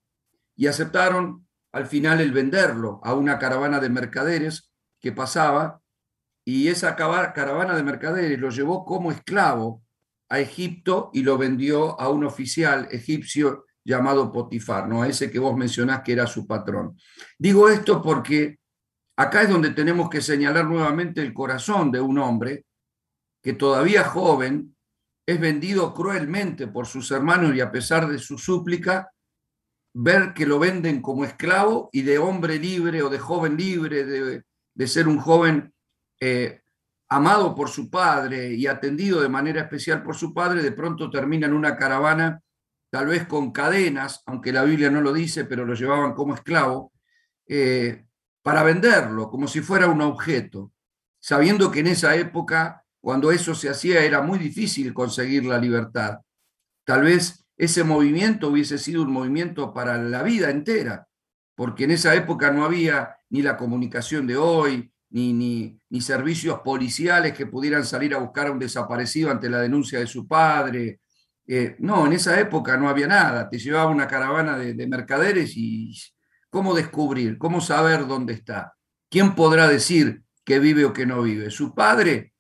y 0.56 0.68
aceptaron 0.68 1.43
al 1.74 1.88
final 1.88 2.22
el 2.22 2.32
venderlo 2.32 3.02
a 3.04 3.14
una 3.14 3.40
caravana 3.40 3.80
de 3.80 3.90
mercaderes 3.90 4.72
que 5.02 5.12
pasaba 5.12 5.82
y 6.46 6.68
esa 6.68 6.96
caravana 6.96 7.76
de 7.76 7.84
mercaderes 7.84 8.40
lo 8.40 8.50
llevó 8.50 8.86
como 8.86 9.12
esclavo 9.12 9.84
a 10.30 10.40
Egipto 10.40 11.10
y 11.14 11.24
lo 11.24 11.38
vendió 11.38 12.00
a 12.00 12.10
un 12.10 12.26
oficial 12.26 12.88
egipcio 12.92 13.66
llamado 13.84 14.32
Potifar, 14.32 14.88
¿no? 14.88 15.04
ese 15.04 15.30
que 15.30 15.40
vos 15.40 15.58
mencionás 15.58 16.02
que 16.04 16.14
era 16.14 16.28
su 16.28 16.48
patrón. 16.48 16.98
Digo 17.38 17.68
esto 17.70 18.02
porque 18.02 18.60
acá 19.18 19.42
es 19.42 19.50
donde 19.50 19.72
tenemos 19.72 20.10
que 20.10 20.22
señalar 20.22 20.66
nuevamente 20.66 21.22
el 21.22 21.34
corazón 21.34 21.92
de 21.92 22.02
un 22.02 22.20
hombre 22.20 22.66
que 23.42 23.54
todavía 23.54 24.04
joven 24.06 24.76
es 25.26 25.40
vendido 25.40 25.94
cruelmente 25.94 26.68
por 26.68 26.86
sus 26.86 27.10
hermanos 27.12 27.56
y 27.56 27.62
a 27.62 27.72
pesar 27.72 28.08
de 28.08 28.20
su 28.20 28.38
súplica, 28.38 29.10
ver 29.94 30.34
que 30.34 30.46
lo 30.46 30.60
venden 30.60 31.02
como 31.02 31.24
esclavo 31.24 31.90
y 31.92 32.02
de 32.02 32.18
hombre 32.18 32.58
libre 32.58 33.04
o 33.04 33.10
de 33.10 33.20
joven 33.20 33.56
libre, 33.56 34.04
de, 34.06 34.88
ser 34.88 35.08
un 35.08 35.20
joven 35.20 35.74
eh, 36.20 36.62
amado 37.10 37.54
por 37.54 37.70
su 37.70 37.90
padre 37.90 38.54
y 38.54 38.66
atendido 38.68 39.22
de 39.22 39.30
manera 39.30 39.62
especial 39.62 40.02
por 40.04 40.16
su 40.16 40.34
padre, 40.34 40.64
de 40.64 40.72
pronto 40.72 41.10
termina 41.10 41.46
en 41.46 41.54
una 41.54 41.78
caravana 41.78 42.42
tal 42.94 43.08
vez 43.08 43.26
con 43.26 43.52
cadenas, 43.52 44.22
aunque 44.28 44.54
la 44.54 44.64
Biblia 44.64 44.92
no 44.92 45.02
lo 45.02 45.14
dice, 45.14 45.46
pero 45.46 45.66
lo 45.66 45.74
llevaban 45.74 46.14
como 46.14 46.36
esclavo, 46.36 46.92
eh, 47.48 48.06
para 48.44 48.62
venderlo, 48.62 49.30
como 49.30 49.48
si 49.48 49.62
fuera 49.62 49.88
un 49.88 50.02
objeto, 50.02 50.72
sabiendo 51.20 51.72
que 51.72 51.80
en 51.80 51.88
esa 51.88 52.16
época, 52.16 52.84
cuando 53.02 53.32
eso 53.32 53.56
se 53.56 53.68
hacía, 53.68 54.04
era 54.04 54.22
muy 54.22 54.38
difícil 54.38 54.94
conseguir 54.94 55.44
la 55.44 55.58
libertad. 55.58 56.20
Tal 56.86 57.02
vez 57.02 57.43
ese 57.58 57.84
movimiento 57.84 58.50
hubiese 58.50 58.78
sido 58.78 59.04
un 59.04 59.12
movimiento 59.12 59.74
para 59.74 59.98
la 59.98 60.24
vida 60.24 60.50
entera, 60.50 61.08
porque 61.56 61.84
en 61.84 61.92
esa 61.92 62.16
época 62.16 62.52
no 62.52 62.66
había 62.66 63.16
ni 63.30 63.42
la 63.42 63.58
comunicación 63.58 64.28
de 64.28 64.38
hoy, 64.38 64.92
ni, 65.10 65.80
ni, 65.90 66.02
servicios 66.02 66.62
policiales 66.62 67.34
que 67.34 67.46
pudieran 67.46 67.86
salir 67.86 68.16
a 68.16 68.18
buscar 68.18 68.48
a 68.48 68.52
un 68.52 68.58
desaparecido 68.58 69.30
ante 69.30 69.48
la 69.48 69.60
denuncia 69.60 70.00
de 70.00 70.08
su 70.08 70.28
padre, 70.28 71.02
eh, 71.46 71.76
no, 71.80 72.06
en 72.08 72.14
esa 72.14 72.40
época 72.40 72.78
no 72.78 72.88
había 72.88 73.08
nada, 73.08 73.50
te 73.50 73.60
llevaba 73.60 73.92
una 73.92 74.08
caravana 74.08 74.58
de, 74.58 74.88
mercaderes 74.88 75.54
y 75.56 75.94
¿cómo 76.50 76.74
descubrir? 76.74 77.38
¿Cómo 77.38 77.60
saber 77.60 78.08
dónde 78.08 78.34
está? 78.34 78.76
¿Quién 79.10 79.36
podrá 79.36 79.68
decir 79.68 80.24
que 80.46 80.60
vive 80.60 80.86
o 80.86 80.94
que 80.94 81.06
no 81.06 81.22
vive? 81.22 81.52
Su 81.52 81.76
padre 81.76 82.34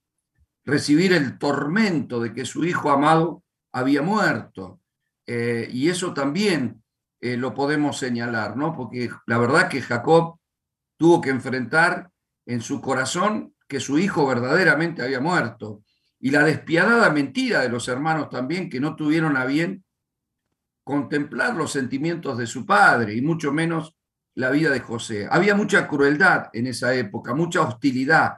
recibir 0.65 1.11
el 1.13 1.37
tormento 1.37 2.21
de 2.21 2.33
que 2.33 2.45
su 2.45 2.63
hijo 2.63 2.89
amado 2.89 3.43
había 3.73 4.01
muerto. 4.01 4.79
Eh, 5.25 5.67
y 5.71 5.89
eso 5.89 6.13
también 6.13 6.83
eh, 7.21 7.37
lo 7.37 7.53
podemos 7.53 7.97
señalar, 7.97 8.57
¿no? 8.57 8.75
Porque 8.75 9.09
la 9.27 9.37
verdad 9.37 9.69
que 9.69 9.81
Jacob 9.81 10.39
tuvo 10.97 11.21
que 11.21 11.29
enfrentar 11.29 12.09
en 12.45 12.61
su 12.61 12.81
corazón 12.81 13.55
que 13.67 13.79
su 13.79 13.97
hijo 13.97 14.27
verdaderamente 14.27 15.01
había 15.01 15.19
muerto 15.19 15.83
y 16.19 16.31
la 16.31 16.43
despiadada 16.43 17.09
mentira 17.09 17.61
de 17.61 17.69
los 17.69 17.87
hermanos 17.87 18.29
también 18.29 18.69
que 18.69 18.79
no 18.79 18.95
tuvieron 18.95 19.35
a 19.35 19.45
bien 19.45 19.83
contemplar 20.83 21.55
los 21.55 21.71
sentimientos 21.71 22.37
de 22.37 22.47
su 22.47 22.65
padre 22.65 23.15
y 23.15 23.21
mucho 23.21 23.51
menos 23.51 23.97
la 24.35 24.49
vida 24.49 24.69
de 24.69 24.79
José. 24.79 25.27
Había 25.29 25.55
mucha 25.55 25.87
crueldad 25.87 26.49
en 26.53 26.67
esa 26.67 26.93
época, 26.93 27.33
mucha 27.33 27.61
hostilidad. 27.61 28.37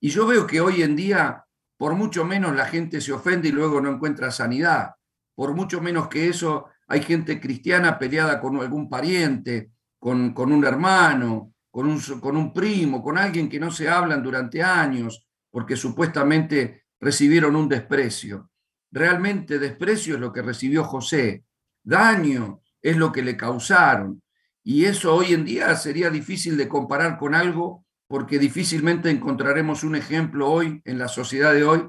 Y 0.00 0.10
yo 0.10 0.26
veo 0.26 0.46
que 0.46 0.60
hoy 0.60 0.82
en 0.82 0.96
día, 0.96 1.44
por 1.76 1.94
mucho 1.94 2.24
menos 2.24 2.54
la 2.54 2.66
gente 2.66 3.00
se 3.00 3.12
ofende 3.12 3.48
y 3.48 3.52
luego 3.52 3.80
no 3.80 3.90
encuentra 3.90 4.30
sanidad. 4.30 4.92
Por 5.38 5.54
mucho 5.54 5.80
menos 5.80 6.08
que 6.08 6.26
eso, 6.28 6.66
hay 6.88 7.00
gente 7.00 7.38
cristiana 7.38 7.96
peleada 7.96 8.40
con 8.40 8.56
algún 8.56 8.88
pariente, 8.88 9.70
con, 9.96 10.34
con 10.34 10.50
un 10.50 10.64
hermano, 10.64 11.54
con 11.70 11.86
un, 11.86 12.00
con 12.18 12.36
un 12.36 12.52
primo, 12.52 13.00
con 13.00 13.16
alguien 13.16 13.48
que 13.48 13.60
no 13.60 13.70
se 13.70 13.88
hablan 13.88 14.20
durante 14.20 14.64
años 14.64 15.28
porque 15.48 15.76
supuestamente 15.76 16.86
recibieron 16.98 17.54
un 17.54 17.68
desprecio. 17.68 18.50
Realmente 18.90 19.60
desprecio 19.60 20.16
es 20.16 20.20
lo 20.20 20.32
que 20.32 20.42
recibió 20.42 20.82
José, 20.82 21.44
daño 21.84 22.60
es 22.82 22.96
lo 22.96 23.12
que 23.12 23.22
le 23.22 23.36
causaron. 23.36 24.20
Y 24.64 24.86
eso 24.86 25.14
hoy 25.14 25.34
en 25.34 25.44
día 25.44 25.76
sería 25.76 26.10
difícil 26.10 26.56
de 26.56 26.66
comparar 26.66 27.16
con 27.16 27.36
algo 27.36 27.86
porque 28.08 28.40
difícilmente 28.40 29.08
encontraremos 29.08 29.84
un 29.84 29.94
ejemplo 29.94 30.50
hoy 30.50 30.82
en 30.84 30.98
la 30.98 31.06
sociedad 31.06 31.54
de 31.54 31.62
hoy 31.62 31.88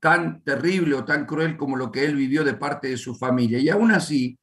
tan 0.00 0.42
terrible 0.42 0.94
o 0.94 1.04
tan 1.04 1.26
cruel 1.26 1.56
como 1.56 1.76
lo 1.76 1.92
que 1.92 2.04
él 2.04 2.16
vivió 2.16 2.42
de 2.42 2.54
parte 2.54 2.88
de 2.88 2.96
su 2.96 3.14
familia. 3.14 3.58
Y 3.58 3.68
aún 3.68 3.92
así 3.92 4.38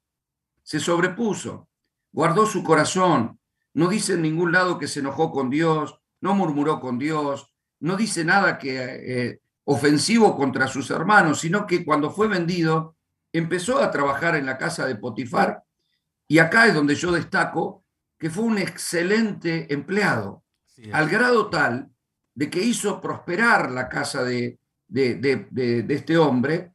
se 0.64 0.80
sobrepuso, 0.80 1.68
guardó 2.12 2.46
su 2.46 2.64
corazón, 2.64 3.40
no 3.74 3.90
dice 3.90 4.14
en 4.14 4.22
ningún 4.22 4.52
lado 4.52 4.78
que 4.78 4.88
se 4.88 5.00
enojó 5.00 5.32
con 5.32 5.50
Dios, 5.50 6.00
no 6.22 6.36
murmuró 6.36 6.80
con 6.80 6.98
Dios, 7.00 7.54
no 7.80 7.96
dice 7.98 8.24
nada 8.24 8.58
que 8.58 8.78
eh, 8.80 9.42
ofensivo 9.66 10.38
contra 10.38 10.68
sus 10.68 10.90
hermanos, 10.92 11.40
sino 11.40 11.66
que 11.66 11.84
cuando 11.84 12.12
fue 12.12 12.28
vendido 12.28 12.96
empezó 13.34 13.80
a 13.80 13.92
trabajar 13.92 14.36
en 14.36 14.46
la 14.46 14.58
casa 14.58 14.86
de 14.86 14.96
Potifar 14.96 15.64
y 16.28 16.40
acá 16.40 16.68
es 16.68 16.74
donde 16.74 16.96
yo 16.96 17.12
destaco 17.12 17.84
que 18.18 18.30
fue 18.30 18.44
un 18.44 18.58
excelente 18.58 19.72
empleado, 19.74 20.44
al 20.92 21.10
grado 21.10 21.50
tal 21.50 21.90
de 22.34 22.50
que 22.50 22.62
hizo 22.62 23.02
prosperar 23.02 23.72
la 23.72 23.90
casa 23.90 24.24
de, 24.24 24.60
de, 24.88 25.86
este 25.90 26.18
hombre 26.18 26.74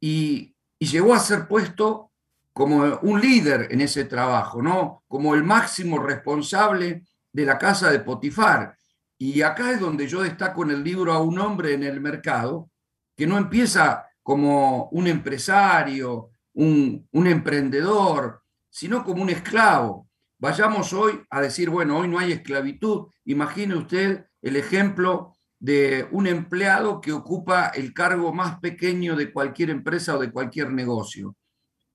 y, 0.00 0.54
llegó 0.78 1.12
a 1.12 1.20
ser 1.20 1.46
puesto 1.46 2.10
como 2.54 2.98
un 3.02 3.20
líder 3.20 3.68
en 3.70 3.82
ese 3.82 4.06
trabajo, 4.06 4.62
¿no? 4.62 5.04
Como 5.08 5.34
el 5.34 5.44
máximo 5.44 5.98
responsable 5.98 7.04
de 7.30 7.44
la 7.44 7.58
casa 7.58 7.90
de 7.90 8.00
Potifar. 8.00 8.74
Y 9.18 9.42
acá 9.42 9.72
es 9.72 9.80
donde 9.80 10.08
yo 10.08 10.22
destaco 10.22 10.64
en 10.64 10.70
el 10.70 10.82
libro 10.82 11.12
a 11.12 11.20
un 11.20 11.38
hombre 11.38 11.74
en 11.74 11.82
el 11.82 12.00
mercado 12.00 12.70
que 13.14 13.26
no 13.26 13.36
empieza 13.36 14.06
como 14.22 14.88
un 14.92 15.06
empresario, 15.06 16.30
un, 16.54 17.06
un 17.12 17.26
emprendedor, 17.26 18.42
sino 18.70 19.04
como 19.04 19.22
un 19.22 19.28
esclavo. 19.28 20.08
Vayamos 20.38 20.94
hoy 20.94 21.20
a 21.28 21.42
decir, 21.42 21.68
bueno, 21.68 21.98
hoy 21.98 22.08
no 22.08 22.18
hay 22.18 22.32
esclavitud. 22.32 23.08
Imagine 23.26 23.74
usted 23.74 24.24
el 24.40 24.56
ejemplo 24.56 25.36
de 25.60 26.08
un 26.10 26.26
empleado 26.26 27.00
que 27.00 27.12
ocupa 27.12 27.68
el 27.68 27.92
cargo 27.92 28.32
más 28.32 28.58
pequeño 28.60 29.14
de 29.14 29.30
cualquier 29.30 29.70
empresa 29.70 30.16
o 30.16 30.18
de 30.18 30.32
cualquier 30.32 30.72
negocio, 30.72 31.36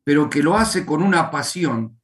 pero 0.04 0.30
que 0.30 0.43
lo 0.43 0.56
hace 0.56 0.86
con 0.86 1.01
una 1.01 1.32
pasión 1.32 1.99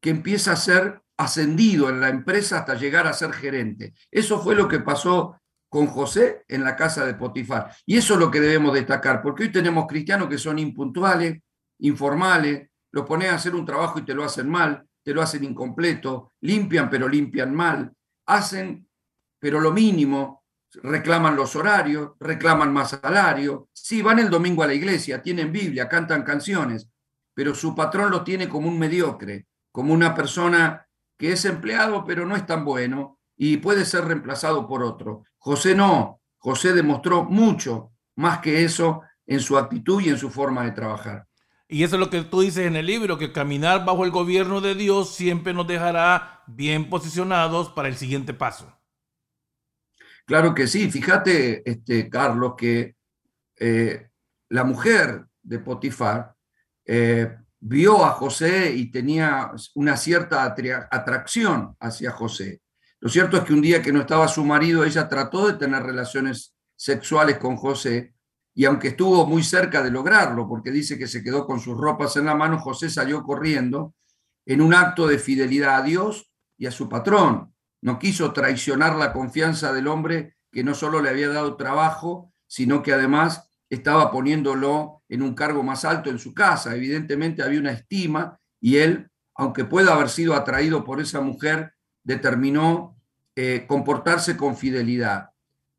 que 0.00 0.10
empieza 0.10 0.52
a 0.52 0.56
ser 0.56 1.00
ascendido 1.16 1.88
en 1.88 2.00
la 2.00 2.10
empresa 2.10 2.58
hasta 2.58 2.74
llegar 2.74 3.06
a 3.06 3.14
ser 3.14 3.32
gerente. 3.32 3.94
Eso 4.10 4.40
fue 4.42 4.54
lo 4.54 4.68
que 4.68 4.80
pasó 4.80 5.40
con 5.70 5.86
José 5.86 6.44
en 6.48 6.62
la 6.62 6.76
casa 6.76 7.06
de 7.06 7.14
Potifar. 7.14 7.74
Y 7.86 7.96
eso 7.96 8.14
es 8.14 8.20
lo 8.20 8.30
que 8.30 8.40
debemos 8.40 8.74
destacar, 8.74 9.22
porque 9.22 9.44
hoy 9.44 9.52
tenemos 9.52 9.86
cristianos 9.86 10.28
que 10.28 10.38
son 10.38 10.58
impuntuales, 10.58 11.40
informales, 11.78 12.68
los 12.92 13.06
ponen 13.06 13.30
a 13.30 13.36
hacer 13.36 13.54
un 13.54 13.64
trabajo 13.64 13.98
y 13.98 14.04
te 14.04 14.14
lo 14.14 14.22
hacen 14.22 14.48
mal, 14.48 14.86
te 15.02 15.14
lo 15.14 15.22
hacen 15.22 15.44
incompleto, 15.44 16.32
limpian 16.42 16.90
pero 16.90 17.08
limpian 17.08 17.54
mal, 17.54 17.90
hacen 18.26 18.86
pero 19.38 19.60
lo 19.60 19.72
mínimo, 19.72 20.44
reclaman 20.82 21.36
los 21.36 21.56
horarios, 21.56 22.12
reclaman 22.20 22.72
más 22.72 22.90
salario. 22.90 23.68
Sí, 23.72 24.02
van 24.02 24.18
el 24.18 24.30
domingo 24.30 24.62
a 24.62 24.66
la 24.66 24.74
iglesia, 24.74 25.22
tienen 25.22 25.52
Biblia, 25.52 25.88
cantan 25.88 26.22
canciones, 26.22 26.88
pero 27.34 27.54
su 27.54 27.74
patrón 27.74 28.10
lo 28.10 28.24
tiene 28.24 28.48
como 28.48 28.68
un 28.68 28.78
mediocre, 28.78 29.46
como 29.72 29.92
una 29.92 30.14
persona 30.14 30.86
que 31.18 31.32
es 31.32 31.44
empleado, 31.44 32.04
pero 32.04 32.26
no 32.26 32.36
es 32.36 32.46
tan 32.46 32.64
bueno 32.64 33.18
y 33.36 33.58
puede 33.58 33.84
ser 33.84 34.04
reemplazado 34.04 34.66
por 34.66 34.82
otro. 34.82 35.24
José 35.38 35.74
no, 35.74 36.20
José 36.38 36.72
demostró 36.72 37.24
mucho 37.24 37.92
más 38.16 38.38
que 38.38 38.64
eso 38.64 39.02
en 39.26 39.40
su 39.40 39.58
actitud 39.58 40.00
y 40.00 40.08
en 40.08 40.18
su 40.18 40.30
forma 40.30 40.64
de 40.64 40.72
trabajar. 40.72 41.26
Y 41.68 41.82
eso 41.82 41.96
es 41.96 42.00
lo 42.00 42.10
que 42.10 42.22
tú 42.22 42.42
dices 42.42 42.66
en 42.66 42.76
el 42.76 42.86
libro, 42.86 43.18
que 43.18 43.32
caminar 43.32 43.84
bajo 43.84 44.04
el 44.04 44.12
gobierno 44.12 44.60
de 44.60 44.74
Dios 44.74 45.14
siempre 45.14 45.52
nos 45.52 45.66
dejará 45.66 46.44
bien 46.46 46.88
posicionados 46.88 47.70
para 47.70 47.88
el 47.88 47.96
siguiente 47.96 48.34
paso. 48.34 48.75
Claro 50.26 50.54
que 50.54 50.66
sí, 50.66 50.90
fíjate, 50.90 51.62
este, 51.70 52.10
Carlos, 52.10 52.54
que 52.58 52.96
eh, 53.58 54.08
la 54.48 54.64
mujer 54.64 55.24
de 55.40 55.60
Potifar 55.60 56.34
eh, 56.84 57.36
vio 57.60 58.04
a 58.04 58.10
José 58.10 58.74
y 58.74 58.90
tenía 58.90 59.52
una 59.76 59.96
cierta 59.96 60.42
atracción 60.44 61.76
hacia 61.78 62.10
José. 62.10 62.60
Lo 62.98 63.08
cierto 63.08 63.36
es 63.36 63.44
que 63.44 63.52
un 63.52 63.62
día 63.62 63.80
que 63.80 63.92
no 63.92 64.00
estaba 64.00 64.26
su 64.26 64.44
marido, 64.44 64.84
ella 64.84 65.08
trató 65.08 65.46
de 65.46 65.54
tener 65.54 65.84
relaciones 65.84 66.56
sexuales 66.74 67.38
con 67.38 67.56
José 67.56 68.14
y 68.52 68.64
aunque 68.64 68.88
estuvo 68.88 69.26
muy 69.26 69.44
cerca 69.44 69.80
de 69.80 69.92
lograrlo, 69.92 70.48
porque 70.48 70.72
dice 70.72 70.98
que 70.98 71.06
se 71.06 71.22
quedó 71.22 71.46
con 71.46 71.60
sus 71.60 71.76
ropas 71.76 72.16
en 72.16 72.24
la 72.24 72.34
mano, 72.34 72.58
José 72.58 72.90
salió 72.90 73.22
corriendo 73.22 73.94
en 74.44 74.60
un 74.60 74.74
acto 74.74 75.06
de 75.06 75.18
fidelidad 75.18 75.76
a 75.76 75.82
Dios 75.82 76.32
y 76.58 76.66
a 76.66 76.72
su 76.72 76.88
patrón 76.88 77.54
no 77.82 77.98
quiso 77.98 78.32
traicionar 78.32 78.96
la 78.96 79.12
confianza 79.12 79.72
del 79.72 79.88
hombre 79.88 80.36
que 80.50 80.64
no 80.64 80.74
solo 80.74 81.00
le 81.00 81.10
había 81.10 81.28
dado 81.28 81.56
trabajo, 81.56 82.32
sino 82.46 82.82
que 82.82 82.92
además 82.92 83.50
estaba 83.68 84.10
poniéndolo 84.10 85.02
en 85.08 85.22
un 85.22 85.34
cargo 85.34 85.62
más 85.62 85.84
alto 85.84 86.10
en 86.10 86.18
su 86.18 86.34
casa. 86.34 86.74
Evidentemente 86.74 87.42
había 87.42 87.60
una 87.60 87.72
estima 87.72 88.38
y 88.60 88.76
él, 88.78 89.10
aunque 89.34 89.64
pueda 89.64 89.92
haber 89.92 90.08
sido 90.08 90.34
atraído 90.34 90.84
por 90.84 91.00
esa 91.00 91.20
mujer, 91.20 91.74
determinó 92.02 92.96
eh, 93.34 93.66
comportarse 93.66 94.36
con 94.36 94.56
fidelidad. 94.56 95.30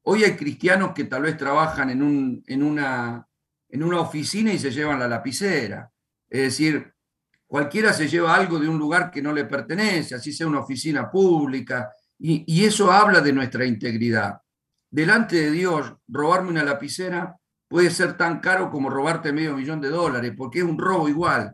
Hoy 0.03 0.23
hay 0.23 0.36
cristianos 0.36 0.93
que 0.93 1.05
tal 1.05 1.23
vez 1.23 1.38
trabajan 1.38 1.89
en, 1.89 2.01
un, 2.01 2.43
en, 2.47 2.63
una, 2.63 3.27
en 3.69 3.83
una 3.83 3.99
oficina 3.99 4.53
y 4.53 4.60
se 4.60 4.71
llevan 4.71 4.99
la 4.99 5.07
lapicera. 5.07 5.91
Es 6.29 6.41
decir, 6.41 6.93
cualquiera 7.47 7.93
se 7.93 8.07
lleva 8.07 8.36
algo 8.36 8.60
de 8.60 8.67
un 8.67 8.77
lugar 8.77 9.10
que 9.10 9.21
no 9.21 9.31
le 9.31 9.45
pertenece, 9.45 10.15
así 10.15 10.31
sea 10.33 10.47
una 10.47 10.60
oficina 10.60 11.10
pública, 11.10 11.89
y, 12.19 12.65
eso 12.65 12.91
habla 12.91 13.21
de 13.21 13.31
nuestra 13.31 13.65
integridad. 13.65 14.41
Delante 14.89 15.36
de 15.38 15.51
Dios, 15.51 15.93
robarme 16.07 16.49
una 16.49 16.63
lapicera 16.63 17.36
puede 17.67 17.91
ser 17.91 18.17
tan 18.17 18.39
caro 18.39 18.71
como 18.71 18.89
robarte 18.89 19.31
medio 19.31 19.55
millón 19.55 19.81
de 19.81 19.89
dólares, 19.89 20.33
porque 20.36 20.60
es 20.60 20.65
un 20.65 20.77
robo 20.77 21.07
igual. 21.07 21.53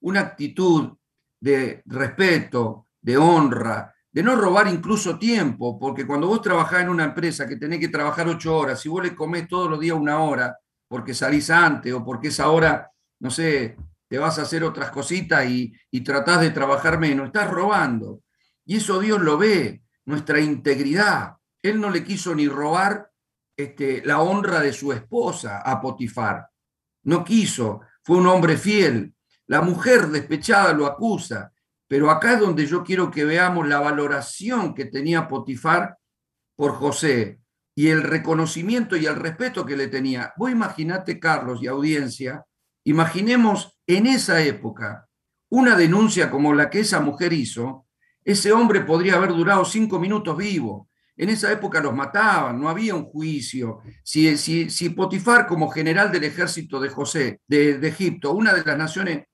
Una 0.00 0.20
actitud 0.20 0.96
de 1.38 1.82
respeto, 1.86 2.88
de 3.00 3.16
honra, 3.16 3.94
de 4.10 4.22
no 4.22 4.34
robar 4.34 4.66
incluso 4.68 5.18
tiempo, 5.18 5.78
porque 5.78 6.06
cuando 6.06 6.26
vos 6.26 6.42
trabajás 6.42 6.82
en 6.82 6.88
una 6.88 7.04
empresa 7.04 7.46
que 7.46 7.56
tenés 7.56 7.78
que 7.78 7.88
trabajar 7.88 8.26
ocho 8.26 8.56
horas, 8.56 8.80
si 8.80 8.88
vos 8.88 9.04
le 9.04 9.14
comés 9.14 9.46
todos 9.46 9.70
los 9.70 9.78
días 9.78 9.96
una 9.96 10.18
hora, 10.20 10.58
porque 10.88 11.14
salís 11.14 11.50
antes 11.50 11.92
o 11.92 12.04
porque 12.04 12.28
esa 12.28 12.48
hora, 12.48 12.90
no 13.20 13.30
sé, 13.30 13.76
te 14.10 14.18
vas 14.18 14.40
a 14.40 14.42
hacer 14.42 14.64
otras 14.64 14.90
cositas 14.90 15.48
y, 15.48 15.72
y 15.88 16.00
tratás 16.00 16.40
de 16.40 16.50
trabajar 16.50 16.98
menos, 16.98 17.26
estás 17.26 17.48
robando. 17.48 18.22
Y 18.64 18.78
eso 18.78 18.98
Dios 18.98 19.20
lo 19.20 19.38
ve 19.38 19.84
nuestra 20.04 20.40
integridad. 20.40 21.36
Él 21.62 21.80
no 21.80 21.90
le 21.90 22.02
quiso 22.02 22.34
ni 22.34 22.48
robar 22.48 23.08
este, 23.56 24.02
la 24.04 24.20
honra 24.20 24.58
de 24.60 24.72
su 24.72 24.92
esposa 24.92 25.60
a 25.60 25.80
Potifar. 25.80 26.48
No 27.04 27.22
quiso, 27.24 27.82
fue 28.02 28.16
un 28.16 28.26
hombre 28.26 28.56
fiel. 28.56 29.14
La 29.46 29.62
mujer 29.62 30.08
despechada 30.08 30.72
lo 30.72 30.86
acusa, 30.86 31.52
pero 31.86 32.10
acá 32.10 32.32
es 32.32 32.40
donde 32.40 32.66
yo 32.66 32.82
quiero 32.82 33.12
que 33.12 33.24
veamos 33.24 33.68
la 33.68 33.78
valoración 33.78 34.74
que 34.74 34.86
tenía 34.86 35.28
Potifar 35.28 35.96
por 36.56 36.72
José 36.72 37.38
y 37.76 37.86
el 37.86 38.02
reconocimiento 38.02 38.96
y 38.96 39.06
el 39.06 39.14
respeto 39.14 39.64
que 39.64 39.76
le 39.76 39.86
tenía. 39.86 40.34
Vos 40.36 40.50
imaginate, 40.50 41.20
Carlos 41.20 41.62
y 41.62 41.68
audiencia, 41.68 42.44
imaginemos 42.90 43.78
en 43.86 44.06
esa 44.06 44.42
época 44.42 45.08
una 45.48 45.76
denuncia 45.76 46.30
como 46.30 46.54
la 46.54 46.68
que 46.70 46.80
esa 46.80 47.00
mujer 47.00 47.32
hizo, 47.32 47.86
ese 48.24 48.52
hombre 48.52 48.80
podría 48.80 49.14
haber 49.14 49.30
durado 49.30 49.64
cinco 49.64 49.98
minutos 49.98 50.36
vivo. 50.36 50.88
En 51.16 51.28
esa 51.28 51.52
época 51.52 51.80
los 51.80 51.94
mataban, 51.94 52.60
no 52.60 52.68
había 52.68 52.94
un 52.94 53.04
juicio. 53.04 53.80
Si, 54.02 54.36
si, 54.36 54.70
si 54.70 54.90
Potifar, 54.90 55.46
como 55.46 55.70
general 55.70 56.10
del 56.10 56.24
ejército 56.24 56.80
de 56.80 56.88
José, 56.88 57.40
de, 57.46 57.78
de 57.78 57.88
Egipto, 57.88 58.32
una 58.32 58.52
de 58.52 58.64
las 58.64 58.78
naciones, 58.78 59.26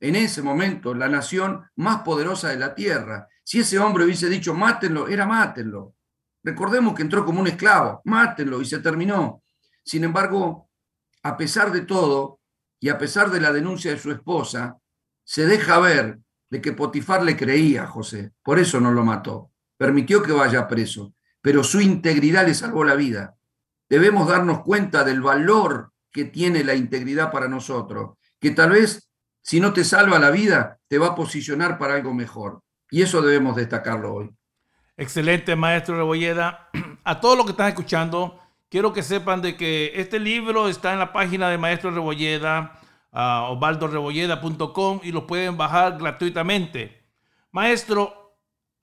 en 0.00 0.16
ese 0.16 0.42
momento, 0.42 0.94
la 0.94 1.08
nación 1.08 1.64
más 1.76 2.02
poderosa 2.02 2.48
de 2.48 2.56
la 2.56 2.74
tierra, 2.74 3.28
si 3.42 3.60
ese 3.60 3.78
hombre 3.78 4.04
hubiese 4.04 4.28
dicho 4.28 4.54
mátenlo, 4.54 5.08
era 5.08 5.26
mátenlo. 5.26 5.94
Recordemos 6.42 6.94
que 6.94 7.02
entró 7.02 7.24
como 7.24 7.40
un 7.40 7.48
esclavo, 7.48 8.00
mátenlo 8.04 8.60
y 8.60 8.64
se 8.64 8.78
terminó. 8.78 9.42
Sin 9.84 10.04
embargo, 10.04 10.68
a 11.22 11.36
pesar 11.36 11.72
de 11.72 11.82
todo 11.82 12.40
y 12.80 12.88
a 12.88 12.98
pesar 12.98 13.30
de 13.30 13.40
la 13.40 13.52
denuncia 13.52 13.90
de 13.90 13.98
su 13.98 14.10
esposa, 14.10 14.78
se 15.24 15.46
deja 15.46 15.78
ver 15.78 16.18
de 16.50 16.60
que 16.60 16.72
Potifar 16.72 17.22
le 17.22 17.36
creía 17.36 17.84
a 17.84 17.86
José, 17.86 18.32
por 18.42 18.58
eso 18.58 18.80
no 18.80 18.92
lo 18.92 19.04
mató, 19.04 19.50
permitió 19.76 20.22
que 20.22 20.32
vaya 20.32 20.68
preso, 20.68 21.14
pero 21.40 21.64
su 21.64 21.80
integridad 21.80 22.46
le 22.46 22.54
salvó 22.54 22.84
la 22.84 22.94
vida. 22.94 23.36
Debemos 23.88 24.28
darnos 24.28 24.60
cuenta 24.62 25.04
del 25.04 25.20
valor 25.20 25.92
que 26.12 26.24
tiene 26.24 26.64
la 26.64 26.74
integridad 26.74 27.30
para 27.30 27.48
nosotros, 27.48 28.16
que 28.40 28.50
tal 28.50 28.70
vez 28.70 29.06
si 29.46 29.60
no 29.60 29.72
te 29.72 29.84
salva 29.84 30.18
la 30.18 30.32
vida, 30.32 30.80
te 30.88 30.98
va 30.98 31.08
a 31.08 31.14
posicionar 31.14 31.78
para 31.78 31.94
algo 31.94 32.12
mejor. 32.12 32.62
Y 32.90 33.02
eso 33.02 33.22
debemos 33.22 33.54
destacarlo 33.54 34.12
hoy. 34.12 34.30
Excelente, 34.96 35.54
maestro 35.54 35.96
Rebolleda. 35.96 36.68
A 37.04 37.20
todos 37.20 37.36
los 37.36 37.46
que 37.46 37.52
están 37.52 37.68
escuchando, 37.68 38.40
quiero 38.68 38.92
que 38.92 39.02
sepan 39.02 39.42
de 39.42 39.56
que 39.56 39.92
este 39.94 40.18
libro 40.18 40.68
está 40.68 40.92
en 40.92 40.98
la 40.98 41.12
página 41.12 41.48
de 41.48 41.58
Maestro 41.58 41.90
Rebolleda, 41.90 42.78
uh, 43.12 43.52
osvaldorebolleda.com 43.52 45.00
y 45.02 45.12
lo 45.12 45.26
pueden 45.26 45.56
bajar 45.56 45.98
gratuitamente. 45.98 47.04
Maestro, 47.52 48.26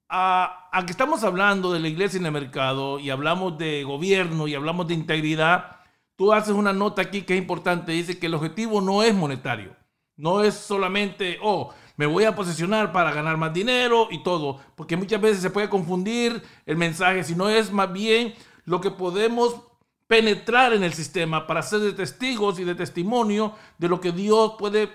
aquí 0.10 0.92
estamos 0.92 1.24
hablando 1.24 1.72
de 1.72 1.80
la 1.80 1.88
iglesia 1.88 2.20
en 2.20 2.26
el 2.26 2.32
mercado 2.32 3.00
y 3.00 3.10
hablamos 3.10 3.58
de 3.58 3.84
gobierno 3.84 4.48
y 4.48 4.56
hablamos 4.56 4.88
de 4.88 4.94
integridad, 4.94 5.78
tú 6.16 6.34
haces 6.34 6.54
una 6.54 6.74
nota 6.74 7.02
aquí 7.02 7.24
que 7.24 7.34
es 7.34 7.40
importante, 7.40 7.92
dice 7.92 8.20
que 8.20 8.28
el 8.28 8.36
objetivo 8.36 8.82
no 8.82 9.04
es 9.04 9.14
monetario, 9.14 9.76
no 10.16 10.44
es 10.44 10.54
solamente, 10.54 11.40
oh, 11.42 11.74
me 11.98 12.06
voy 12.06 12.26
a 12.26 12.36
posicionar 12.36 12.92
para 12.92 13.12
ganar 13.12 13.38
más 13.38 13.54
dinero 13.54 14.08
y 14.12 14.24
todo, 14.24 14.60
porque 14.76 14.98
muchas 14.98 15.22
veces 15.22 15.42
se 15.42 15.50
puede 15.50 15.70
confundir 15.70 16.42
el 16.66 16.78
mensaje, 16.78 17.24
si 17.24 17.36
no 17.36 17.50
es 17.50 17.72
más 17.72 17.92
bien 17.92 18.34
lo 18.66 18.82
que 18.82 18.92
podemos 18.92 19.62
penetrar 20.08 20.74
en 20.74 20.84
el 20.84 20.94
sistema 20.94 21.48
para 21.48 21.62
ser 21.62 21.80
de 21.80 21.94
testigos 21.94 22.60
y 22.60 22.64
de 22.64 22.76
testimonio 22.76 23.56
de 23.78 23.90
lo 23.90 24.00
que 24.00 24.12
Dios 24.12 24.56
puede, 24.60 24.90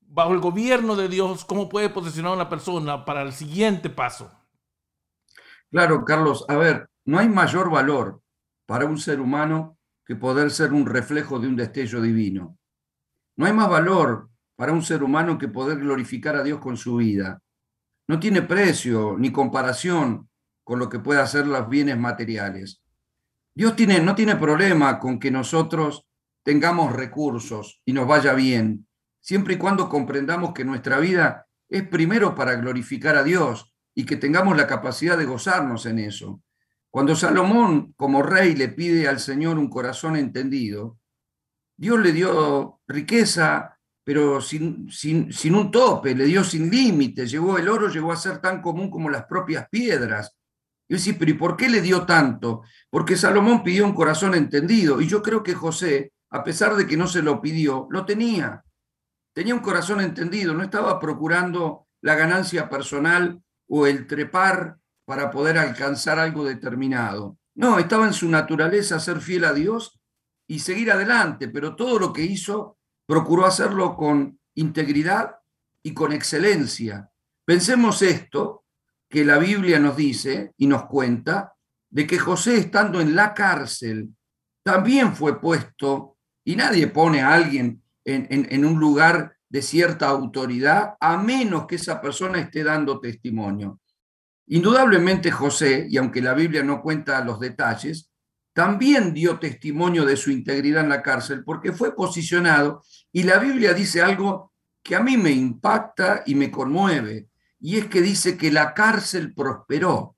bajo 0.00 0.32
el 0.32 0.40
gobierno 0.40 0.96
de 0.96 1.08
Dios, 1.08 1.44
cómo 1.44 1.68
puede 1.68 1.90
posicionar 1.90 2.32
a 2.32 2.36
una 2.36 2.48
persona 2.48 3.04
para 3.04 3.22
el 3.22 3.32
siguiente 3.32 3.90
paso. 3.90 4.30
Claro, 5.70 6.04
Carlos, 6.04 6.44
a 6.48 6.56
ver, 6.56 6.88
no 7.04 7.18
hay 7.18 7.28
mayor 7.28 7.70
valor 7.70 8.22
para 8.66 8.86
un 8.86 8.98
ser 8.98 9.20
humano 9.20 9.78
que 10.04 10.16
poder 10.16 10.50
ser 10.50 10.72
un 10.72 10.86
reflejo 10.86 11.38
de 11.38 11.48
un 11.48 11.56
destello 11.56 12.00
divino. 12.00 12.58
No 13.36 13.46
hay 13.46 13.52
más 13.52 13.70
valor 13.70 14.28
para 14.56 14.72
un 14.72 14.82
ser 14.82 15.02
humano 15.02 15.38
que 15.38 15.48
poder 15.48 15.78
glorificar 15.78 16.36
a 16.36 16.42
Dios 16.42 16.60
con 16.60 16.76
su 16.76 16.96
vida. 16.96 17.40
No 18.08 18.18
tiene 18.18 18.42
precio 18.42 19.16
ni 19.18 19.30
comparación 19.32 20.28
con 20.64 20.78
lo 20.78 20.88
que 20.88 20.98
puede 20.98 21.20
hacer 21.20 21.46
los 21.46 21.68
bienes 21.68 21.98
materiales. 21.98 22.79
Dios 23.60 23.76
tiene, 23.76 24.00
no 24.00 24.14
tiene 24.14 24.36
problema 24.36 24.98
con 24.98 25.20
que 25.20 25.30
nosotros 25.30 26.06
tengamos 26.42 26.94
recursos 26.94 27.82
y 27.84 27.92
nos 27.92 28.06
vaya 28.06 28.32
bien, 28.32 28.88
siempre 29.20 29.52
y 29.52 29.58
cuando 29.58 29.86
comprendamos 29.86 30.54
que 30.54 30.64
nuestra 30.64 30.98
vida 30.98 31.46
es 31.68 31.86
primero 31.86 32.34
para 32.34 32.54
glorificar 32.54 33.16
a 33.16 33.22
Dios 33.22 33.74
y 33.94 34.06
que 34.06 34.16
tengamos 34.16 34.56
la 34.56 34.66
capacidad 34.66 35.18
de 35.18 35.26
gozarnos 35.26 35.84
en 35.84 35.98
eso. 35.98 36.42
Cuando 36.88 37.14
Salomón 37.14 37.92
como 37.98 38.22
rey 38.22 38.54
le 38.54 38.68
pide 38.68 39.06
al 39.06 39.20
Señor 39.20 39.58
un 39.58 39.68
corazón 39.68 40.16
entendido, 40.16 40.98
Dios 41.76 42.00
le 42.00 42.12
dio 42.12 42.80
riqueza 42.88 43.78
pero 44.02 44.40
sin, 44.40 44.90
sin, 44.90 45.54
un 45.54 45.70
tope, 45.70 46.14
le 46.14 46.24
dio 46.24 46.42
sin 46.42 46.70
límite, 46.70 47.26
llegó 47.26 47.58
el 47.58 47.68
oro, 47.68 47.88
llegó 47.88 48.10
a 48.10 48.16
ser 48.16 48.38
tan 48.38 48.62
común 48.62 48.90
como 48.90 49.10
las 49.10 49.26
propias 49.26 49.68
piedras. 49.68 50.39
Y 50.90 50.94
decir, 50.94 51.16
pero 51.16 51.30
¿y 51.30 51.34
por 51.34 51.56
qué 51.56 51.68
le 51.68 51.80
dio 51.80 52.04
tanto? 52.04 52.62
Porque 52.90 53.16
Salomón 53.16 53.62
pidió 53.62 53.84
un 53.84 53.94
corazón 53.94 54.34
entendido, 54.34 55.00
y 55.00 55.06
yo 55.06 55.22
creo 55.22 55.40
que 55.40 55.54
José, 55.54 56.12
a 56.30 56.42
pesar 56.42 56.74
de 56.74 56.84
que 56.84 56.96
no 56.96 57.06
se 57.06 57.22
lo 57.22 57.40
pidió, 57.40 57.86
lo 57.90 58.04
tenía. 58.04 58.64
Tenía 59.32 59.54
un 59.54 59.60
corazón 59.60 60.00
entendido, 60.00 60.52
no 60.52 60.64
estaba 60.64 60.98
procurando 60.98 61.86
la 62.02 62.16
ganancia 62.16 62.68
personal 62.68 63.40
o 63.68 63.86
el 63.86 64.08
trepar 64.08 64.78
para 65.04 65.30
poder 65.30 65.58
alcanzar 65.58 66.18
algo 66.18 66.44
determinado. 66.44 67.38
No, 67.54 67.78
estaba 67.78 68.08
en 68.08 68.12
su 68.12 68.28
naturaleza 68.28 68.98
ser 68.98 69.20
fiel 69.20 69.44
a 69.44 69.52
Dios 69.52 70.00
y 70.48 70.58
seguir 70.58 70.90
adelante, 70.90 71.46
pero 71.46 71.76
todo 71.76 72.00
lo 72.00 72.12
que 72.12 72.24
hizo 72.24 72.78
procuró 73.06 73.46
hacerlo 73.46 73.94
con 73.94 74.40
integridad 74.56 75.36
y 75.84 75.94
con 75.94 76.10
excelencia. 76.10 77.12
Pensemos 77.44 78.02
esto, 78.02 78.64
que 79.10 79.24
la 79.24 79.38
Biblia 79.38 79.78
nos 79.78 79.96
dice 79.96 80.52
y 80.56 80.66
nos 80.66 80.86
cuenta, 80.86 81.54
de 81.90 82.06
que 82.06 82.18
José 82.18 82.56
estando 82.56 83.00
en 83.00 83.16
la 83.16 83.34
cárcel 83.34 84.10
también 84.62 85.16
fue 85.16 85.40
puesto, 85.40 86.16
y 86.44 86.56
nadie 86.56 86.86
pone 86.86 87.20
a 87.20 87.34
alguien 87.34 87.82
en, 88.04 88.26
en 88.30 88.64
un 88.64 88.78
lugar 88.78 89.36
de 89.48 89.62
cierta 89.62 90.08
autoridad, 90.08 90.94
a 91.00 91.16
menos 91.16 91.66
que 91.66 91.74
esa 91.74 92.00
persona 92.00 92.38
esté 92.38 92.62
dando 92.62 93.00
testimonio. 93.00 93.80
Indudablemente 94.46 95.30
José, 95.30 95.86
y 95.90 95.96
aunque 95.96 96.22
la 96.22 96.34
Biblia 96.34 96.62
no 96.62 96.80
cuenta 96.80 97.24
los 97.24 97.40
detalles, 97.40 98.10
también 98.52 99.14
dio 99.14 99.38
testimonio 99.38 100.04
de 100.04 100.16
su 100.16 100.30
integridad 100.30 100.82
en 100.82 100.90
la 100.90 101.02
cárcel 101.02 101.44
porque 101.44 101.72
fue 101.72 101.94
posicionado 101.94 102.82
y 103.12 103.22
la 103.22 103.38
Biblia 103.38 103.72
dice 103.72 104.02
algo 104.02 104.52
que 104.82 104.96
a 104.96 105.00
mí 105.00 105.16
me 105.16 105.30
impacta 105.30 106.22
y 106.26 106.34
me 106.34 106.50
conmueve 106.50 107.29
y 107.60 107.78
es 107.78 107.86
que 107.86 108.00
dice 108.00 108.36
que 108.36 108.50
la 108.50 108.74
cárcel 108.74 109.34
prosperó. 109.34 110.16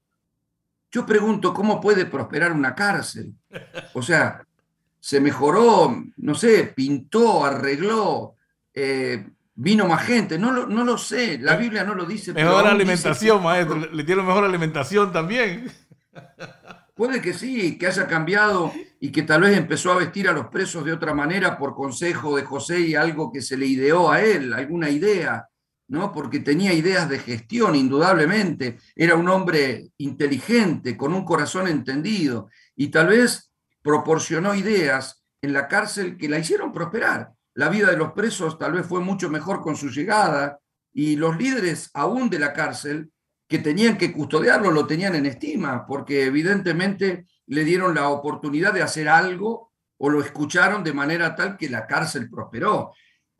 Yo 0.90 1.04
pregunto, 1.04 1.52
¿cómo 1.52 1.80
puede 1.80 2.06
prosperar 2.06 2.52
una 2.52 2.74
cárcel? 2.74 3.34
O 3.94 4.02
sea, 4.02 4.46
se 5.00 5.20
mejoró, 5.20 5.96
no 6.18 6.34
sé, 6.34 6.72
pintó, 6.76 7.44
arregló, 7.44 8.36
eh, 8.72 9.26
vino 9.54 9.86
más 9.86 10.04
gente, 10.04 10.38
no 10.38 10.52
lo, 10.52 10.66
no 10.66 10.84
lo 10.84 10.96
sé, 10.96 11.38
la 11.38 11.56
Biblia 11.56 11.82
no 11.82 11.94
lo 11.94 12.04
dice. 12.04 12.32
Mejor 12.32 12.66
alimentación, 12.66 13.42
maestro, 13.42 13.76
le 13.76 14.04
dieron 14.04 14.26
mejor 14.26 14.44
alimentación 14.44 15.12
también. 15.12 15.70
Puede 16.94 17.22
que 17.22 17.32
sí, 17.32 17.78
que 17.78 17.86
haya 17.86 18.06
cambiado 18.06 18.70
y 19.00 19.10
que 19.10 19.22
tal 19.22 19.40
vez 19.40 19.56
empezó 19.56 19.92
a 19.92 19.96
vestir 19.96 20.28
a 20.28 20.32
los 20.32 20.48
presos 20.48 20.84
de 20.84 20.92
otra 20.92 21.14
manera 21.14 21.58
por 21.58 21.74
consejo 21.74 22.36
de 22.36 22.44
José 22.44 22.80
y 22.80 22.94
algo 22.94 23.32
que 23.32 23.40
se 23.40 23.56
le 23.56 23.66
ideó 23.66 24.12
a 24.12 24.20
él, 24.20 24.52
alguna 24.52 24.90
idea, 24.90 25.48
¿no? 25.92 26.10
Porque 26.10 26.40
tenía 26.40 26.72
ideas 26.72 27.06
de 27.06 27.18
gestión, 27.18 27.74
indudablemente. 27.74 28.78
Era 28.96 29.14
un 29.14 29.28
hombre 29.28 29.90
inteligente, 29.98 30.96
con 30.96 31.12
un 31.12 31.22
corazón 31.22 31.68
entendido 31.68 32.48
y 32.74 32.88
tal 32.88 33.08
vez 33.08 33.52
proporcionó 33.82 34.54
ideas 34.54 35.22
en 35.42 35.52
la 35.52 35.68
cárcel 35.68 36.16
que 36.16 36.30
la 36.30 36.38
hicieron 36.38 36.72
prosperar. 36.72 37.32
La 37.52 37.68
vida 37.68 37.90
de 37.90 37.98
los 37.98 38.12
presos 38.12 38.58
tal 38.58 38.72
vez 38.72 38.86
fue 38.86 39.00
mucho 39.00 39.28
mejor 39.28 39.60
con 39.60 39.76
su 39.76 39.90
llegada 39.90 40.58
y 40.94 41.16
los 41.16 41.36
líderes 41.36 41.90
aún 41.92 42.30
de 42.30 42.38
la 42.38 42.54
cárcel 42.54 43.12
que 43.46 43.58
tenían 43.58 43.98
que 43.98 44.14
custodiarlo 44.14 44.70
lo 44.70 44.86
tenían 44.86 45.14
en 45.14 45.26
estima, 45.26 45.86
porque 45.86 46.24
evidentemente 46.24 47.26
le 47.48 47.64
dieron 47.64 47.94
la 47.94 48.08
oportunidad 48.08 48.72
de 48.72 48.80
hacer 48.80 49.10
algo 49.10 49.72
o 49.98 50.08
lo 50.08 50.22
escucharon 50.22 50.82
de 50.82 50.94
manera 50.94 51.36
tal 51.36 51.58
que 51.58 51.68
la 51.68 51.86
cárcel 51.86 52.30
prosperó. 52.30 52.94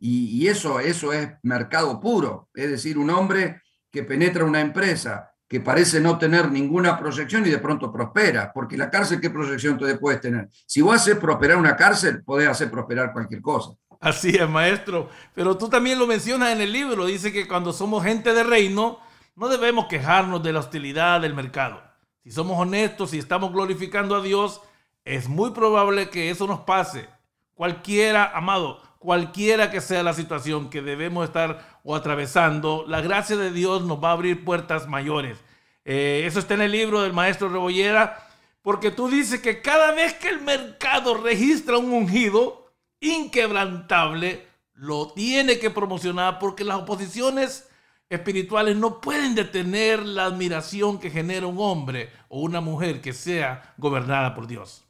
Y, 0.05 0.49
eso, 0.49 0.81
eso 0.81 1.13
es 1.13 1.29
mercado 1.45 2.01
puro, 2.01 2.49
es 2.55 2.69
decir, 2.69 2.99
un 2.99 3.09
hombre 3.11 3.63
que 3.89 4.03
penetra 4.03 4.45
una 4.45 4.61
empresa 4.61 5.33
que 5.49 5.61
parece 5.61 6.01
no 6.01 6.19
tener 6.19 6.51
ninguna 6.51 6.99
proyección 6.99 7.47
y 7.47 7.51
de 7.51 7.59
pronto 7.59 7.93
prospera, 7.93 8.51
porque 8.53 8.77
la 8.77 8.91
cárcel, 8.91 9.21
¿qué 9.21 9.31
proyección 9.31 9.79
tú 9.79 9.87
puedes 10.01 10.21
tener? 10.21 10.49
Si 10.67 10.81
vos 10.81 10.97
haces 10.97 11.17
prosperar 11.19 11.57
una 11.57 11.77
cárcel, 11.77 12.25
podés 12.25 12.49
hacer 12.49 12.69
prosperar 12.69 13.13
cualquier 13.13 13.41
cosa. 13.41 13.77
Así 14.01 14.31
es, 14.31 14.49
maestro. 14.49 15.09
Pero 15.37 15.57
tú 15.57 15.69
también 15.69 16.01
lo 16.01 16.09
mencionas 16.09 16.51
en 16.51 16.63
el 16.63 16.73
libro, 16.73 17.07
dice 17.07 17.33
que 17.33 17.47
cuando 17.47 17.73
somos 17.73 18.03
gente 18.03 18.35
de 18.35 18.43
reino, 18.43 18.99
no 19.37 19.49
debemos 19.49 19.87
quejarnos 19.87 20.43
de 20.43 20.53
la 20.53 20.59
hostilidad 20.59 21.21
del 21.21 21.35
mercado. 21.35 21.81
Si 22.25 22.33
somos 22.33 22.59
honestos 22.59 23.15
y 23.15 23.19
estamos 23.19 23.53
glorificando 23.53 24.17
a 24.17 24.23
Dios, 24.23 24.63
es 25.05 25.29
muy 25.29 25.53
probable 25.53 26.11
que 26.11 26.31
eso 26.31 26.49
nos 26.49 26.61
pase. 26.61 27.09
Cualquiera, 27.55 28.33
amado, 28.35 28.81
cualquiera 29.03 29.71
que 29.71 29.81
sea 29.81 30.05
la 30.05 30.15
situación 30.15 30.71
que 30.71 30.81
debemos 30.81 31.25
estar 31.25 31.81
o 31.83 31.97
atravesando, 31.97 32.85
la 32.87 33.01
gracia 33.01 33.37
de 33.37 33.51
Dios 33.51 33.83
nos 33.83 34.03
va 34.03 34.11
a 34.11 34.13
abrir 34.13 34.45
puertas 34.45 34.89
mayores. 34.89 35.39
Eh, 35.85 36.23
eso 36.25 36.39
está 36.39 36.55
en 36.55 36.63
el 36.63 36.73
libro 36.73 37.03
del 37.03 37.13
maestro 37.13 37.49
Rebollera, 37.49 38.29
porque 38.63 38.93
tú 38.93 39.09
dices 39.09 39.41
que 39.41 39.61
cada 39.61 39.91
vez 39.93 40.15
que 40.15 40.29
el 40.29 40.41
mercado 40.41 41.15
registra 41.15 41.79
un 41.79 41.93
ungido 41.93 42.73
inquebrantable, 43.01 44.47
lo 44.75 45.13
tiene 45.13 45.59
que 45.59 45.71
promocionar 45.71 46.39
porque 46.39 46.63
las 46.63 46.79
oposiciones 46.79 47.69
espirituales 48.09 48.77
no 48.77 49.01
pueden 49.01 49.35
detener 49.35 50.07
la 50.07 50.27
admiración 50.27 51.01
que 51.01 51.11
genera 51.11 51.49
un 51.49 51.57
hombre 51.59 52.11
o 52.29 52.41
una 52.41 52.61
mujer 52.61 53.01
que 53.01 53.13
sea 53.13 53.75
gobernada 53.77 54.35
por 54.35 54.47
Dios. 54.47 54.85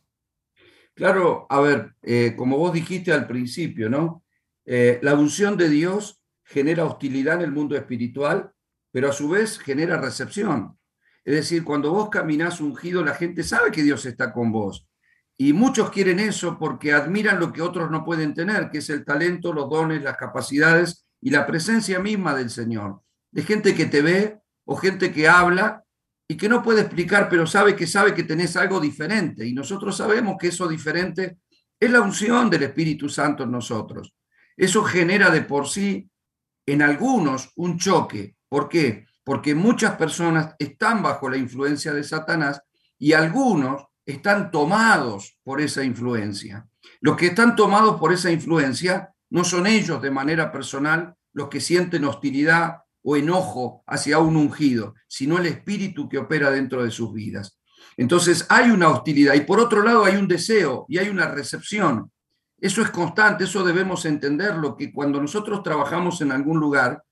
Claro, 0.95 1.47
a 1.49 1.61
ver, 1.61 1.95
eh, 2.03 2.35
como 2.37 2.59
vos 2.59 2.73
dijiste 2.73 3.13
al 3.13 3.27
principio, 3.27 3.89
¿no? 3.89 4.25
Eh, 4.65 4.99
la 5.03 5.15
unción 5.15 5.57
de 5.57 5.69
Dios 5.69 6.23
genera 6.45 6.85
hostilidad 6.85 7.37
en 7.37 7.43
el 7.43 7.53
mundo 7.53 7.77
espiritual, 7.77 8.53
pero 8.91 9.09
a 9.09 9.13
su 9.13 9.29
vez 9.29 9.59
genera 9.59 10.01
recepción. 10.01 10.79
Es 11.25 11.35
decir, 11.35 11.65
cuando 11.65 11.93
vos 11.93 12.11
caminás 12.11 12.61
ungido, 12.61 13.05
la 13.05 13.15
gente 13.15 13.43
sabe 13.43 13.71
que 13.71 13.83
Dios 13.83 14.05
está 14.05 14.33
con 14.33 14.53
vos. 14.53 14.87
Y 15.37 15.53
muchos 15.53 15.91
quieren 15.91 16.21
eso 16.21 16.59
porque 16.59 16.93
admiran 16.93 17.41
lo 17.41 17.53
que 17.53 17.63
otros 17.63 17.91
no 17.91 18.05
pueden 18.05 18.35
tener, 18.35 18.71
que 18.71 18.79
es 18.79 18.91
el 18.91 19.05
talento, 19.05 19.53
los 19.53 19.71
dones, 19.71 20.03
las 20.03 20.17
capacidades 20.17 21.07
y 21.21 21.31
la 21.31 21.47
presencia 21.47 22.01
misma 22.01 22.35
del 22.35 22.51
Señor 22.51 23.01
de 23.33 23.43
gente 23.43 23.75
que 23.75 23.87
te 23.87 24.03
ve 24.03 24.41
o 24.65 24.77
gente 24.77 25.11
que 25.11 25.27
habla 25.27 25.82
y 26.33 26.37
que 26.39 26.49
no 26.49 26.63
puede 26.63 26.81
explicar, 26.81 27.29
pero 27.29 27.47
sabe 27.47 27.77
que 27.77 27.87
sabe 27.87 28.15
que 28.15 28.23
tenés 28.23 28.57
algo 28.57 28.81
diferente. 28.81 29.47
Y 29.47 29.53
nosotros 29.53 29.99
sabemos 29.99 30.37
que 30.41 30.49
eso 30.49 30.67
diferente 30.67 31.37
es 31.79 31.91
la 31.91 32.01
unción 32.01 32.49
del 32.49 32.63
Espíritu 32.63 33.07
Santo 33.11 33.43
en 33.43 33.51
nosotros. 33.51 34.15
Eso 34.57 34.83
genera 34.83 35.29
de 35.29 35.43
por 35.43 35.69
sí 35.69 36.09
en 36.65 36.81
algunos 36.81 37.53
un 37.57 37.79
choque. 37.79 38.35
¿Por 38.49 38.71
qué? 38.71 39.05
Porque 39.23 39.55
muchas 39.55 39.97
personas 39.97 40.55
están 40.59 41.03
bajo 41.03 41.29
la 41.29 41.37
influencia 41.37 41.93
de 41.93 42.03
Satanás 42.03 42.63
y 42.99 43.13
algunos 43.13 43.85
están 44.07 44.51
tomados 44.51 45.39
por 45.43 45.61
esa 45.61 45.85
influencia. 45.85 46.67
Los 47.03 47.19
que 47.19 47.27
están 47.27 47.57
tomados 47.57 48.01
por 48.01 48.11
esa 48.11 48.31
influencia 48.31 49.13
no 49.29 49.45
son 49.45 49.67
ellos 49.67 50.01
de 50.01 50.11
manera 50.11 50.51
personal 50.51 51.15
los 51.35 51.51
que 51.51 51.61
sienten 51.61 52.07
hostilidad 52.07 52.79
o 53.03 53.17
enojo 53.17 53.83
hacia 53.87 54.19
un 54.19 54.37
ungido, 54.37 54.95
sino 55.09 55.39
el 55.39 55.47
espíritu 55.47 56.09
que 56.09 56.19
opera 56.19 56.51
dentro 56.51 56.85
de 56.85 56.91
sus 56.91 57.13
vidas. 57.13 57.59
Entonces 57.97 58.47
hay 58.49 58.71
una 58.71 58.89
hostilidad 58.89 59.35
y 59.35 59.41
por 59.41 59.61
otro 59.61 59.83
lado 59.83 60.05
hay 60.05 60.17
un 60.17 60.29
deseo 60.29 60.87
y 60.89 60.99
hay 60.99 61.09
una 61.09 61.27
recepción. 61.27 62.11
Eso 62.59 62.81
es 62.81 62.91
constante, 62.91 63.45
eso 63.45 63.65
debemos 63.65 64.05
entenderlo, 64.05 64.77
que 64.77 64.93
cuando 64.93 65.21
nosotros 65.21 65.63
trabajamos 65.63 66.21
en 66.21 66.31
algún 66.31 66.61
lugar, 66.61 67.03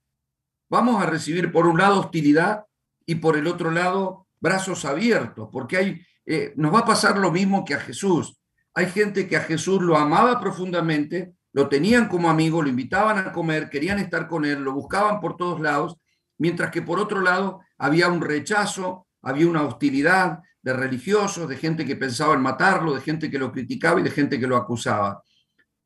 vamos 0.68 1.02
a 1.02 1.06
recibir 1.06 1.50
por 1.50 1.66
un 1.66 1.78
lado 1.78 2.00
hostilidad 2.00 2.64
y 3.04 3.16
por 3.16 3.36
el 3.36 3.48
otro 3.48 3.72
lado 3.72 4.28
brazos 4.38 4.84
abiertos, 4.84 5.48
porque 5.52 5.76
hay, 5.76 6.06
eh, 6.24 6.54
nos 6.56 6.72
va 6.72 6.80
a 6.80 6.84
pasar 6.84 7.18
lo 7.18 7.32
mismo 7.32 7.64
que 7.64 7.74
a 7.74 7.80
Jesús. 7.80 8.40
Hay 8.74 8.86
gente 8.86 9.26
que 9.26 9.36
a 9.36 9.42
Jesús 9.42 9.82
lo 9.82 9.96
amaba 9.96 10.40
profundamente, 10.40 11.34
lo 11.52 11.68
tenían 11.68 12.08
como 12.08 12.30
amigo, 12.30 12.62
lo 12.62 12.68
invitaban 12.68 13.18
a 13.18 13.32
comer, 13.32 13.70
querían 13.70 13.98
estar 13.98 14.28
con 14.28 14.44
él, 14.44 14.62
lo 14.62 14.72
buscaban 14.72 15.20
por 15.20 15.36
todos 15.36 15.60
lados, 15.60 15.96
mientras 16.38 16.70
que 16.70 16.82
por 16.82 16.98
otro 16.98 17.20
lado 17.20 17.60
había 17.78 18.08
un 18.08 18.20
rechazo, 18.20 19.06
había 19.22 19.48
una 19.48 19.62
hostilidad 19.62 20.40
de 20.62 20.72
religiosos, 20.72 21.48
de 21.48 21.56
gente 21.56 21.84
que 21.84 21.96
pensaba 21.96 22.34
en 22.34 22.42
matarlo, 22.42 22.94
de 22.94 23.00
gente 23.00 23.30
que 23.30 23.38
lo 23.38 23.50
criticaba 23.50 24.00
y 24.00 24.02
de 24.02 24.10
gente 24.10 24.38
que 24.38 24.46
lo 24.46 24.56
acusaba. 24.56 25.22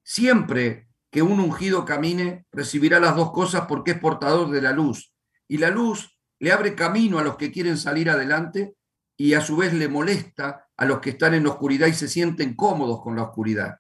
Siempre 0.03 0.89
que 1.11 1.23
un 1.23 1.39
ungido 1.39 1.85
camine, 1.85 2.45
recibirá 2.51 2.99
las 2.99 3.15
dos 3.15 3.31
cosas 3.31 3.67
porque 3.69 3.93
es 3.93 3.99
portador 4.01 4.51
de 4.51 4.61
la 4.61 4.73
luz. 4.73 5.15
Y 5.47 5.59
la 5.59 5.71
luz 5.71 6.19
le 6.41 6.51
abre 6.51 6.75
camino 6.75 7.21
a 7.21 7.23
los 7.23 7.37
que 7.37 7.53
quieren 7.53 7.79
salir 7.79 8.11
adelante 8.11 8.75
y 9.17 9.35
a 9.35 9.41
su 9.41 9.57
vez 9.57 9.73
le 9.73 9.89
molesta 9.89 10.67
a 10.77 10.85
los 10.85 10.99
que 10.99 11.11
están 11.11 11.35
en 11.35 11.45
la 11.45 11.51
oscuridad 11.51 11.87
y 11.87 11.95
se 11.95 12.09
sienten 12.09 12.57
cómodos 12.57 13.01
con 13.01 13.15
la 13.15 13.23
oscuridad. 13.23 13.77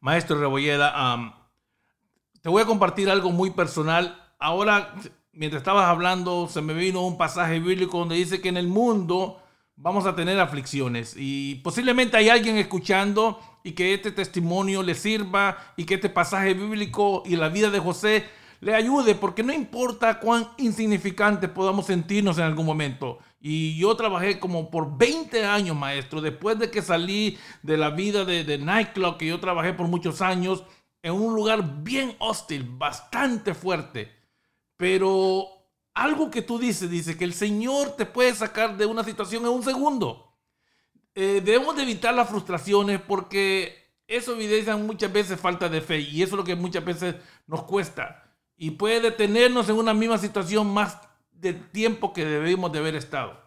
Maestro 0.00 0.38
Rebolleda, 0.38 1.42
te 2.42 2.48
voy 2.48 2.62
a 2.62 2.66
compartir 2.66 3.10
algo 3.10 3.30
muy 3.30 3.50
personal. 3.50 4.22
Ahora, 4.38 4.94
mientras 5.32 5.60
estabas 5.60 5.86
hablando, 5.86 6.48
se 6.48 6.62
me 6.62 6.74
vino 6.74 7.06
un 7.06 7.18
pasaje 7.18 7.58
bíblico 7.58 7.98
donde 7.98 8.16
dice 8.16 8.40
que 8.40 8.48
en 8.48 8.56
el 8.56 8.68
mundo 8.68 9.42
vamos 9.76 10.06
a 10.06 10.14
tener 10.14 10.40
aflicciones 10.40 11.14
y 11.18 11.56
posiblemente 11.56 12.16
hay 12.16 12.30
alguien 12.30 12.56
escuchando 12.56 13.38
y 13.62 13.72
que 13.72 13.92
este 13.92 14.10
testimonio 14.10 14.82
le 14.82 14.94
sirva 14.94 15.58
y 15.76 15.84
que 15.84 15.94
este 15.94 16.08
pasaje 16.08 16.54
bíblico 16.54 17.22
y 17.26 17.36
la 17.36 17.48
vida 17.48 17.70
de 17.70 17.80
José 17.80 18.24
le 18.60 18.74
ayude, 18.74 19.14
porque 19.14 19.42
no 19.42 19.52
importa 19.52 20.18
cuán 20.18 20.48
insignificante 20.56 21.48
podamos 21.48 21.86
sentirnos 21.86 22.38
en 22.38 22.44
algún 22.44 22.64
momento. 22.64 23.18
Y 23.38 23.78
yo 23.78 23.94
trabajé 23.96 24.40
como 24.40 24.70
por 24.70 24.96
20 24.96 25.44
años, 25.44 25.76
maestro, 25.76 26.20
después 26.20 26.58
de 26.58 26.70
que 26.70 26.82
salí 26.82 27.38
de 27.62 27.76
la 27.76 27.90
vida 27.90 28.24
de, 28.24 28.44
de 28.44 28.58
nightclub, 28.58 29.18
que 29.18 29.26
yo 29.26 29.40
trabajé 29.40 29.72
por 29.72 29.88
muchos 29.88 30.22
años, 30.22 30.64
en 31.02 31.12
un 31.12 31.34
lugar 31.34 31.82
bien 31.82 32.16
hostil, 32.18 32.64
bastante 32.64 33.54
fuerte. 33.54 34.12
Pero 34.76 35.48
algo 35.94 36.30
que 36.30 36.42
tú 36.42 36.58
dices, 36.58 36.90
dice 36.90 37.16
que 37.16 37.24
el 37.24 37.32
Señor 37.32 37.96
te 37.96 38.06
puede 38.06 38.34
sacar 38.34 38.76
de 38.76 38.86
una 38.86 39.04
situación 39.04 39.44
en 39.44 39.50
un 39.50 39.62
segundo. 39.62 40.36
Eh, 41.14 41.40
debemos 41.42 41.74
de 41.76 41.84
evitar 41.84 42.12
las 42.12 42.28
frustraciones 42.28 43.00
porque 43.00 43.86
eso 44.06 44.34
evidencia 44.34 44.76
muchas 44.76 45.10
veces 45.10 45.40
falta 45.40 45.68
de 45.68 45.80
fe 45.80 46.00
y 46.00 46.22
eso 46.22 46.34
es 46.34 46.38
lo 46.38 46.44
que 46.44 46.54
muchas 46.54 46.84
veces 46.84 47.16
nos 47.46 47.62
cuesta. 47.62 48.24
Y 48.56 48.72
puede 48.72 49.00
detenernos 49.00 49.68
en 49.68 49.76
una 49.76 49.94
misma 49.94 50.18
situación 50.18 50.66
más 50.66 50.98
de 51.40 51.52
tiempo 51.54 52.12
que 52.12 52.24
debemos 52.24 52.72
de 52.72 52.78
haber 52.78 52.94
estado. 52.94 53.40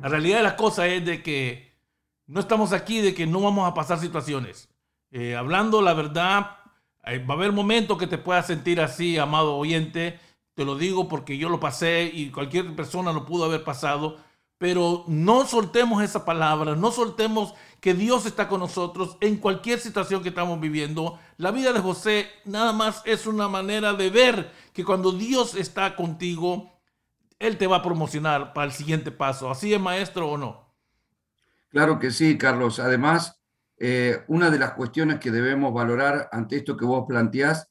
La 0.00 0.08
realidad 0.08 0.38
de 0.38 0.42
la 0.44 0.56
cosa 0.56 0.86
es 0.86 1.04
de 1.04 1.22
que 1.22 1.72
no 2.26 2.40
estamos 2.40 2.72
aquí, 2.72 3.00
de 3.00 3.14
que 3.14 3.26
no 3.26 3.40
vamos 3.40 3.68
a 3.68 3.74
pasar 3.74 3.98
situaciones. 3.98 4.68
Eh, 5.10 5.34
hablando 5.34 5.80
la 5.82 5.94
verdad, 5.94 6.58
eh, 7.04 7.18
va 7.18 7.34
a 7.34 7.36
haber 7.36 7.52
momentos 7.52 7.98
que 7.98 8.06
te 8.06 8.18
puedas 8.18 8.46
sentir 8.46 8.80
así, 8.80 9.18
amado 9.18 9.56
oyente, 9.56 10.20
te 10.54 10.64
lo 10.64 10.76
digo 10.76 11.08
porque 11.08 11.38
yo 11.38 11.48
lo 11.48 11.60
pasé 11.60 12.10
y 12.12 12.30
cualquier 12.30 12.74
persona 12.76 13.12
lo 13.12 13.24
pudo 13.24 13.44
haber 13.44 13.64
pasado. 13.64 14.18
Pero 14.58 15.04
no 15.06 15.46
soltemos 15.46 16.02
esa 16.02 16.24
palabra, 16.24 16.74
no 16.74 16.90
soltemos 16.90 17.54
que 17.80 17.94
Dios 17.94 18.26
está 18.26 18.48
con 18.48 18.58
nosotros 18.58 19.16
en 19.20 19.36
cualquier 19.36 19.78
situación 19.78 20.22
que 20.22 20.30
estamos 20.30 20.60
viviendo. 20.60 21.18
La 21.36 21.52
vida 21.52 21.72
de 21.72 21.78
José 21.78 22.28
nada 22.44 22.72
más 22.72 23.02
es 23.04 23.26
una 23.26 23.48
manera 23.48 23.92
de 23.94 24.10
ver 24.10 24.52
que 24.72 24.84
cuando 24.84 25.12
Dios 25.12 25.54
está 25.54 25.94
contigo, 25.94 26.77
Él 27.38 27.56
te 27.56 27.66
va 27.66 27.76
a 27.76 27.82
promocionar 27.82 28.52
para 28.52 28.66
el 28.66 28.72
siguiente 28.72 29.10
paso. 29.10 29.50
¿Así 29.50 29.72
es, 29.72 29.80
maestro, 29.80 30.30
o 30.30 30.38
no? 30.38 30.74
Claro 31.68 31.98
que 31.98 32.10
sí, 32.10 32.36
Carlos. 32.36 32.80
Además, 32.80 33.40
eh, 33.78 34.24
una 34.28 34.50
de 34.50 34.58
las 34.58 34.72
cuestiones 34.72 35.20
que 35.20 35.30
debemos 35.30 35.72
valorar 35.72 36.28
ante 36.32 36.56
esto 36.56 36.76
que 36.76 36.84
vos 36.84 37.04
planteás 37.06 37.70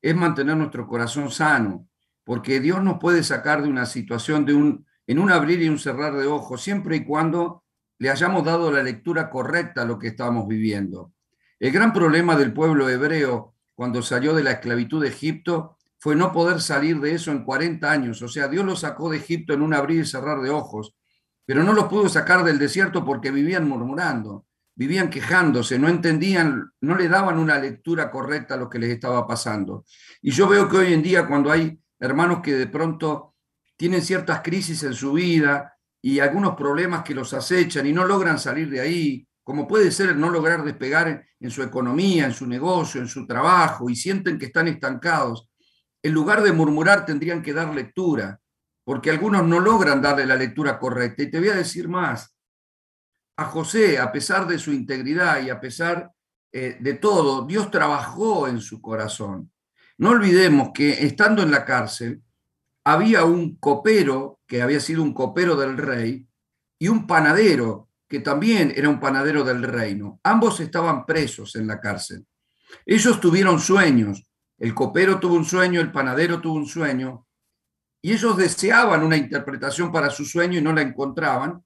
es 0.00 0.16
mantener 0.16 0.56
nuestro 0.56 0.86
corazón 0.86 1.30
sano 1.30 1.88
porque 2.24 2.60
Dios 2.60 2.82
nos 2.82 2.98
puede 2.98 3.22
sacar 3.22 3.62
de 3.62 3.68
una 3.68 3.86
situación 3.86 4.44
de 4.44 4.54
un, 4.54 4.86
en 5.06 5.18
un 5.18 5.30
abrir 5.30 5.60
y 5.62 5.68
un 5.68 5.78
cerrar 5.78 6.14
de 6.14 6.26
ojos, 6.26 6.62
siempre 6.62 6.96
y 6.96 7.04
cuando 7.04 7.64
le 7.98 8.10
hayamos 8.10 8.44
dado 8.44 8.70
la 8.70 8.82
lectura 8.82 9.30
correcta 9.30 9.82
a 9.82 9.84
lo 9.84 9.98
que 9.98 10.08
estamos 10.08 10.46
viviendo. 10.48 11.12
El 11.58 11.72
gran 11.72 11.92
problema 11.92 12.36
del 12.36 12.52
pueblo 12.52 12.88
hebreo 12.88 13.54
cuando 13.74 14.02
salió 14.02 14.34
de 14.34 14.42
la 14.42 14.52
esclavitud 14.52 15.02
de 15.02 15.08
Egipto 15.08 15.78
fue 16.02 16.16
no 16.16 16.32
poder 16.32 16.60
salir 16.60 16.98
de 16.98 17.14
eso 17.14 17.30
en 17.30 17.44
40 17.44 17.88
años. 17.88 18.20
O 18.22 18.28
sea, 18.28 18.48
Dios 18.48 18.64
los 18.64 18.80
sacó 18.80 19.08
de 19.08 19.18
Egipto 19.18 19.54
en 19.54 19.62
un 19.62 19.72
abrir 19.72 20.00
y 20.00 20.04
cerrar 20.04 20.42
de 20.42 20.50
ojos, 20.50 20.96
pero 21.46 21.62
no 21.62 21.72
los 21.72 21.84
pudo 21.84 22.08
sacar 22.08 22.42
del 22.42 22.58
desierto 22.58 23.04
porque 23.04 23.30
vivían 23.30 23.68
murmurando, 23.68 24.46
vivían 24.74 25.08
quejándose, 25.10 25.78
no 25.78 25.88
entendían, 25.88 26.72
no 26.80 26.96
le 26.96 27.08
daban 27.08 27.38
una 27.38 27.56
lectura 27.56 28.10
correcta 28.10 28.54
a 28.54 28.56
lo 28.56 28.68
que 28.68 28.80
les 28.80 28.90
estaba 28.90 29.24
pasando. 29.28 29.84
Y 30.20 30.32
yo 30.32 30.48
veo 30.48 30.68
que 30.68 30.78
hoy 30.78 30.92
en 30.92 31.04
día 31.04 31.24
cuando 31.24 31.52
hay 31.52 31.78
hermanos 32.00 32.40
que 32.42 32.54
de 32.54 32.66
pronto 32.66 33.36
tienen 33.76 34.02
ciertas 34.02 34.40
crisis 34.40 34.82
en 34.82 34.94
su 34.94 35.12
vida 35.12 35.72
y 36.02 36.18
algunos 36.18 36.56
problemas 36.56 37.04
que 37.04 37.14
los 37.14 37.32
acechan 37.32 37.86
y 37.86 37.92
no 37.92 38.04
logran 38.04 38.40
salir 38.40 38.68
de 38.68 38.80
ahí, 38.80 39.28
como 39.44 39.68
puede 39.68 39.92
ser 39.92 40.16
no 40.16 40.30
lograr 40.30 40.64
despegar 40.64 41.24
en 41.38 41.50
su 41.52 41.62
economía, 41.62 42.24
en 42.24 42.32
su 42.32 42.44
negocio, 42.48 43.00
en 43.00 43.06
su 43.06 43.24
trabajo, 43.24 43.88
y 43.88 43.94
sienten 43.94 44.36
que 44.36 44.46
están 44.46 44.66
estancados, 44.66 45.48
en 46.02 46.12
lugar 46.12 46.42
de 46.42 46.52
murmurar 46.52 47.06
tendrían 47.06 47.42
que 47.42 47.52
dar 47.52 47.74
lectura, 47.74 48.40
porque 48.84 49.10
algunos 49.10 49.44
no 49.44 49.60
logran 49.60 50.02
darle 50.02 50.26
la 50.26 50.36
lectura 50.36 50.78
correcta. 50.78 51.22
Y 51.22 51.30
te 51.30 51.38
voy 51.38 51.48
a 51.48 51.54
decir 51.54 51.88
más, 51.88 52.36
a 53.36 53.44
José, 53.44 53.98
a 53.98 54.12
pesar 54.12 54.46
de 54.46 54.58
su 54.58 54.72
integridad 54.72 55.42
y 55.42 55.50
a 55.50 55.60
pesar 55.60 56.12
eh, 56.52 56.76
de 56.80 56.94
todo, 56.94 57.46
Dios 57.46 57.70
trabajó 57.70 58.48
en 58.48 58.60
su 58.60 58.80
corazón. 58.80 59.50
No 59.98 60.10
olvidemos 60.10 60.70
que 60.74 61.04
estando 61.04 61.42
en 61.42 61.50
la 61.50 61.64
cárcel 61.64 62.22
había 62.84 63.24
un 63.24 63.56
copero 63.56 64.40
que 64.46 64.62
había 64.62 64.80
sido 64.80 65.02
un 65.02 65.14
copero 65.14 65.56
del 65.56 65.76
rey 65.76 66.26
y 66.78 66.88
un 66.88 67.06
panadero 67.06 67.88
que 68.08 68.20
también 68.20 68.72
era 68.76 68.88
un 68.88 69.00
panadero 69.00 69.44
del 69.44 69.62
reino. 69.62 70.20
Ambos 70.24 70.60
estaban 70.60 71.06
presos 71.06 71.56
en 71.56 71.66
la 71.66 71.80
cárcel. 71.80 72.26
Ellos 72.84 73.20
tuvieron 73.20 73.58
sueños. 73.58 74.26
El 74.62 74.74
copero 74.76 75.18
tuvo 75.18 75.34
un 75.34 75.44
sueño, 75.44 75.80
el 75.80 75.90
panadero 75.90 76.40
tuvo 76.40 76.54
un 76.54 76.66
sueño, 76.66 77.26
y 78.00 78.12
ellos 78.12 78.36
deseaban 78.36 79.02
una 79.02 79.16
interpretación 79.16 79.90
para 79.90 80.08
su 80.08 80.24
sueño 80.24 80.56
y 80.60 80.62
no 80.62 80.72
la 80.72 80.82
encontraban. 80.82 81.64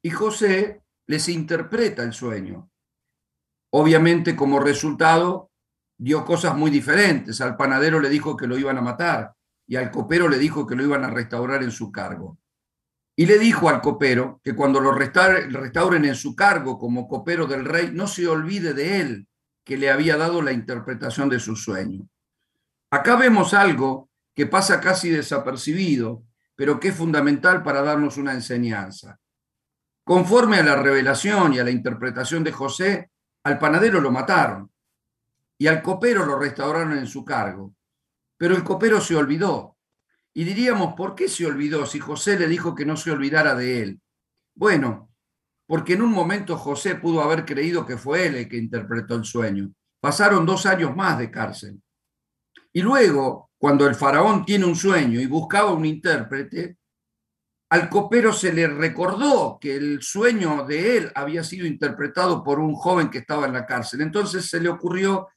Y 0.00 0.10
José 0.10 0.84
les 1.08 1.28
interpreta 1.28 2.04
el 2.04 2.12
sueño. 2.12 2.70
Obviamente 3.72 4.36
como 4.36 4.60
resultado 4.60 5.50
dio 5.98 6.24
cosas 6.24 6.56
muy 6.56 6.70
diferentes. 6.70 7.40
Al 7.40 7.56
panadero 7.56 7.98
le 7.98 8.08
dijo 8.08 8.36
que 8.36 8.46
lo 8.46 8.56
iban 8.56 8.78
a 8.78 8.82
matar 8.82 9.34
y 9.66 9.74
al 9.74 9.90
copero 9.90 10.28
le 10.28 10.38
dijo 10.38 10.64
que 10.64 10.76
lo 10.76 10.84
iban 10.84 11.02
a 11.02 11.10
restaurar 11.10 11.64
en 11.64 11.72
su 11.72 11.90
cargo. 11.90 12.38
Y 13.16 13.26
le 13.26 13.36
dijo 13.40 13.68
al 13.68 13.80
copero 13.80 14.40
que 14.44 14.54
cuando 14.54 14.78
lo 14.80 14.92
restauren 14.92 16.04
en 16.04 16.14
su 16.14 16.36
cargo 16.36 16.78
como 16.78 17.08
copero 17.08 17.48
del 17.48 17.64
rey, 17.64 17.90
no 17.92 18.06
se 18.06 18.28
olvide 18.28 18.74
de 18.74 19.00
él, 19.00 19.28
que 19.64 19.76
le 19.76 19.90
había 19.90 20.16
dado 20.16 20.42
la 20.42 20.52
interpretación 20.52 21.28
de 21.28 21.40
su 21.40 21.56
sueño. 21.56 22.08
Acá 22.90 23.16
vemos 23.16 23.54
algo 23.54 24.10
que 24.34 24.46
pasa 24.46 24.80
casi 24.80 25.10
desapercibido, 25.10 26.24
pero 26.54 26.80
que 26.80 26.88
es 26.88 26.96
fundamental 26.96 27.62
para 27.62 27.82
darnos 27.82 28.16
una 28.16 28.32
enseñanza. 28.32 29.18
Conforme 30.04 30.58
a 30.58 30.62
la 30.62 30.76
revelación 30.76 31.54
y 31.54 31.58
a 31.58 31.64
la 31.64 31.70
interpretación 31.70 32.42
de 32.42 32.52
José, 32.52 33.10
al 33.44 33.58
panadero 33.58 34.00
lo 34.00 34.10
mataron, 34.10 34.70
y 35.58 35.68
al 35.68 35.80
copero 35.80 36.26
lo 36.26 36.38
restauraron 36.38 36.98
en 36.98 37.06
su 37.06 37.24
cargo. 37.24 37.74
Pero 38.36 38.56
el 38.56 38.64
copero 38.64 39.00
se 39.00 39.14
olvidó. 39.14 39.76
Y 40.34 40.44
diríamos, 40.44 40.94
¿por 40.94 41.14
qué 41.14 41.28
se 41.28 41.46
olvidó 41.46 41.86
si 41.86 42.00
José 42.00 42.38
le 42.38 42.48
dijo 42.48 42.74
que 42.74 42.84
no 42.84 42.96
se 42.96 43.12
olvidara 43.12 43.54
de 43.54 43.82
él? 43.82 44.00
Bueno, 44.54 45.11
porque 45.66 45.94
en 45.94 46.02
un 46.02 46.12
momento 46.12 46.56
José 46.56 46.96
pudo 46.96 47.22
haber 47.22 47.44
creído 47.44 47.86
que 47.86 47.96
fue 47.96 48.26
él 48.26 48.36
el 48.36 48.48
que 48.48 48.56
interpretó 48.56 49.14
el 49.14 49.24
sueño. 49.24 49.72
Pasaron 50.00 50.44
dos 50.44 50.66
años 50.66 50.94
más 50.96 51.18
de 51.18 51.30
cárcel. 51.30 51.80
Y 52.72 52.82
luego, 52.82 53.50
cuando 53.58 53.86
el 53.86 53.94
faraón 53.94 54.44
tiene 54.44 54.64
un 54.64 54.76
sueño 54.76 55.20
y 55.20 55.26
buscaba 55.26 55.72
un 55.72 55.84
intérprete, 55.84 56.76
al 57.70 57.88
copero 57.88 58.32
se 58.32 58.52
le 58.52 58.66
recordó 58.66 59.58
que 59.58 59.76
el 59.76 60.02
sueño 60.02 60.64
de 60.66 60.98
él 60.98 61.12
había 61.14 61.42
sido 61.42 61.66
interpretado 61.66 62.44
por 62.44 62.58
un 62.58 62.74
joven 62.74 63.08
que 63.08 63.18
estaba 63.18 63.46
en 63.46 63.54
la 63.54 63.64
cárcel. 63.64 64.02
Entonces 64.02 64.46
se 64.46 64.60
le 64.60 64.68
ocurrió 64.68 65.28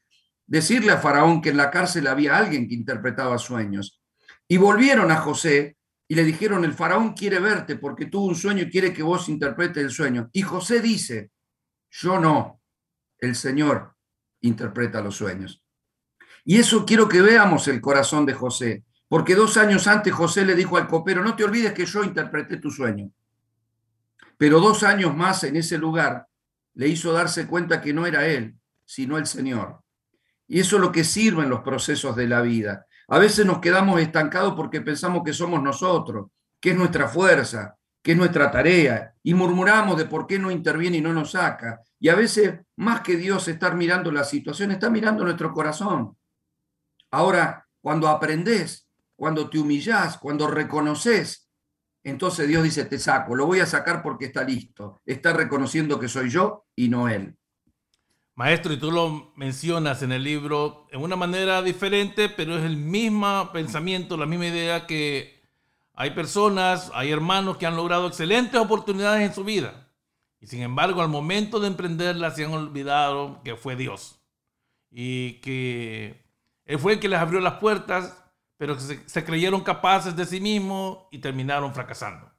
decirle 0.45 0.91
a 0.91 0.97
Faraón 0.97 1.41
que 1.41 1.51
en 1.51 1.57
la 1.57 1.71
cárcel 1.71 2.07
había 2.07 2.35
alguien 2.37 2.67
que 2.67 2.75
interpretaba 2.75 3.37
sueños. 3.37 4.01
Y 4.49 4.57
volvieron 4.57 5.11
a 5.11 5.17
José 5.17 5.74
y 6.07 6.15
le 6.15 6.23
dijeron, 6.23 6.63
el 6.63 6.73
faraón 6.73 7.13
quiere 7.13 7.39
verte 7.39 7.77
porque 7.77 8.05
tuvo 8.05 8.27
un 8.27 8.35
sueño 8.35 8.63
y 8.63 8.69
quiere 8.69 8.93
que 8.93 9.03
vos 9.03 9.27
interpretes 9.27 9.83
el 9.83 9.91
sueño. 9.91 10.29
Y 10.33 10.43
José 10.43 10.81
dice, 10.81 11.31
yo 11.89 12.19
no, 12.19 12.61
el 13.17 13.35
Señor 13.35 13.95
interpreta 14.41 15.01
los 15.01 15.15
sueños. 15.15 15.63
Y 16.43 16.59
eso 16.59 16.85
quiero 16.85 17.09
que 17.09 17.21
veamos 17.21 17.67
el 17.67 17.81
corazón 17.81 18.25
de 18.25 18.33
José. 18.33 18.83
Porque 19.07 19.35
dos 19.35 19.57
años 19.57 19.87
antes 19.87 20.13
José 20.13 20.45
le 20.45 20.55
dijo 20.55 20.77
al 20.77 20.87
copero, 20.87 21.23
no 21.23 21.35
te 21.35 21.43
olvides 21.43 21.73
que 21.73 21.85
yo 21.85 22.03
interpreté 22.03 22.57
tu 22.57 22.69
sueño. 22.69 23.11
Pero 24.37 24.59
dos 24.59 24.83
años 24.83 25.15
más 25.15 25.43
en 25.43 25.55
ese 25.55 25.77
lugar 25.77 26.27
le 26.73 26.87
hizo 26.87 27.13
darse 27.13 27.47
cuenta 27.47 27.81
que 27.81 27.93
no 27.93 28.05
era 28.05 28.27
él, 28.27 28.55
sino 28.83 29.17
el 29.17 29.25
Señor. 29.25 29.81
Y 30.47 30.59
eso 30.59 30.75
es 30.75 30.81
lo 30.81 30.91
que 30.91 31.03
sirve 31.03 31.43
en 31.43 31.49
los 31.49 31.61
procesos 31.61 32.15
de 32.15 32.27
la 32.27 32.41
vida. 32.41 32.85
A 33.07 33.19
veces 33.19 33.45
nos 33.45 33.59
quedamos 33.59 34.01
estancados 34.01 34.53
porque 34.55 34.81
pensamos 34.81 35.23
que 35.23 35.33
somos 35.33 35.61
nosotros, 35.61 36.27
que 36.59 36.71
es 36.71 36.77
nuestra 36.77 37.07
fuerza, 37.07 37.75
que 38.01 38.11
es 38.11 38.17
nuestra 38.17 38.51
tarea, 38.51 39.13
y 39.23 39.33
murmuramos 39.33 39.97
de 39.97 40.05
por 40.05 40.27
qué 40.27 40.39
no 40.39 40.51
interviene 40.51 40.97
y 40.97 41.01
no 41.01 41.13
nos 41.13 41.31
saca. 41.31 41.81
Y 41.99 42.09
a 42.09 42.15
veces, 42.15 42.59
más 42.77 43.01
que 43.01 43.15
Dios 43.15 43.47
estar 43.47 43.75
mirando 43.75 44.11
la 44.11 44.23
situación, 44.23 44.71
está 44.71 44.89
mirando 44.89 45.23
nuestro 45.23 45.51
corazón. 45.53 46.17
Ahora, 47.11 47.67
cuando 47.81 48.07
aprendes 48.07 48.85
cuando 49.15 49.49
te 49.49 49.57
humillás, 49.57 50.17
cuando 50.17 50.47
reconoces, 50.47 51.49
entonces 52.03 52.47
Dios 52.47 52.63
dice, 52.63 52.85
te 52.85 52.99
saco, 52.99 53.35
lo 53.35 53.45
voy 53.45 53.61
a 53.61 53.65
sacar 53.65 54.03
porque 54.03 54.25
está 54.25 54.43
listo. 54.43 55.01
Está 55.05 55.33
reconociendo 55.33 55.99
que 55.99 56.07
soy 56.07 56.29
yo 56.29 56.65
y 56.75 56.89
no 56.89 57.07
él. 57.07 57.35
Maestro, 58.35 58.73
y 58.73 58.77
tú 58.77 58.91
lo 58.91 59.31
mencionas 59.35 60.01
en 60.01 60.11
el 60.11 60.23
libro 60.23 60.87
en 60.91 61.01
una 61.01 61.15
manera 61.15 61.61
diferente, 61.61 62.27
pero 62.29 62.57
es 62.57 62.63
el 62.63 62.75
mismo 62.75 63.49
pensamiento, 63.53 64.17
la 64.17 64.25
misma 64.25 64.47
idea 64.47 64.85
que 64.85 65.41
hay 65.93 66.11
personas, 66.11 66.91
hay 66.93 67.11
hermanos 67.11 67.57
que 67.57 67.65
han 67.65 67.77
logrado 67.77 68.07
excelentes 68.07 68.59
oportunidades 68.59 69.25
en 69.25 69.33
su 69.33 69.43
vida. 69.43 69.89
Y 70.41 70.47
sin 70.47 70.61
embargo, 70.61 71.01
al 71.01 71.09
momento 71.09 71.59
de 71.59 71.67
emprenderlas 71.67 72.35
se 72.35 72.45
han 72.45 72.53
olvidado 72.53 73.41
que 73.43 73.55
fue 73.55 73.75
Dios. 73.77 74.19
Y 74.91 75.39
que 75.41 76.25
Él 76.65 76.77
fue 76.77 76.93
el 76.93 76.99
que 76.99 77.09
les 77.09 77.19
abrió 77.19 77.39
las 77.39 77.55
puertas 77.55 78.25
pero 78.57 78.79
se, 78.79 79.07
se 79.07 79.25
creyeron 79.25 79.61
capaces 79.61 80.15
de 80.15 80.25
sí 80.25 80.39
mismos 80.39 81.07
y 81.11 81.19
terminaron 81.19 81.73
fracasando. 81.73 82.31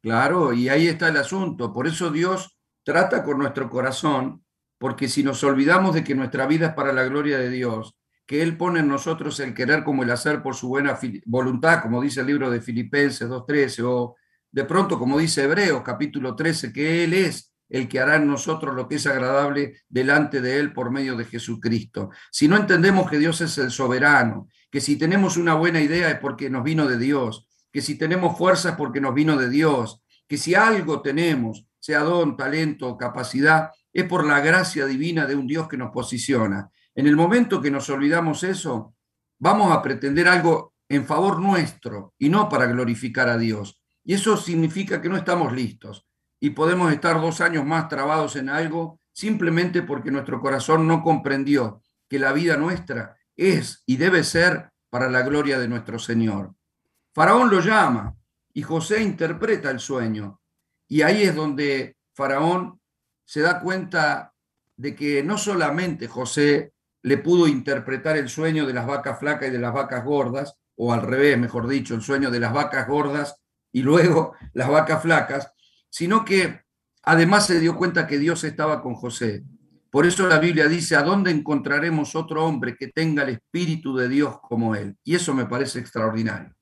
Claro, 0.00 0.52
y 0.52 0.68
ahí 0.68 0.86
está 0.86 1.08
el 1.08 1.16
asunto. 1.16 1.72
Por 1.72 1.86
eso 1.86 2.10
Dios 2.10 2.58
trata 2.84 3.24
con 3.24 3.38
nuestro 3.38 3.68
corazón, 3.68 4.44
porque 4.78 5.08
si 5.08 5.22
nos 5.22 5.42
olvidamos 5.42 5.94
de 5.94 6.04
que 6.04 6.14
nuestra 6.14 6.46
vida 6.46 6.68
es 6.68 6.74
para 6.74 6.92
la 6.92 7.04
gloria 7.04 7.38
de 7.38 7.50
Dios, 7.50 7.96
que 8.26 8.42
Él 8.42 8.56
pone 8.56 8.80
en 8.80 8.88
nosotros 8.88 9.38
el 9.40 9.54
querer 9.54 9.84
como 9.84 10.02
el 10.02 10.10
hacer 10.10 10.42
por 10.42 10.54
su 10.54 10.68
buena 10.68 10.98
voluntad, 11.26 11.82
como 11.82 12.00
dice 12.00 12.20
el 12.20 12.26
libro 12.26 12.50
de 12.50 12.60
Filipenses 12.60 13.28
2.13, 13.28 13.84
o 13.84 14.16
de 14.50 14.64
pronto 14.64 14.98
como 14.98 15.18
dice 15.18 15.42
Hebreos 15.42 15.82
capítulo 15.82 16.36
13, 16.36 16.72
que 16.72 17.04
Él 17.04 17.14
es 17.14 17.52
el 17.68 17.88
que 17.88 17.98
hará 17.98 18.16
en 18.16 18.26
nosotros 18.26 18.74
lo 18.74 18.88
que 18.88 18.96
es 18.96 19.06
agradable 19.06 19.82
delante 19.88 20.40
de 20.40 20.58
Él 20.58 20.72
por 20.72 20.90
medio 20.90 21.16
de 21.16 21.24
Jesucristo. 21.24 22.10
Si 22.30 22.46
no 22.46 22.56
entendemos 22.56 23.10
que 23.10 23.18
Dios 23.18 23.40
es 23.40 23.58
el 23.58 23.70
soberano, 23.70 24.48
que 24.70 24.80
si 24.80 24.96
tenemos 24.96 25.36
una 25.36 25.54
buena 25.54 25.80
idea 25.80 26.10
es 26.10 26.18
porque 26.18 26.50
nos 26.50 26.62
vino 26.62 26.86
de 26.86 26.98
Dios, 26.98 27.48
que 27.72 27.80
si 27.80 27.96
tenemos 27.96 28.38
fuerza 28.38 28.70
es 28.70 28.76
porque 28.76 29.00
nos 29.00 29.14
vino 29.14 29.36
de 29.36 29.48
Dios, 29.48 30.02
que 30.28 30.38
si 30.38 30.54
algo 30.54 31.02
tenemos, 31.02 31.66
sea 31.84 32.00
don, 32.00 32.34
talento, 32.34 32.96
capacidad, 32.96 33.70
es 33.92 34.04
por 34.04 34.26
la 34.26 34.40
gracia 34.40 34.86
divina 34.86 35.26
de 35.26 35.36
un 35.36 35.46
Dios 35.46 35.68
que 35.68 35.76
nos 35.76 35.90
posiciona. 35.90 36.70
En 36.94 37.06
el 37.06 37.14
momento 37.14 37.60
que 37.60 37.70
nos 37.70 37.90
olvidamos 37.90 38.42
eso, 38.42 38.94
vamos 39.38 39.70
a 39.70 39.82
pretender 39.82 40.26
algo 40.26 40.72
en 40.88 41.04
favor 41.04 41.42
nuestro 41.42 42.14
y 42.18 42.30
no 42.30 42.48
para 42.48 42.64
glorificar 42.64 43.28
a 43.28 43.36
Dios. 43.36 43.82
Y 44.02 44.14
eso 44.14 44.38
significa 44.38 45.02
que 45.02 45.10
no 45.10 45.18
estamos 45.18 45.52
listos 45.52 46.06
y 46.40 46.50
podemos 46.50 46.90
estar 46.90 47.20
dos 47.20 47.42
años 47.42 47.66
más 47.66 47.90
trabados 47.90 48.36
en 48.36 48.48
algo 48.48 48.98
simplemente 49.12 49.82
porque 49.82 50.10
nuestro 50.10 50.40
corazón 50.40 50.88
no 50.88 51.02
comprendió 51.02 51.82
que 52.08 52.18
la 52.18 52.32
vida 52.32 52.56
nuestra 52.56 53.18
es 53.36 53.82
y 53.84 53.98
debe 53.98 54.24
ser 54.24 54.70
para 54.88 55.10
la 55.10 55.20
gloria 55.20 55.58
de 55.58 55.68
nuestro 55.68 55.98
Señor. 55.98 56.54
Faraón 57.12 57.50
lo 57.50 57.60
llama 57.60 58.16
y 58.54 58.62
José 58.62 59.02
interpreta 59.02 59.70
el 59.70 59.80
sueño. 59.80 60.40
Y 60.94 61.02
ahí 61.02 61.24
es 61.24 61.34
donde 61.34 61.96
Faraón 62.14 62.78
se 63.24 63.40
da 63.40 63.58
cuenta 63.58 64.32
de 64.76 64.94
que 64.94 65.24
no 65.24 65.36
solamente 65.38 66.06
José 66.06 66.72
le 67.02 67.18
pudo 67.18 67.48
interpretar 67.48 68.16
el 68.16 68.28
sueño 68.28 68.64
de 68.64 68.74
las 68.74 68.86
vacas 68.86 69.18
flacas 69.18 69.48
y 69.48 69.50
de 69.50 69.58
las 69.58 69.74
vacas 69.74 70.04
gordas, 70.04 70.54
o 70.76 70.92
al 70.92 71.02
revés, 71.02 71.36
mejor 71.36 71.66
dicho, 71.66 71.96
el 71.96 72.02
sueño 72.02 72.30
de 72.30 72.38
las 72.38 72.52
vacas 72.52 72.86
gordas 72.86 73.34
y 73.72 73.82
luego 73.82 74.36
las 74.54 74.68
vacas 74.68 75.02
flacas, 75.02 75.52
sino 75.90 76.24
que 76.24 76.60
además 77.02 77.48
se 77.48 77.58
dio 77.58 77.76
cuenta 77.76 78.06
que 78.06 78.20
Dios 78.20 78.44
estaba 78.44 78.80
con 78.80 78.94
José. 78.94 79.42
Por 79.90 80.06
eso 80.06 80.28
la 80.28 80.38
Biblia 80.38 80.68
dice, 80.68 80.94
¿a 80.94 81.02
dónde 81.02 81.32
encontraremos 81.32 82.14
otro 82.14 82.44
hombre 82.44 82.76
que 82.76 82.92
tenga 82.92 83.24
el 83.24 83.30
Espíritu 83.30 83.96
de 83.96 84.08
Dios 84.08 84.38
como 84.40 84.76
él? 84.76 84.96
Y 85.02 85.16
eso 85.16 85.34
me 85.34 85.46
parece 85.46 85.80
extraordinario. 85.80 86.54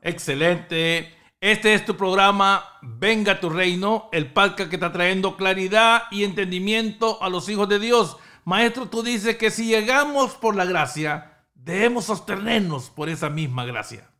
Excelente. 0.00 1.17
Este 1.40 1.72
es 1.72 1.84
tu 1.84 1.96
programa 1.96 2.64
Venga 2.82 3.38
tu 3.38 3.48
reino, 3.48 4.08
el 4.10 4.32
palca 4.32 4.68
que 4.68 4.74
está 4.74 4.90
trayendo 4.90 5.36
claridad 5.36 6.02
y 6.10 6.24
entendimiento 6.24 7.22
a 7.22 7.28
los 7.28 7.48
hijos 7.48 7.68
de 7.68 7.78
Dios. 7.78 8.16
Maestro, 8.44 8.88
tú 8.88 9.04
dices 9.04 9.36
que 9.36 9.52
si 9.52 9.68
llegamos 9.68 10.34
por 10.34 10.56
la 10.56 10.64
gracia, 10.64 11.44
debemos 11.54 12.06
sostenernos 12.06 12.90
por 12.90 13.08
esa 13.08 13.30
misma 13.30 13.64
gracia. 13.64 14.10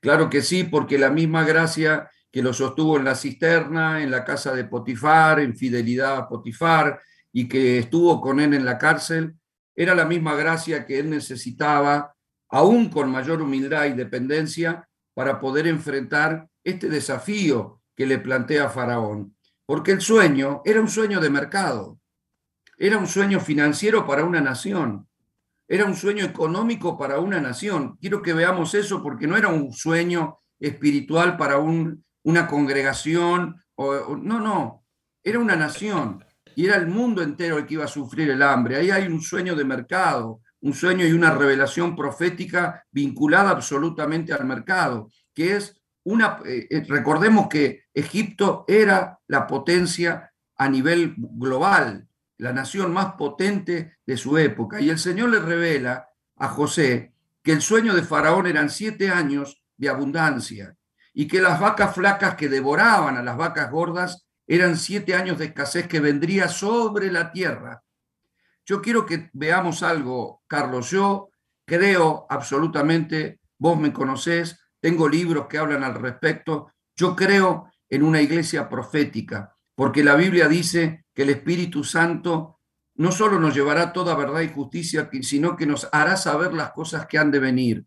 Claro 0.00 0.30
que 0.30 0.40
sí, 0.40 0.62
porque 0.62 0.98
la 0.98 1.10
misma 1.10 1.42
gracia 1.42 2.08
que 2.30 2.42
lo 2.42 2.52
sostuvo 2.52 2.96
en 2.96 3.04
la 3.04 3.16
cisterna, 3.16 4.00
en 4.00 4.12
la 4.12 4.24
casa 4.24 4.54
de 4.54 4.66
Potifar, 4.66 5.40
en 5.40 5.56
fidelidad 5.56 6.16
a 6.16 6.28
Potifar, 6.28 7.00
y 7.32 7.48
que 7.48 7.78
estuvo 7.78 8.20
con 8.20 8.38
él 8.38 8.54
en 8.54 8.64
la 8.64 8.78
cárcel, 8.78 9.34
era 9.74 9.96
la 9.96 10.04
misma 10.04 10.36
gracia 10.36 10.86
que 10.86 11.00
él 11.00 11.10
necesitaba, 11.10 12.14
aún 12.50 12.88
con 12.88 13.10
mayor 13.10 13.42
humildad 13.42 13.86
y 13.86 13.94
dependencia, 13.94 14.87
para 15.18 15.40
poder 15.40 15.66
enfrentar 15.66 16.48
este 16.62 16.88
desafío 16.88 17.82
que 17.96 18.06
le 18.06 18.20
plantea 18.20 18.70
Faraón. 18.70 19.34
Porque 19.66 19.90
el 19.90 20.00
sueño 20.00 20.62
era 20.64 20.80
un 20.80 20.86
sueño 20.86 21.18
de 21.18 21.28
mercado, 21.28 21.98
era 22.76 22.98
un 22.98 23.08
sueño 23.08 23.40
financiero 23.40 24.06
para 24.06 24.22
una 24.22 24.40
nación, 24.40 25.08
era 25.66 25.86
un 25.86 25.96
sueño 25.96 26.24
económico 26.24 26.96
para 26.96 27.18
una 27.18 27.40
nación. 27.40 27.96
Quiero 28.00 28.22
que 28.22 28.32
veamos 28.32 28.74
eso 28.74 29.02
porque 29.02 29.26
no 29.26 29.36
era 29.36 29.48
un 29.48 29.72
sueño 29.72 30.38
espiritual 30.60 31.36
para 31.36 31.58
un 31.58 32.04
una 32.22 32.46
congregación, 32.46 33.60
o, 33.74 34.14
no, 34.14 34.38
no, 34.38 34.84
era 35.24 35.40
una 35.40 35.56
nación 35.56 36.24
y 36.54 36.66
era 36.66 36.76
el 36.76 36.86
mundo 36.86 37.24
entero 37.24 37.58
el 37.58 37.66
que 37.66 37.74
iba 37.74 37.86
a 37.86 37.88
sufrir 37.88 38.30
el 38.30 38.40
hambre. 38.40 38.76
Ahí 38.76 38.92
hay 38.92 39.08
un 39.08 39.20
sueño 39.20 39.56
de 39.56 39.64
mercado, 39.64 40.42
un 40.60 40.74
sueño 40.74 41.06
y 41.06 41.12
una 41.12 41.30
revelación 41.30 41.94
profética 41.94 42.84
vinculada 42.90 43.50
absolutamente 43.50 44.32
al 44.32 44.44
mercado, 44.44 45.10
que 45.34 45.56
es 45.56 45.80
una, 46.04 46.40
eh, 46.46 46.66
eh, 46.70 46.84
recordemos 46.88 47.48
que 47.48 47.84
Egipto 47.92 48.64
era 48.66 49.18
la 49.26 49.46
potencia 49.46 50.32
a 50.56 50.68
nivel 50.68 51.14
global, 51.16 52.08
la 52.38 52.52
nación 52.52 52.92
más 52.92 53.14
potente 53.14 53.98
de 54.06 54.16
su 54.16 54.38
época. 54.38 54.80
Y 54.80 54.90
el 54.90 54.98
Señor 54.98 55.30
le 55.30 55.40
revela 55.40 56.08
a 56.36 56.48
José 56.48 57.12
que 57.42 57.52
el 57.52 57.62
sueño 57.62 57.94
de 57.94 58.02
Faraón 58.02 58.46
eran 58.46 58.70
siete 58.70 59.10
años 59.10 59.62
de 59.76 59.88
abundancia 59.88 60.76
y 61.12 61.26
que 61.26 61.40
las 61.40 61.60
vacas 61.60 61.94
flacas 61.94 62.36
que 62.36 62.48
devoraban 62.48 63.16
a 63.16 63.22
las 63.22 63.36
vacas 63.36 63.70
gordas 63.70 64.26
eran 64.46 64.76
siete 64.76 65.14
años 65.14 65.38
de 65.38 65.46
escasez 65.46 65.86
que 65.86 66.00
vendría 66.00 66.48
sobre 66.48 67.12
la 67.12 67.32
tierra. 67.32 67.82
Yo 68.68 68.82
quiero 68.82 69.06
que 69.06 69.30
veamos 69.32 69.82
algo, 69.82 70.42
Carlos. 70.46 70.90
Yo 70.90 71.30
creo 71.66 72.26
absolutamente, 72.28 73.40
vos 73.58 73.80
me 73.80 73.94
conocés, 73.94 74.60
tengo 74.78 75.08
libros 75.08 75.46
que 75.48 75.56
hablan 75.56 75.82
al 75.82 75.94
respecto. 75.94 76.70
Yo 76.94 77.16
creo 77.16 77.72
en 77.88 78.02
una 78.02 78.20
iglesia 78.20 78.68
profética, 78.68 79.56
porque 79.74 80.04
la 80.04 80.16
Biblia 80.16 80.48
dice 80.48 81.06
que 81.14 81.22
el 81.22 81.30
Espíritu 81.30 81.82
Santo 81.82 82.60
no 82.96 83.10
solo 83.10 83.40
nos 83.40 83.54
llevará 83.54 83.94
toda 83.94 84.14
verdad 84.14 84.42
y 84.42 84.48
justicia, 84.48 85.08
sino 85.22 85.56
que 85.56 85.64
nos 85.64 85.88
hará 85.90 86.18
saber 86.18 86.52
las 86.52 86.72
cosas 86.72 87.06
que 87.06 87.16
han 87.16 87.30
de 87.30 87.38
venir. 87.38 87.86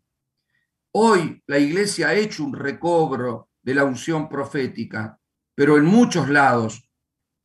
Hoy 0.90 1.44
la 1.46 1.60
iglesia 1.60 2.08
ha 2.08 2.14
hecho 2.14 2.42
un 2.42 2.54
recobro 2.54 3.50
de 3.62 3.74
la 3.74 3.84
unción 3.84 4.28
profética, 4.28 5.20
pero 5.54 5.76
en 5.76 5.84
muchos 5.84 6.28
lados 6.28 6.90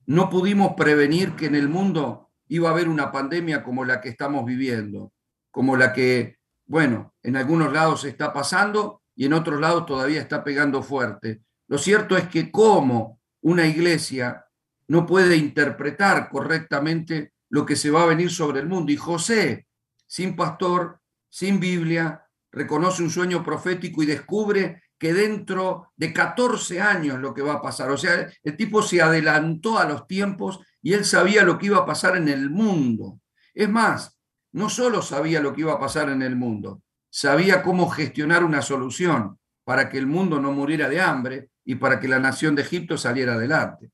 no 0.08 0.28
pudimos 0.28 0.74
prevenir 0.76 1.36
que 1.36 1.46
en 1.46 1.54
el 1.54 1.70
mundo 1.70 2.27
iba 2.50 2.70
a 2.70 2.72
haber 2.72 2.88
una 2.88 3.12
pandemia 3.12 3.64
como 3.64 3.86
la 3.86 4.02
que 4.02 4.10
estamos 4.10 4.46
viviendo, 4.46 5.14
como 5.52 5.76
la 5.76 5.94
que, 5.94 6.38
bueno, 6.66 7.14
en 7.24 7.36
algunos 7.36 7.72
lados 7.74 8.06
está 8.06 8.34
pasando 8.34 9.02
y 9.16 9.26
en 9.26 9.34
otros 9.34 9.60
lados 9.60 9.86
todavía 9.86 10.22
está 10.22 10.44
pegando 10.44 10.84
fuerte. 10.84 11.42
Lo 11.68 11.78
cierto 11.78 12.16
es 12.16 12.28
que 12.28 12.52
como 12.52 13.20
una 13.42 13.66
iglesia 13.66 14.46
no 14.88 15.06
puede 15.06 15.36
interpretar 15.36 16.30
correctamente 16.30 17.34
lo 17.50 17.66
que 17.66 17.76
se 17.76 17.92
va 17.92 18.04
a 18.04 18.08
venir 18.08 18.30
sobre 18.30 18.60
el 18.60 18.68
mundo. 18.68 18.92
Y 18.92 18.98
José, 18.98 19.68
sin 20.06 20.36
pastor, 20.36 21.02
sin 21.30 21.60
Biblia, 21.60 22.26
reconoce 22.52 23.04
un 23.04 23.10
sueño 23.10 23.44
profético 23.44 24.02
y 24.02 24.06
descubre 24.06 24.84
que 24.98 25.14
dentro 25.14 25.92
de 25.96 26.12
14 26.12 26.82
años 26.82 27.20
lo 27.20 27.34
que 27.34 27.42
va 27.42 27.54
a 27.54 27.62
pasar. 27.62 27.92
O 27.92 27.98
sea, 27.98 28.28
el 28.44 28.58
tipo 28.58 28.82
se 28.82 29.02
adelantó 29.02 29.78
a 29.78 29.86
los 29.86 30.08
tiempos 30.08 30.60
y 30.88 30.94
él 30.94 31.04
sabía 31.04 31.44
lo 31.44 31.58
que 31.58 31.66
iba 31.66 31.80
a 31.80 31.86
pasar 31.86 32.16
en 32.16 32.30
el 32.30 32.50
mundo. 32.50 33.20
Es 33.54 33.68
más, 33.68 34.18
no 34.54 34.70
solo 34.70 35.02
sabía 35.02 35.42
lo 35.42 35.54
que 35.54 35.60
iba 35.60 35.74
a 35.74 35.80
pasar 35.82 36.08
en 36.08 36.22
el 36.22 36.38
mundo, 36.38 36.82
sabía 37.10 37.62
cómo 37.62 37.90
gestionar 37.90 38.42
una 38.46 38.62
solución 38.62 39.38
para 39.66 39.90
que 39.90 39.98
el 39.98 40.08
mundo 40.08 40.40
no 40.40 40.54
muriera 40.54 40.88
de 40.88 41.02
hambre 41.02 41.50
y 41.66 41.76
para 41.76 42.00
que 42.00 42.08
la 42.08 42.20
nación 42.20 42.56
de 42.56 42.62
Egipto 42.62 42.98
saliera 42.98 43.34
adelante. 43.34 43.92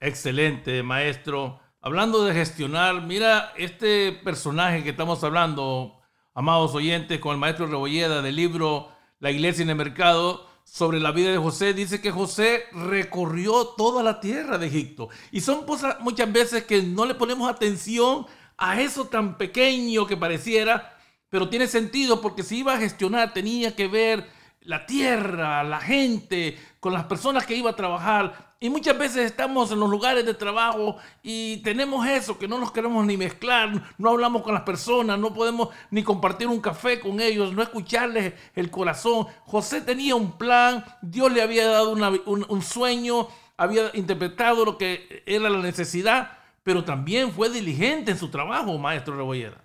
Excelente, 0.00 0.82
maestro. 0.82 1.60
Hablando 1.80 2.24
de 2.24 2.34
gestionar, 2.34 3.02
mira 3.02 3.52
este 3.56 4.10
personaje 4.24 4.82
que 4.82 4.90
estamos 4.90 5.22
hablando, 5.22 6.00
amados 6.34 6.74
oyentes, 6.74 7.20
con 7.20 7.34
el 7.34 7.38
maestro 7.38 7.68
Rebolleda 7.68 8.20
del 8.20 8.34
libro 8.34 8.88
La 9.20 9.30
iglesia 9.30 9.62
en 9.62 9.70
el 9.70 9.76
mercado, 9.76 10.47
sobre 10.70 11.00
la 11.00 11.10
vida 11.12 11.30
de 11.30 11.38
José, 11.38 11.74
dice 11.74 12.00
que 12.00 12.10
José 12.10 12.64
recorrió 12.72 13.68
toda 13.76 14.02
la 14.02 14.20
tierra 14.20 14.58
de 14.58 14.66
Egipto. 14.66 15.08
Y 15.32 15.40
son 15.40 15.64
cosas 15.66 15.96
muchas 16.00 16.32
veces 16.32 16.64
que 16.64 16.82
no 16.82 17.04
le 17.04 17.14
ponemos 17.14 17.50
atención 17.50 18.26
a 18.56 18.80
eso 18.80 19.06
tan 19.06 19.38
pequeño 19.38 20.06
que 20.06 20.16
pareciera, 20.16 20.96
pero 21.30 21.48
tiene 21.48 21.66
sentido 21.66 22.20
porque 22.20 22.42
si 22.42 22.58
iba 22.58 22.74
a 22.74 22.78
gestionar 22.78 23.32
tenía 23.32 23.74
que 23.74 23.88
ver 23.88 24.28
la 24.60 24.84
tierra, 24.84 25.64
la 25.64 25.80
gente, 25.80 26.58
con 26.80 26.92
las 26.92 27.04
personas 27.04 27.46
que 27.46 27.56
iba 27.56 27.70
a 27.70 27.76
trabajar. 27.76 28.47
Y 28.60 28.70
muchas 28.70 28.98
veces 28.98 29.24
estamos 29.24 29.70
en 29.70 29.78
los 29.78 29.88
lugares 29.88 30.26
de 30.26 30.34
trabajo 30.34 30.96
y 31.22 31.58
tenemos 31.58 32.04
eso, 32.08 32.38
que 32.38 32.48
no 32.48 32.58
nos 32.58 32.72
queremos 32.72 33.06
ni 33.06 33.16
mezclar, 33.16 33.94
no 33.98 34.10
hablamos 34.10 34.42
con 34.42 34.52
las 34.52 34.64
personas, 34.64 35.16
no 35.16 35.32
podemos 35.32 35.68
ni 35.92 36.02
compartir 36.02 36.48
un 36.48 36.60
café 36.60 36.98
con 36.98 37.20
ellos, 37.20 37.52
no 37.52 37.62
escucharles 37.62 38.34
el 38.56 38.68
corazón. 38.68 39.26
José 39.44 39.80
tenía 39.80 40.16
un 40.16 40.36
plan, 40.36 40.84
Dios 41.02 41.30
le 41.32 41.42
había 41.42 41.68
dado 41.68 41.92
un, 41.92 42.46
un 42.48 42.62
sueño, 42.62 43.28
había 43.56 43.92
interpretado 43.94 44.64
lo 44.64 44.76
que 44.76 45.22
era 45.24 45.48
la 45.48 45.62
necesidad, 45.62 46.38
pero 46.64 46.84
también 46.84 47.30
fue 47.30 47.50
diligente 47.50 48.10
en 48.10 48.18
su 48.18 48.28
trabajo, 48.28 48.76
maestro 48.76 49.16
Rebollera. 49.16 49.64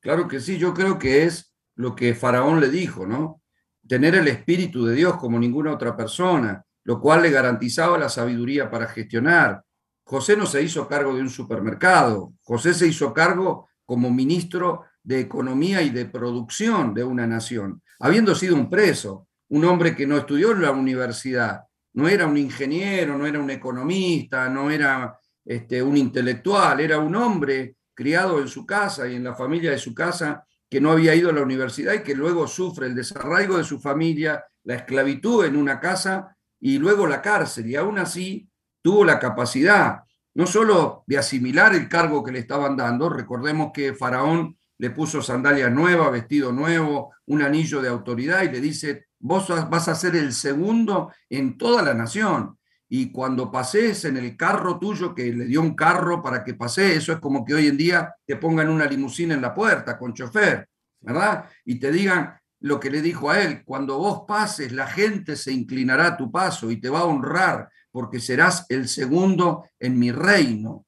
Claro 0.00 0.28
que 0.28 0.38
sí, 0.38 0.56
yo 0.56 0.72
creo 0.72 1.00
que 1.00 1.24
es 1.24 1.52
lo 1.74 1.96
que 1.96 2.14
Faraón 2.14 2.60
le 2.60 2.68
dijo, 2.68 3.06
¿no? 3.06 3.42
tener 3.88 4.14
el 4.14 4.28
Espíritu 4.28 4.86
de 4.86 4.94
Dios 4.94 5.16
como 5.16 5.38
ninguna 5.38 5.72
otra 5.72 5.96
persona, 5.96 6.64
lo 6.84 7.00
cual 7.00 7.22
le 7.22 7.30
garantizaba 7.30 7.98
la 7.98 8.08
sabiduría 8.08 8.70
para 8.70 8.86
gestionar. 8.86 9.62
José 10.04 10.36
no 10.36 10.46
se 10.46 10.62
hizo 10.62 10.86
cargo 10.86 11.14
de 11.14 11.22
un 11.22 11.30
supermercado, 11.30 12.34
José 12.42 12.74
se 12.74 12.86
hizo 12.86 13.12
cargo 13.12 13.68
como 13.86 14.10
ministro 14.10 14.84
de 15.02 15.20
Economía 15.20 15.82
y 15.82 15.90
de 15.90 16.06
Producción 16.06 16.94
de 16.94 17.04
una 17.04 17.26
nación, 17.26 17.82
habiendo 18.00 18.34
sido 18.34 18.54
un 18.54 18.70
preso, 18.70 19.28
un 19.48 19.64
hombre 19.64 19.94
que 19.94 20.06
no 20.06 20.16
estudió 20.16 20.52
en 20.52 20.62
la 20.62 20.70
universidad, 20.70 21.62
no 21.94 22.08
era 22.08 22.26
un 22.26 22.36
ingeniero, 22.36 23.16
no 23.16 23.26
era 23.26 23.38
un 23.38 23.50
economista, 23.50 24.48
no 24.48 24.70
era 24.70 25.18
este, 25.44 25.82
un 25.82 25.96
intelectual, 25.96 26.80
era 26.80 26.98
un 26.98 27.14
hombre 27.14 27.76
criado 27.94 28.40
en 28.40 28.48
su 28.48 28.66
casa 28.66 29.06
y 29.06 29.14
en 29.14 29.24
la 29.24 29.34
familia 29.34 29.70
de 29.70 29.78
su 29.78 29.94
casa 29.94 30.44
que 30.68 30.80
no 30.80 30.90
había 30.90 31.14
ido 31.14 31.30
a 31.30 31.32
la 31.32 31.42
universidad 31.42 31.94
y 31.94 32.02
que 32.02 32.14
luego 32.14 32.48
sufre 32.48 32.86
el 32.86 32.94
desarraigo 32.94 33.56
de 33.56 33.64
su 33.64 33.80
familia, 33.80 34.44
la 34.64 34.74
esclavitud 34.74 35.44
en 35.44 35.56
una 35.56 35.78
casa 35.78 36.33
y 36.64 36.78
luego 36.78 37.06
la 37.06 37.20
cárcel. 37.20 37.66
Y 37.66 37.76
aún 37.76 37.98
así 37.98 38.48
tuvo 38.80 39.04
la 39.04 39.18
capacidad 39.18 40.00
no 40.32 40.46
solo 40.46 41.04
de 41.06 41.18
asimilar 41.18 41.74
el 41.74 41.88
cargo 41.88 42.24
que 42.24 42.32
le 42.32 42.40
estaban 42.40 42.74
dando, 42.76 43.08
recordemos 43.08 43.70
que 43.72 43.94
Faraón 43.94 44.56
le 44.78 44.90
puso 44.90 45.22
sandalias 45.22 45.70
nuevas, 45.70 46.10
vestido 46.10 46.52
nuevo, 46.52 47.12
un 47.26 47.42
anillo 47.42 47.80
de 47.80 47.88
autoridad 47.88 48.42
y 48.42 48.48
le 48.48 48.60
dice, 48.60 49.06
vos 49.20 49.46
vas 49.70 49.88
a 49.88 49.94
ser 49.94 50.16
el 50.16 50.32
segundo 50.32 51.12
en 51.28 51.56
toda 51.56 51.82
la 51.82 51.94
nación. 51.94 52.58
Y 52.88 53.12
cuando 53.12 53.50
pases 53.50 54.06
en 54.06 54.16
el 54.16 54.34
carro 54.36 54.78
tuyo, 54.78 55.14
que 55.14 55.32
le 55.32 55.44
dio 55.44 55.60
un 55.60 55.76
carro 55.76 56.22
para 56.22 56.42
que 56.42 56.54
pase, 56.54 56.96
eso 56.96 57.12
es 57.12 57.18
como 57.18 57.44
que 57.44 57.54
hoy 57.54 57.68
en 57.68 57.76
día 57.76 58.14
te 58.26 58.36
pongan 58.36 58.70
una 58.70 58.86
limusina 58.86 59.34
en 59.34 59.42
la 59.42 59.54
puerta 59.54 59.98
con 59.98 60.14
chofer, 60.14 60.66
¿verdad? 61.00 61.44
Y 61.64 61.78
te 61.78 61.92
digan 61.92 62.34
lo 62.64 62.80
que 62.80 62.90
le 62.90 63.02
dijo 63.02 63.28
a 63.28 63.42
él, 63.42 63.62
cuando 63.62 63.98
vos 63.98 64.22
pases, 64.26 64.72
la 64.72 64.86
gente 64.86 65.36
se 65.36 65.52
inclinará 65.52 66.06
a 66.06 66.16
tu 66.16 66.32
paso 66.32 66.70
y 66.70 66.80
te 66.80 66.88
va 66.88 67.00
a 67.00 67.04
honrar 67.04 67.68
porque 67.90 68.20
serás 68.20 68.64
el 68.70 68.88
segundo 68.88 69.68
en 69.78 69.98
mi 69.98 70.10
reino. 70.10 70.86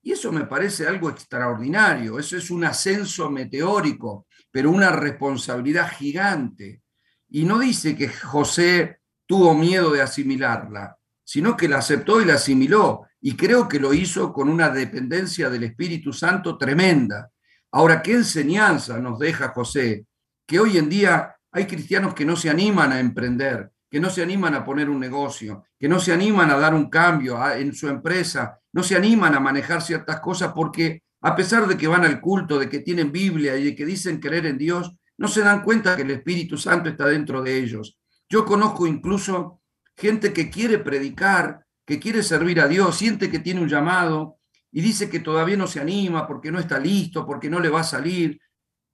Y 0.00 0.12
eso 0.12 0.32
me 0.32 0.46
parece 0.46 0.86
algo 0.86 1.10
extraordinario, 1.10 2.18
eso 2.18 2.38
es 2.38 2.50
un 2.50 2.64
ascenso 2.64 3.30
meteórico, 3.30 4.26
pero 4.50 4.70
una 4.70 4.90
responsabilidad 4.90 5.92
gigante. 5.92 6.80
Y 7.28 7.44
no 7.44 7.58
dice 7.58 7.94
que 7.94 8.08
José 8.08 9.00
tuvo 9.26 9.52
miedo 9.52 9.90
de 9.90 10.00
asimilarla, 10.00 10.96
sino 11.22 11.58
que 11.58 11.68
la 11.68 11.76
aceptó 11.76 12.22
y 12.22 12.24
la 12.24 12.36
asimiló. 12.36 13.02
Y 13.20 13.36
creo 13.36 13.68
que 13.68 13.78
lo 13.78 13.92
hizo 13.92 14.32
con 14.32 14.48
una 14.48 14.70
dependencia 14.70 15.50
del 15.50 15.64
Espíritu 15.64 16.10
Santo 16.10 16.56
tremenda. 16.56 17.30
Ahora, 17.70 18.00
¿qué 18.00 18.12
enseñanza 18.14 18.98
nos 18.98 19.18
deja 19.18 19.48
José? 19.48 20.06
Que 20.48 20.58
hoy 20.58 20.78
en 20.78 20.88
día 20.88 21.36
hay 21.52 21.66
cristianos 21.66 22.14
que 22.14 22.24
no 22.24 22.34
se 22.34 22.48
animan 22.48 22.90
a 22.90 23.00
emprender, 23.00 23.70
que 23.90 24.00
no 24.00 24.08
se 24.08 24.22
animan 24.22 24.54
a 24.54 24.64
poner 24.64 24.88
un 24.88 24.98
negocio, 24.98 25.64
que 25.78 25.90
no 25.90 26.00
se 26.00 26.10
animan 26.10 26.50
a 26.50 26.56
dar 26.56 26.72
un 26.72 26.88
cambio 26.88 27.38
en 27.52 27.74
su 27.74 27.86
empresa, 27.86 28.58
no 28.72 28.82
se 28.82 28.96
animan 28.96 29.34
a 29.34 29.40
manejar 29.40 29.82
ciertas 29.82 30.20
cosas 30.20 30.54
porque 30.54 31.02
a 31.20 31.36
pesar 31.36 31.68
de 31.68 31.76
que 31.76 31.86
van 31.86 32.06
al 32.06 32.18
culto, 32.22 32.58
de 32.58 32.70
que 32.70 32.78
tienen 32.78 33.12
Biblia 33.12 33.58
y 33.58 33.64
de 33.64 33.76
que 33.76 33.84
dicen 33.84 34.20
creer 34.20 34.46
en 34.46 34.56
Dios, 34.56 34.94
no 35.18 35.28
se 35.28 35.42
dan 35.42 35.62
cuenta 35.62 35.94
que 35.96 36.02
el 36.02 36.12
Espíritu 36.12 36.56
Santo 36.56 36.88
está 36.88 37.04
dentro 37.04 37.42
de 37.42 37.58
ellos. 37.58 37.98
Yo 38.30 38.46
conozco 38.46 38.86
incluso 38.86 39.60
gente 39.98 40.32
que 40.32 40.48
quiere 40.48 40.78
predicar, 40.78 41.66
que 41.84 41.98
quiere 41.98 42.22
servir 42.22 42.58
a 42.62 42.68
Dios, 42.68 42.96
siente 42.96 43.30
que 43.30 43.40
tiene 43.40 43.60
un 43.60 43.68
llamado 43.68 44.38
y 44.72 44.80
dice 44.80 45.10
que 45.10 45.20
todavía 45.20 45.58
no 45.58 45.66
se 45.66 45.80
anima 45.80 46.26
porque 46.26 46.50
no 46.50 46.58
está 46.58 46.78
listo, 46.78 47.26
porque 47.26 47.50
no 47.50 47.60
le 47.60 47.68
va 47.68 47.80
a 47.80 47.84
salir. 47.84 48.40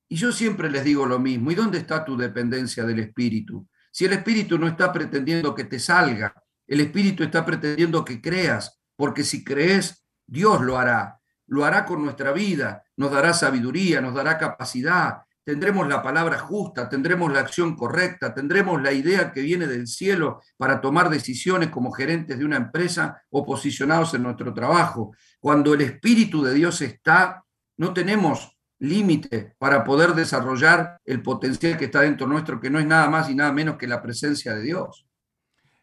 Y 0.08 0.16
yo 0.16 0.32
siempre 0.32 0.70
les 0.70 0.84
digo 0.84 1.06
lo 1.06 1.18
mismo, 1.18 1.50
¿y 1.50 1.54
dónde 1.54 1.78
está 1.78 2.04
tu 2.04 2.16
dependencia 2.16 2.84
del 2.84 3.00
Espíritu? 3.00 3.66
Si 3.90 4.04
el 4.04 4.12
Espíritu 4.12 4.58
no 4.58 4.66
está 4.66 4.92
pretendiendo 4.92 5.54
que 5.54 5.64
te 5.64 5.78
salga, 5.78 6.34
el 6.66 6.80
Espíritu 6.80 7.22
está 7.22 7.44
pretendiendo 7.44 8.04
que 8.04 8.20
creas, 8.20 8.80
porque 8.96 9.22
si 9.22 9.44
crees, 9.44 10.04
Dios 10.26 10.60
lo 10.60 10.78
hará, 10.78 11.20
lo 11.46 11.64
hará 11.64 11.84
con 11.84 12.02
nuestra 12.02 12.32
vida, 12.32 12.82
nos 12.96 13.10
dará 13.10 13.32
sabiduría, 13.34 14.00
nos 14.00 14.14
dará 14.14 14.38
capacidad, 14.38 15.22
tendremos 15.44 15.86
la 15.86 16.02
palabra 16.02 16.38
justa, 16.38 16.88
tendremos 16.88 17.32
la 17.32 17.40
acción 17.40 17.76
correcta, 17.76 18.32
tendremos 18.32 18.80
la 18.82 18.92
idea 18.92 19.30
que 19.30 19.42
viene 19.42 19.66
del 19.66 19.86
cielo 19.86 20.40
para 20.56 20.80
tomar 20.80 21.10
decisiones 21.10 21.68
como 21.68 21.92
gerentes 21.92 22.38
de 22.38 22.44
una 22.44 22.56
empresa 22.56 23.22
o 23.30 23.44
posicionados 23.44 24.14
en 24.14 24.22
nuestro 24.22 24.54
trabajo. 24.54 25.14
Cuando 25.38 25.74
el 25.74 25.82
Espíritu 25.82 26.42
de 26.42 26.54
Dios 26.54 26.80
está, 26.80 27.44
no 27.76 27.92
tenemos 27.92 28.53
límite 28.88 29.54
para 29.58 29.84
poder 29.84 30.14
desarrollar 30.14 30.98
el 31.04 31.22
potencial 31.22 31.76
que 31.76 31.86
está 31.86 32.00
dentro 32.00 32.26
nuestro, 32.26 32.60
que 32.60 32.70
no 32.70 32.78
es 32.78 32.86
nada 32.86 33.08
más 33.08 33.28
y 33.28 33.34
nada 33.34 33.52
menos 33.52 33.76
que 33.76 33.86
la 33.86 34.02
presencia 34.02 34.54
de 34.54 34.62
Dios. 34.62 35.06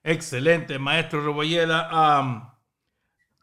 Excelente, 0.04 0.80
maestro 0.80 1.24
Rebollela. 1.24 2.58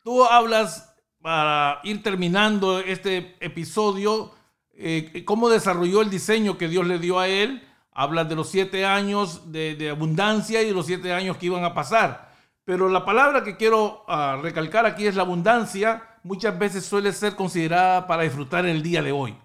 tú 0.02 0.24
hablas 0.24 0.94
para 1.20 1.80
ir 1.84 2.02
terminando 2.02 2.78
este 2.80 3.36
episodio 3.40 4.32
eh, 4.80 5.24
cómo 5.24 5.48
desarrolló 5.48 6.02
el 6.02 6.10
diseño 6.10 6.56
que 6.56 6.68
Dios 6.68 6.86
le 6.86 7.00
dio 7.00 7.18
a 7.18 7.26
él. 7.26 7.66
Habla 7.92 8.24
de 8.24 8.36
los 8.36 8.48
siete 8.48 8.86
años 8.86 9.50
de, 9.50 9.90
abundancia 9.90 10.62
y 10.62 10.72
los 10.72 10.86
siete 10.86 11.12
años 11.12 11.36
que 11.36 11.46
iban 11.46 11.64
a 11.64 11.74
pasar. 11.74 12.32
Pero 12.64 12.88
la 12.88 13.04
palabra 13.04 13.42
que 13.42 13.56
quiero 13.56 14.04
ah, 14.06 14.38
recalcar 14.40 14.86
aquí 14.86 15.06
es 15.06 15.16
la 15.16 15.22
abundancia. 15.22 16.04
Muchas 16.22 16.56
veces 16.56 16.86
suele 16.86 17.12
ser 17.12 17.34
considerada 17.34 18.06
para 18.06 18.22
disfrutar 18.22 18.66
el 18.66 18.82
día 18.82 19.02
de 19.02 19.10
hoy. 19.10 19.36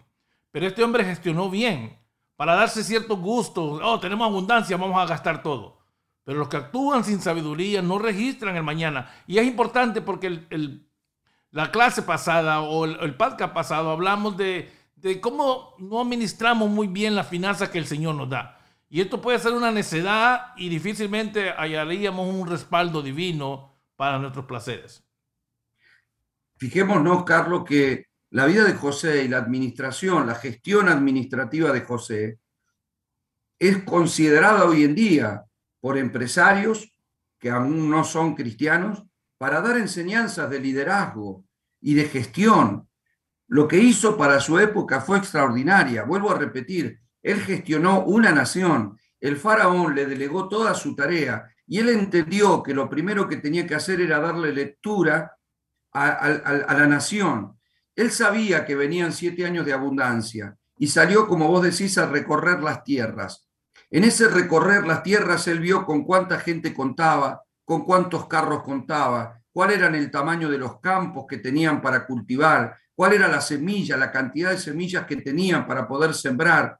Pero 0.53 0.67
este 0.67 0.83
hombre 0.83 1.03
gestionó 1.03 1.49
bien 1.49 1.97
para 2.35 2.53
darse 2.53 2.83
ciertos 2.83 3.19
gustos. 3.19 3.81
Oh, 3.83 3.99
tenemos 3.99 4.27
abundancia, 4.27 4.77
vamos 4.77 5.01
a 5.01 5.07
gastar 5.07 5.41
todo. 5.41 5.79
Pero 6.23 6.37
los 6.37 6.47
que 6.47 6.57
actúan 6.57 7.03
sin 7.03 7.19
sabiduría 7.19 7.81
no 7.81 7.97
registran 7.97 8.55
el 8.55 8.61
mañana. 8.61 9.11
Y 9.25 9.39
es 9.39 9.47
importante 9.47 9.99
porque 9.99 10.45
la 11.49 11.71
clase 11.71 12.03
pasada 12.03 12.61
o 12.61 12.85
el, 12.85 12.99
el 13.01 13.15
podcast 13.15 13.51
pasado 13.51 13.89
hablamos 13.89 14.37
de 14.37 14.71
cómo 15.21 15.73
no 15.79 16.01
administramos 16.01 16.69
muy 16.69 16.85
bien 16.85 17.15
la 17.15 17.23
finanza 17.23 17.71
que 17.71 17.79
el 17.79 17.87
Señor 17.87 18.13
nos 18.13 18.29
da. 18.29 18.59
Y 18.89 19.01
esto 19.01 19.19
puede 19.19 19.39
ser 19.39 19.53
una 19.53 19.71
necedad 19.71 20.53
y 20.55 20.69
difícilmente 20.69 21.49
hallaríamos 21.49 22.31
un 22.31 22.47
respaldo 22.47 23.01
divino 23.01 23.73
para 23.95 24.19
nuestros 24.19 24.45
placeres. 24.45 25.03
Fijémonos, 26.57 27.23
Carlos, 27.23 27.63
que 27.65 28.05
la 28.33 28.47
vida 28.47 28.63
de 28.63 28.73
José 28.73 29.23
y 29.23 29.27
la 29.27 29.37
administración, 29.37 30.25
la 30.25 30.33
gestión 30.33 30.89
administrativa 30.89 31.71
de 31.71 31.81
José, 31.81 32.39
es 33.59 33.83
considerada 33.83 34.65
hoy 34.65 34.83
en 34.83 34.95
día 34.95 35.43
por 35.79 35.99
empresarios 35.99 36.91
que 37.39 37.51
aún 37.51 37.91
no 37.91 38.03
son 38.03 38.33
cristianos 38.33 39.03
para 39.37 39.61
dar 39.61 39.77
enseñanzas 39.77 40.49
de 40.49 40.59
liderazgo 40.59 41.45
y 41.79 41.93
de 41.93 42.05
gestión. 42.05 42.89
Lo 43.47 43.67
que 43.67 43.77
hizo 43.77 44.17
para 44.17 44.39
su 44.39 44.57
época 44.57 44.99
fue 44.99 45.19
extraordinaria. 45.19 46.03
Vuelvo 46.03 46.31
a 46.31 46.39
repetir, 46.39 47.01
él 47.21 47.39
gestionó 47.39 48.03
una 48.03 48.31
nación, 48.31 48.97
el 49.19 49.37
faraón 49.37 49.93
le 49.93 50.07
delegó 50.07 50.49
toda 50.49 50.73
su 50.73 50.95
tarea 50.95 51.47
y 51.67 51.77
él 51.77 51.89
entendió 51.89 52.63
que 52.63 52.73
lo 52.73 52.89
primero 52.89 53.29
que 53.29 53.37
tenía 53.37 53.67
que 53.67 53.75
hacer 53.75 54.01
era 54.01 54.19
darle 54.19 54.51
lectura 54.51 55.37
a, 55.91 56.73
la 56.75 56.87
nación. 56.87 57.59
Él 57.95 58.11
sabía 58.11 58.65
que 58.65 58.75
venían 58.75 59.13
siete 59.13 59.45
años 59.45 59.65
de 59.65 59.73
abundancia 59.73 60.55
y 60.77 60.87
salió, 60.87 61.27
como 61.27 61.47
vos 61.47 61.63
decís, 61.63 61.97
a 61.97 62.07
recorrer 62.07 62.61
las 62.63 62.83
tierras. 62.83 63.47
En 63.91 64.03
ese 64.03 64.27
recorrer 64.27 64.87
las 64.87 65.03
tierras 65.03 65.47
él 65.47 65.59
vio 65.59 65.85
con 65.85 66.03
cuánta 66.03 66.39
gente 66.39 66.73
contaba, 66.73 67.43
con 67.63 67.85
cuántos 67.85 68.27
carros 68.27 68.63
contaba, 68.63 69.39
cuál 69.51 69.71
era 69.71 69.87
el 69.87 70.09
tamaño 70.09 70.49
de 70.49 70.57
los 70.57 70.79
campos 70.79 71.25
que 71.29 71.37
tenían 71.37 71.81
para 71.81 72.07
cultivar, 72.07 72.75
cuál 72.95 73.13
era 73.13 73.27
la 73.27 73.39
semilla, 73.39 73.95
la 73.95 74.11
cantidad 74.11 74.49
de 74.49 74.57
semillas 74.57 75.05
que 75.05 75.17
tenían 75.17 75.67
para 75.67 75.87
poder 75.87 76.15
sembrar, 76.15 76.79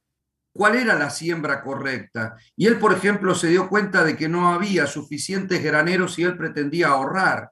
cuál 0.52 0.76
era 0.76 0.96
la 0.96 1.10
siembra 1.10 1.62
correcta. 1.62 2.36
Y 2.56 2.66
él, 2.66 2.80
por 2.80 2.94
ejemplo, 2.94 3.36
se 3.36 3.50
dio 3.50 3.70
cuenta 3.70 4.04
de 4.04 4.18
que 4.18 4.28
no 4.28 4.52
había 4.52 4.88
suficientes 4.88 5.64
graneros 5.64 6.18
y 6.18 6.24
él 6.24 6.36
pretendía 6.36 6.88
ahorrar. 6.88 7.52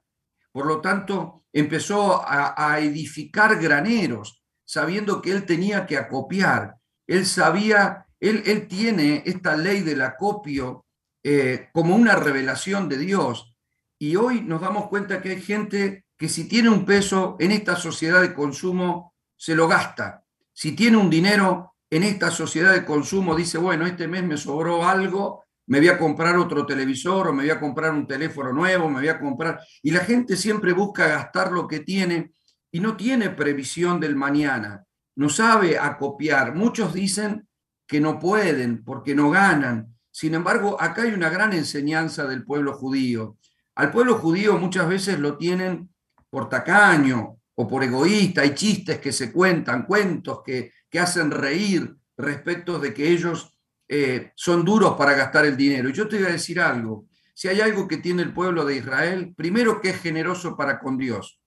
Por 0.52 0.66
lo 0.66 0.80
tanto, 0.80 1.44
empezó 1.52 2.22
a, 2.26 2.78
edificar 2.80 3.60
graneros, 3.60 4.42
sabiendo 4.64 5.20
que 5.20 5.32
él 5.32 5.44
tenía 5.44 5.86
que 5.86 5.96
acopiar. 5.96 6.76
Él 7.06 7.26
sabía, 7.26 8.06
él, 8.20 8.66
tiene 8.68 9.22
esta 9.26 9.56
ley 9.56 9.80
del 9.80 10.02
acopio 10.02 10.84
eh, 11.24 11.68
como 11.72 11.96
una 11.96 12.16
revelación 12.16 12.88
de 12.88 12.98
Dios. 12.98 13.54
Y 13.98 14.16
hoy 14.16 14.42
nos 14.42 14.60
damos 14.60 14.88
cuenta 14.88 15.20
que 15.22 15.30
hay 15.30 15.42
gente 15.42 16.04
que 16.16 16.28
si 16.28 16.48
tiene 16.48 16.68
un 16.68 16.84
peso 16.84 17.36
en 17.40 17.50
esta 17.50 17.76
sociedad 17.76 18.20
de 18.20 18.34
consumo, 18.34 19.14
se 19.36 19.54
lo 19.54 19.68
gasta. 19.68 20.24
Si 20.52 20.72
tiene 20.72 20.96
un 20.96 21.10
dinero 21.10 21.74
en 21.90 22.04
esta 22.04 22.30
sociedad 22.30 22.72
de 22.72 22.84
consumo, 22.84 23.34
dice, 23.34 23.58
bueno, 23.58 23.86
este 23.86 24.06
mes 24.06 24.22
me 24.22 24.36
sobró 24.36 24.86
algo, 24.88 25.44
me 25.72 25.78
voy 25.78 25.88
a 25.88 25.96
comprar 25.96 26.36
otro 26.36 26.66
televisor 26.66 27.28
o 27.28 27.32
me 27.32 27.44
voy 27.44 27.50
a 27.50 27.58
comprar 27.58 27.92
un 27.92 28.06
teléfono 28.06 28.52
nuevo, 28.52 28.90
me 28.90 29.00
voy 29.00 29.08
a 29.08 29.18
comprar... 29.18 29.58
Y 29.82 29.90
la 29.90 30.00
gente 30.00 30.36
siempre 30.36 30.74
busca 30.74 31.06
gastar 31.06 31.50
lo 31.50 31.66
que 31.66 31.80
tiene 31.80 32.34
y 32.70 32.78
no 32.78 32.94
tiene 32.94 33.30
previsión 33.30 33.98
del 33.98 34.14
mañana, 34.14 34.84
no 35.16 35.30
sabe 35.30 35.78
acopiar. 35.78 36.54
Muchos 36.54 36.92
dicen 36.92 37.48
que 37.86 38.02
no 38.02 38.18
pueden 38.18 38.84
porque 38.84 39.14
no 39.14 39.30
ganan. 39.30 39.96
Sin 40.10 40.34
embargo, 40.34 40.76
acá 40.78 41.04
hay 41.04 41.14
una 41.14 41.30
gran 41.30 41.54
enseñanza 41.54 42.26
del 42.26 42.44
pueblo 42.44 42.74
judío. 42.74 43.38
Al 43.74 43.90
pueblo 43.90 44.18
judío 44.18 44.58
muchas 44.58 44.86
veces 44.86 45.18
lo 45.18 45.38
tienen 45.38 45.88
por 46.28 46.50
tacaño 46.50 47.38
o 47.54 47.66
por 47.66 47.82
egoísta. 47.82 48.42
Hay 48.42 48.54
chistes 48.54 48.98
que 48.98 49.10
se 49.10 49.32
cuentan, 49.32 49.86
cuentos 49.86 50.42
que, 50.44 50.70
que 50.90 51.00
hacen 51.00 51.30
reír 51.30 51.96
respecto 52.18 52.78
de 52.78 52.92
que 52.92 53.08
ellos 53.08 53.51
eh, 53.88 54.32
son 54.34 54.64
duros 54.64 54.94
para 54.96 55.14
gastar 55.14 55.46
el 55.46 55.56
dinero. 55.56 55.88
Y 55.88 55.92
yo 55.92 56.08
te 56.08 56.16
voy 56.16 56.26
a 56.26 56.32
decir 56.32 56.60
algo, 56.60 57.06
si 57.34 57.48
hay 57.48 57.60
algo 57.60 57.88
que 57.88 57.98
tiene 57.98 58.22
el 58.22 58.32
pueblo 58.32 58.64
de 58.64 58.76
Israel, 58.76 59.34
primero 59.36 59.80
que 59.80 59.90
es 59.90 60.00
generoso 60.00 60.56
para 60.56 60.78
con 60.78 60.96
Dios. 60.96 61.40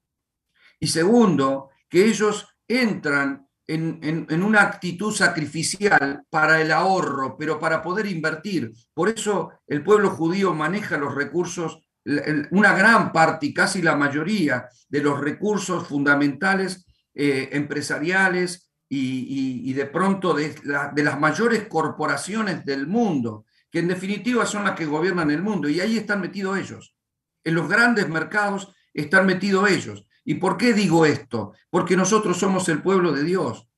Y 0.79 0.87
segundo, 0.87 1.69
que 1.89 2.05
ellos 2.05 2.47
entran 2.67 3.47
en, 3.67 4.43
una 4.43 4.61
actitud 4.61 5.13
sacrificial 5.13 6.23
para 6.29 6.61
el 6.61 6.71
ahorro, 6.71 7.35
pero 7.37 7.59
para 7.59 7.81
poder 7.81 8.05
invertir. 8.05 8.71
Por 8.93 9.09
eso 9.09 9.53
el 9.67 9.83
pueblo 9.83 10.09
judío 10.11 10.53
maneja 10.53 10.97
los 10.97 11.15
recursos, 11.15 11.81
una 12.51 12.73
gran 12.73 13.11
parte 13.11 13.47
y 13.47 13.53
casi 13.53 13.81
la 13.81 13.95
mayoría 13.95 14.67
de 14.87 15.01
los 15.01 15.19
recursos 15.19 15.87
fundamentales 15.87 16.85
eh, 17.13 17.49
empresariales, 17.53 18.69
y, 18.87 19.73
de 19.73 19.85
pronto 19.85 20.33
de, 20.33 20.55
de, 20.93 21.03
las 21.03 21.19
mayores 21.19 21.67
corporaciones 21.67 22.65
del 22.65 22.87
mundo, 22.87 23.45
que 23.69 23.79
en 23.79 23.87
definitiva 23.87 24.45
son 24.45 24.63
las 24.63 24.75
que 24.75 24.85
gobiernan 24.85 25.31
el 25.31 25.41
mundo, 25.41 25.67
y 25.67 25.79
ahí 25.79 25.97
están 25.97 26.21
metidos 26.21 26.57
ellos. 26.57 26.95
En 27.43 27.55
los 27.55 27.67
grandes 27.67 28.07
mercados 28.09 28.73
están 28.93 29.25
metidos 29.25 29.69
ellos. 29.69 30.07
¿Y 30.23 30.35
por 30.35 30.57
qué 30.57 30.73
digo 30.73 31.05
esto? 31.05 31.53
Porque 31.69 31.97
nosotros 31.97 32.37
somos 32.37 32.67
el 32.69 32.81
pueblo 32.81 33.11
de 33.11 33.23
Dios. 33.23 33.69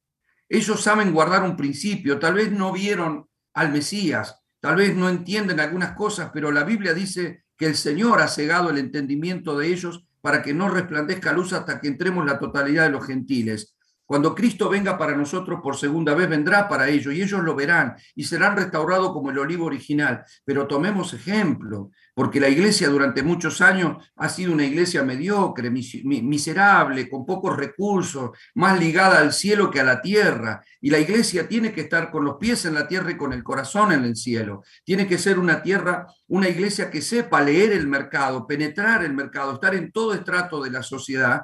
Ellos 0.49 0.81
saben 0.81 1.11
guardar 1.11 1.43
un 1.43 1.57
principio, 1.57 2.19
tal 2.19 2.35
vez 2.35 2.51
no 2.51 2.71
vieron 2.71 3.27
al 3.53 3.71
Mesías, 3.71 4.41
tal 4.61 4.77
vez 4.77 4.95
no 4.95 5.09
entienden 5.09 5.59
algunas 5.59 5.91
cosas, 5.93 6.31
pero 6.33 6.51
la 6.51 6.63
Biblia 6.63 6.93
dice 6.93 7.43
que 7.57 7.65
el 7.65 7.75
Señor 7.75 8.21
ha 8.21 8.27
cegado 8.27 8.69
el 8.69 8.77
entendimiento 8.77 9.57
de 9.57 9.67
ellos 9.67 10.05
para 10.21 10.41
que 10.41 10.53
no 10.53 10.69
resplandezca 10.69 11.33
luz 11.33 11.53
hasta 11.53 11.81
que 11.81 11.87
entremos 11.87 12.25
la 12.25 12.39
totalidad 12.39 12.83
de 12.83 12.91
los 12.91 13.05
gentiles. 13.05 13.76
Cuando 14.07 14.33
Cristo 14.33 14.69
venga 14.69 14.97
para 14.97 15.17
nosotros 15.17 15.59
por 15.61 15.75
segunda 15.75 16.15
vez, 16.15 16.29
vendrá 16.29 16.69
para 16.69 16.87
ellos 16.87 17.13
y 17.13 17.21
ellos 17.21 17.43
lo 17.43 17.55
verán 17.55 17.97
y 18.15 18.23
serán 18.23 18.55
restaurados 18.55 19.11
como 19.11 19.31
el 19.31 19.37
olivo 19.37 19.65
original. 19.65 20.23
Pero 20.45 20.65
tomemos 20.65 21.13
ejemplo, 21.13 21.91
porque 22.13 22.39
la 22.39 22.47
iglesia 22.47 22.87
durante 22.87 23.21
muchos 23.21 23.59
años 23.59 23.97
ha 24.15 24.29
sido 24.29 24.53
una 24.53 24.63
iglesia 24.63 25.03
mediocre, 25.03 25.69
miserable, 25.69 27.09
con 27.09 27.25
pocos 27.25 27.57
recursos, 27.57 28.31
más 28.55 28.79
ligada 28.79 29.19
al 29.19 29.33
cielo 29.33 29.69
que 29.69 29.81
a 29.81 29.83
la 29.83 30.01
tierra. 30.01 30.63
Y 30.79 30.89
la 30.89 30.99
iglesia 30.99 31.49
tiene 31.49 31.73
que 31.73 31.81
estar 31.81 32.09
con 32.09 32.23
los 32.23 32.37
pies 32.37 32.63
en 32.63 32.75
la 32.75 32.87
tierra 32.87 33.11
y 33.11 33.17
con 33.17 33.33
el 33.33 33.43
corazón 33.43 33.91
en 33.91 34.05
el 34.05 34.15
cielo. 34.15 34.63
Tiene 34.85 35.05
que 35.05 35.17
ser 35.17 35.37
una 35.37 35.61
tierra, 35.61 36.07
una 36.27 36.47
iglesia 36.47 36.89
que 36.89 37.01
sepa 37.01 37.41
leer 37.41 37.73
el 37.73 37.87
mercado, 37.87 38.47
penetrar 38.47 39.03
el 39.03 39.13
mercado, 39.13 39.55
estar 39.55 39.75
en 39.75 39.91
todo 39.91 40.13
estrato 40.13 40.63
de 40.63 40.71
la 40.71 40.81
sociedad 40.81 41.41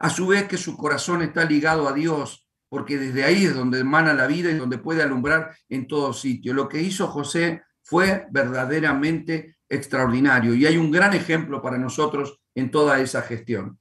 a 0.00 0.08
su 0.08 0.26
vez 0.26 0.48
que 0.48 0.56
su 0.56 0.76
corazón 0.76 1.22
está 1.22 1.44
ligado 1.44 1.86
a 1.86 1.92
Dios, 1.92 2.46
porque 2.70 2.96
desde 2.96 3.22
ahí 3.22 3.44
es 3.44 3.54
donde 3.54 3.80
emana 3.80 4.14
la 4.14 4.26
vida 4.26 4.50
y 4.50 4.54
donde 4.54 4.78
puede 4.78 5.02
alumbrar 5.02 5.54
en 5.68 5.86
todo 5.86 6.14
sitio. 6.14 6.54
Lo 6.54 6.68
que 6.68 6.80
hizo 6.80 7.06
José 7.06 7.62
fue 7.82 8.26
verdaderamente 8.30 9.56
extraordinario 9.68 10.54
y 10.54 10.64
hay 10.64 10.78
un 10.78 10.90
gran 10.90 11.12
ejemplo 11.12 11.60
para 11.60 11.76
nosotros 11.76 12.40
en 12.54 12.70
toda 12.70 12.98
esa 13.00 13.22
gestión. 13.22 13.78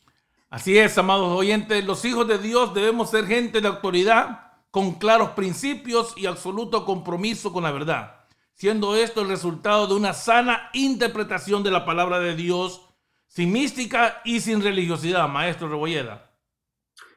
Así 0.50 0.78
es, 0.78 0.98
amados 0.98 1.38
oyentes, 1.38 1.86
los 1.86 2.04
hijos 2.04 2.28
de 2.28 2.38
Dios 2.38 2.74
debemos 2.74 3.12
ser 3.12 3.26
gente 3.26 3.62
de 3.62 3.68
autoridad 3.68 4.42
con 4.72 4.96
claros 4.96 5.30
principios 5.32 6.14
y 6.18 6.26
absoluto 6.26 6.86
compromiso 6.86 7.54
con 7.54 7.64
la 7.64 7.72
verdad, 7.72 8.26
siendo 8.56 8.96
esto 8.96 9.22
el 9.22 9.30
resultado 9.30 9.88
de 9.88 9.94
una 9.94 10.14
sana 10.14 10.70
interpretación 10.74 11.64
de 11.64 11.72
la 11.72 11.86
palabra 11.86 12.20
de 12.20 12.36
Dios 12.36 12.89
sin 13.30 13.52
mística 13.52 14.22
y 14.26 14.42
sin 14.42 14.62
religiosidad, 14.62 15.30
maestro 15.30 15.70
Rebolleda. 15.70 16.36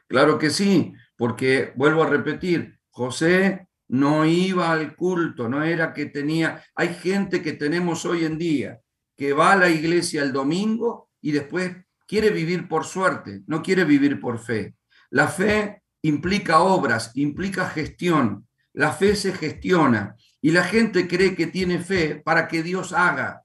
Claro 0.07 0.37
que 0.37 0.51
sí, 0.51 0.93
porque 1.17 1.73
vuelvo 1.75 2.03
a 2.03 2.09
repetir, 2.09 2.79
José 2.89 3.67
no 3.87 4.25
iba 4.25 4.71
al 4.71 4.95
culto, 4.95 5.49
no 5.49 5.63
era 5.63 5.93
que 5.93 6.05
tenía, 6.05 6.63
hay 6.75 6.93
gente 6.93 7.41
que 7.41 7.53
tenemos 7.53 8.05
hoy 8.05 8.25
en 8.25 8.37
día 8.37 8.79
que 9.17 9.33
va 9.33 9.53
a 9.53 9.57
la 9.57 9.69
iglesia 9.69 10.21
el 10.21 10.31
domingo 10.31 11.09
y 11.19 11.31
después 11.31 11.75
quiere 12.07 12.29
vivir 12.29 12.67
por 12.67 12.85
suerte, 12.85 13.41
no 13.47 13.61
quiere 13.61 13.83
vivir 13.83 14.19
por 14.19 14.39
fe. 14.39 14.75
La 15.09 15.27
fe 15.27 15.83
implica 16.01 16.59
obras, 16.59 17.11
implica 17.15 17.69
gestión, 17.69 18.47
la 18.73 18.91
fe 18.91 19.15
se 19.15 19.33
gestiona 19.33 20.15
y 20.41 20.51
la 20.51 20.63
gente 20.63 21.07
cree 21.07 21.35
que 21.35 21.47
tiene 21.47 21.79
fe 21.79 22.21
para 22.23 22.47
que 22.47 22.63
Dios 22.63 22.93
haga, 22.93 23.42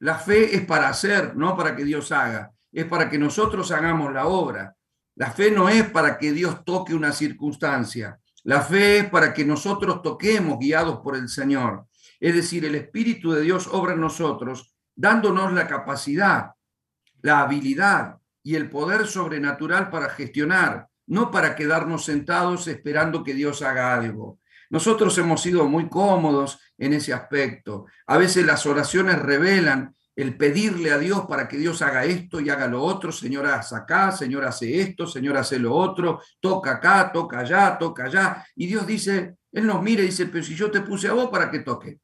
la 0.00 0.18
fe 0.18 0.56
es 0.56 0.64
para 0.64 0.88
hacer, 0.88 1.36
no 1.36 1.56
para 1.56 1.76
que 1.76 1.84
Dios 1.84 2.10
haga. 2.10 2.52
Es 2.72 2.86
para 2.86 3.10
que 3.10 3.18
nosotros 3.18 3.70
hagamos 3.70 4.12
la 4.12 4.26
obra. 4.26 4.74
La 5.14 5.30
fe 5.30 5.50
no 5.50 5.68
es 5.68 5.84
para 5.90 6.16
que 6.16 6.32
Dios 6.32 6.64
toque 6.64 6.94
una 6.94 7.12
circunstancia. 7.12 8.18
La 8.44 8.62
fe 8.62 8.98
es 8.98 9.10
para 9.10 9.34
que 9.34 9.44
nosotros 9.44 10.00
toquemos 10.00 10.58
guiados 10.58 11.00
por 11.00 11.16
el 11.16 11.28
Señor. 11.28 11.86
Es 12.18 12.34
decir, 12.34 12.64
el 12.64 12.76
Espíritu 12.76 13.32
de 13.32 13.42
Dios 13.42 13.68
obra 13.70 13.92
en 13.92 14.00
nosotros, 14.00 14.74
dándonos 14.96 15.52
la 15.52 15.68
capacidad, 15.68 16.52
la 17.20 17.40
habilidad 17.40 18.16
y 18.42 18.54
el 18.54 18.70
poder 18.70 19.06
sobrenatural 19.06 19.90
para 19.90 20.08
gestionar, 20.08 20.88
no 21.06 21.30
para 21.30 21.54
quedarnos 21.54 22.06
sentados 22.06 22.66
esperando 22.68 23.22
que 23.22 23.34
Dios 23.34 23.60
haga 23.60 23.92
algo. 23.92 24.39
Nosotros 24.70 25.16
hemos 25.18 25.42
sido 25.42 25.66
muy 25.66 25.88
cómodos 25.88 26.60
en 26.78 26.94
ese 26.94 27.12
aspecto. 27.12 27.86
A 28.06 28.16
veces 28.16 28.46
las 28.46 28.64
oraciones 28.66 29.18
revelan 29.18 29.94
el 30.14 30.36
pedirle 30.36 30.92
a 30.92 30.98
Dios 30.98 31.26
para 31.26 31.48
que 31.48 31.56
Dios 31.56 31.82
haga 31.82 32.04
esto 32.04 32.40
y 32.40 32.50
haga 32.50 32.66
lo 32.68 32.82
otro. 32.82 33.10
Señor, 33.10 33.46
haz 33.46 33.72
acá, 33.72 34.12
Señor, 34.12 34.44
hace 34.44 34.80
esto, 34.80 35.06
Señor, 35.06 35.36
hace 35.36 35.58
lo 35.58 35.74
otro, 35.74 36.20
toca 36.38 36.72
acá, 36.72 37.10
toca 37.12 37.40
allá, 37.40 37.76
toca 37.78 38.04
allá. 38.04 38.44
Y 38.54 38.66
Dios 38.66 38.86
dice, 38.86 39.36
Él 39.52 39.66
nos 39.66 39.82
mira 39.82 40.02
y 40.02 40.06
dice, 40.06 40.26
pero 40.26 40.44
si 40.44 40.54
yo 40.54 40.70
te 40.70 40.80
puse 40.82 41.08
a 41.08 41.12
vos 41.12 41.30
para 41.30 41.50
que 41.50 41.60
toque, 41.60 42.00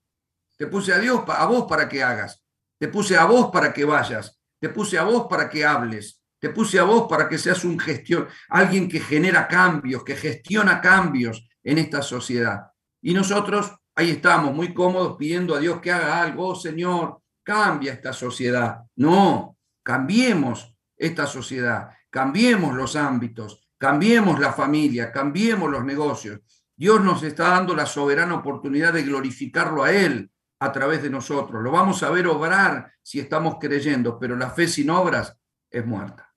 te 0.57 0.67
puse 0.67 0.93
a 0.93 0.99
Dios, 0.99 1.23
a 1.29 1.47
vos 1.47 1.67
para 1.69 1.89
que 1.89 2.03
hagas, 2.03 2.43
te 2.79 2.89
puse 2.89 3.17
a 3.17 3.27
vos 3.27 3.51
para 3.53 3.73
que 3.73 3.85
vayas, 3.85 4.41
te 4.59 4.71
puse 4.71 4.99
a 4.99 5.05
vos 5.05 5.27
para 5.29 5.49
que 5.49 5.65
hables, 5.65 6.23
te 6.39 6.51
puse 6.51 6.79
a 6.79 6.85
vos 6.85 7.07
para 7.09 7.29
que 7.29 7.39
seas 7.39 7.65
un 7.65 7.79
gestión, 7.79 8.29
alguien 8.49 8.89
que 8.89 9.01
genera 9.01 9.47
cambios, 9.47 10.05
que 10.05 10.17
gestiona 10.17 10.81
cambios, 10.81 11.47
en 11.67 11.79
esta 11.79 12.01
sociedad. 12.01 12.71
Y 13.03 13.13
nosotros 13.13 13.73
ahí 13.97 14.11
estamos, 14.11 14.55
muy 14.55 14.73
cómodos 14.73 15.17
pidiendo 15.19 15.55
a 15.55 15.59
Dios 15.59 15.81
que 15.81 15.91
haga 15.91 16.23
algo, 16.23 16.49
oh, 16.49 16.55
Señor, 16.55 17.21
cambia 17.43 17.93
esta 17.93 18.13
sociedad. 18.13 18.85
No, 18.95 19.59
cambiemos 19.83 20.73
esta 20.97 21.27
sociedad, 21.27 21.91
cambiemos 22.09 22.75
los 22.75 22.95
ámbitos, 22.95 23.69
cambiemos 23.79 24.39
la 24.39 24.53
familia, 24.53 25.11
cambiemos 25.11 25.69
los 25.69 25.85
negocios. 25.85 26.41
Dios 26.77 27.01
nos 27.01 27.25
está 27.25 27.49
dando 27.49 27.75
la 27.75 27.87
soberana 27.87 28.37
oportunidad 28.37 28.93
de 28.93 29.03
glorificarlo 29.03 29.83
a 29.83 29.93
Él 29.93 30.31
a 30.61 30.71
través 30.71 31.03
de 31.03 31.11
nosotros. 31.11 31.63
Lo 31.63 31.73
vamos 31.73 32.03
a 32.05 32.11
ver 32.11 32.29
obrar 32.29 32.93
si 33.03 33.19
estamos 33.19 33.57
creyendo, 33.59 34.21
pero 34.21 34.37
la 34.37 34.51
fe 34.51 34.69
sin 34.69 34.91
obras 34.91 35.37
es 35.69 35.85
muerta. 35.85 36.33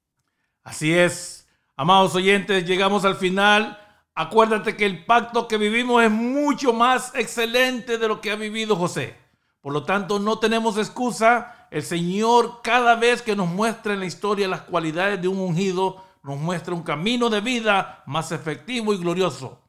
Así 0.63 0.91
es. 0.91 1.47
Amados 1.75 2.15
oyentes, 2.15 2.65
llegamos 2.65 3.05
al 3.05 3.15
final. 3.15 3.78
Acuérdate 4.21 4.75
que 4.75 4.85
el 4.85 5.05
pacto 5.05 5.47
que 5.47 5.57
vivimos 5.57 6.03
es 6.03 6.11
mucho 6.11 6.73
más 6.73 7.15
excelente 7.15 7.97
de 7.97 8.05
lo 8.05 8.19
que 8.19 8.31
ha 8.31 8.35
vivido 8.35 8.75
José. 8.75 9.15
Por 9.61 9.71
lo 9.71 9.85
tanto, 9.85 10.19
no 10.19 10.39
tenemos 10.39 10.77
excusa. 10.77 11.67
El 11.71 11.83
Señor 11.83 12.59
cada 12.61 12.95
vez 12.95 13.21
que 13.21 13.37
nos 13.37 13.47
muestra 13.47 13.93
en 13.93 14.01
la 14.01 14.05
historia 14.05 14.49
las 14.49 14.63
cualidades 14.63 15.21
de 15.21 15.29
un 15.29 15.39
ungido, 15.39 16.03
nos 16.21 16.37
muestra 16.37 16.73
un 16.73 16.83
camino 16.83 17.29
de 17.29 17.39
vida 17.39 18.03
más 18.07 18.33
efectivo 18.33 18.93
y 18.93 18.97
glorioso. 18.97 19.61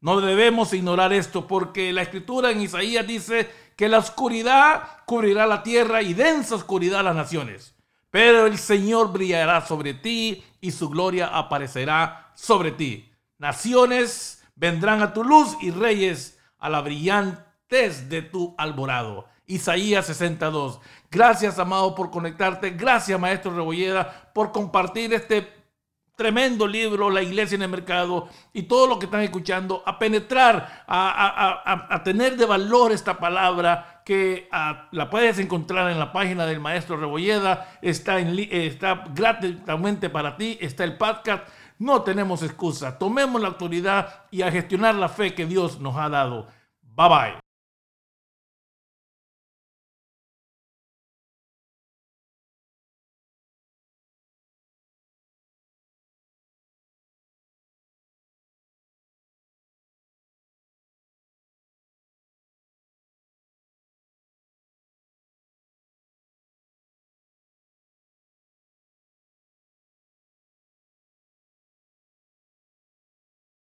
No 0.00 0.20
debemos 0.20 0.72
ignorar 0.72 1.12
esto 1.12 1.48
porque 1.48 1.92
la 1.92 2.02
escritura 2.02 2.52
en 2.52 2.60
Isaías 2.60 3.04
dice 3.04 3.50
que 3.74 3.88
la 3.88 3.98
oscuridad 3.98 4.84
cubrirá 5.04 5.48
la 5.48 5.64
tierra 5.64 6.00
y 6.00 6.14
densa 6.14 6.54
oscuridad 6.54 7.02
las 7.02 7.16
naciones. 7.16 7.74
Pero 8.12 8.46
el 8.46 8.56
Señor 8.56 9.12
brillará 9.12 9.66
sobre 9.66 9.94
ti 9.94 10.44
y 10.60 10.70
su 10.70 10.90
gloria 10.90 11.26
aparecerá 11.26 12.30
sobre 12.36 12.70
ti. 12.70 13.10
Naciones 13.38 14.42
vendrán 14.54 15.02
a 15.02 15.12
tu 15.12 15.22
luz 15.22 15.56
y 15.60 15.70
reyes 15.70 16.38
a 16.58 16.70
la 16.70 16.80
brillantez 16.80 18.08
de 18.08 18.22
tu 18.22 18.54
alborado. 18.58 19.26
Isaías 19.46 20.06
62. 20.06 20.80
Gracias, 21.10 21.58
amado, 21.58 21.94
por 21.94 22.10
conectarte. 22.10 22.70
Gracias, 22.70 23.20
maestro 23.20 23.54
Rebolleda, 23.54 24.30
por 24.32 24.52
compartir 24.52 25.12
este 25.14 25.54
tremendo 26.16 26.66
libro, 26.66 27.10
La 27.10 27.22
Iglesia 27.22 27.56
en 27.56 27.62
el 27.62 27.68
Mercado, 27.68 28.28
y 28.54 28.62
todo 28.62 28.86
lo 28.86 28.98
que 28.98 29.04
están 29.04 29.20
escuchando, 29.20 29.82
a 29.84 29.98
penetrar, 29.98 30.84
a, 30.88 32.00
tener 32.04 32.36
de 32.36 32.46
valor 32.46 32.90
esta 32.90 33.18
palabra 33.18 34.02
que 34.04 34.48
la 34.92 35.10
puedes 35.10 35.38
encontrar 35.38 35.90
en 35.90 35.98
la 35.98 36.12
página 36.12 36.46
del 36.46 36.58
maestro 36.58 36.96
Rebolleda, 36.96 37.78
está, 37.82 38.18
en, 38.18 38.38
está 38.38 39.04
gratuitamente 39.14 40.08
para 40.08 40.36
ti, 40.38 40.56
está 40.60 40.84
el 40.84 40.96
podcast. 40.96 41.46
No 41.78 42.02
tenemos 42.02 42.42
excusa, 42.42 42.98
tomemos 42.98 43.40
la 43.40 43.48
autoridad 43.48 44.24
y 44.30 44.42
a 44.42 44.50
gestionar 44.50 44.94
la 44.94 45.08
fe 45.08 45.34
que 45.34 45.46
Dios 45.46 45.80
nos 45.80 45.96
ha 45.96 46.08
dado. 46.08 46.46
Bye 46.82 47.08
bye. 47.08 47.45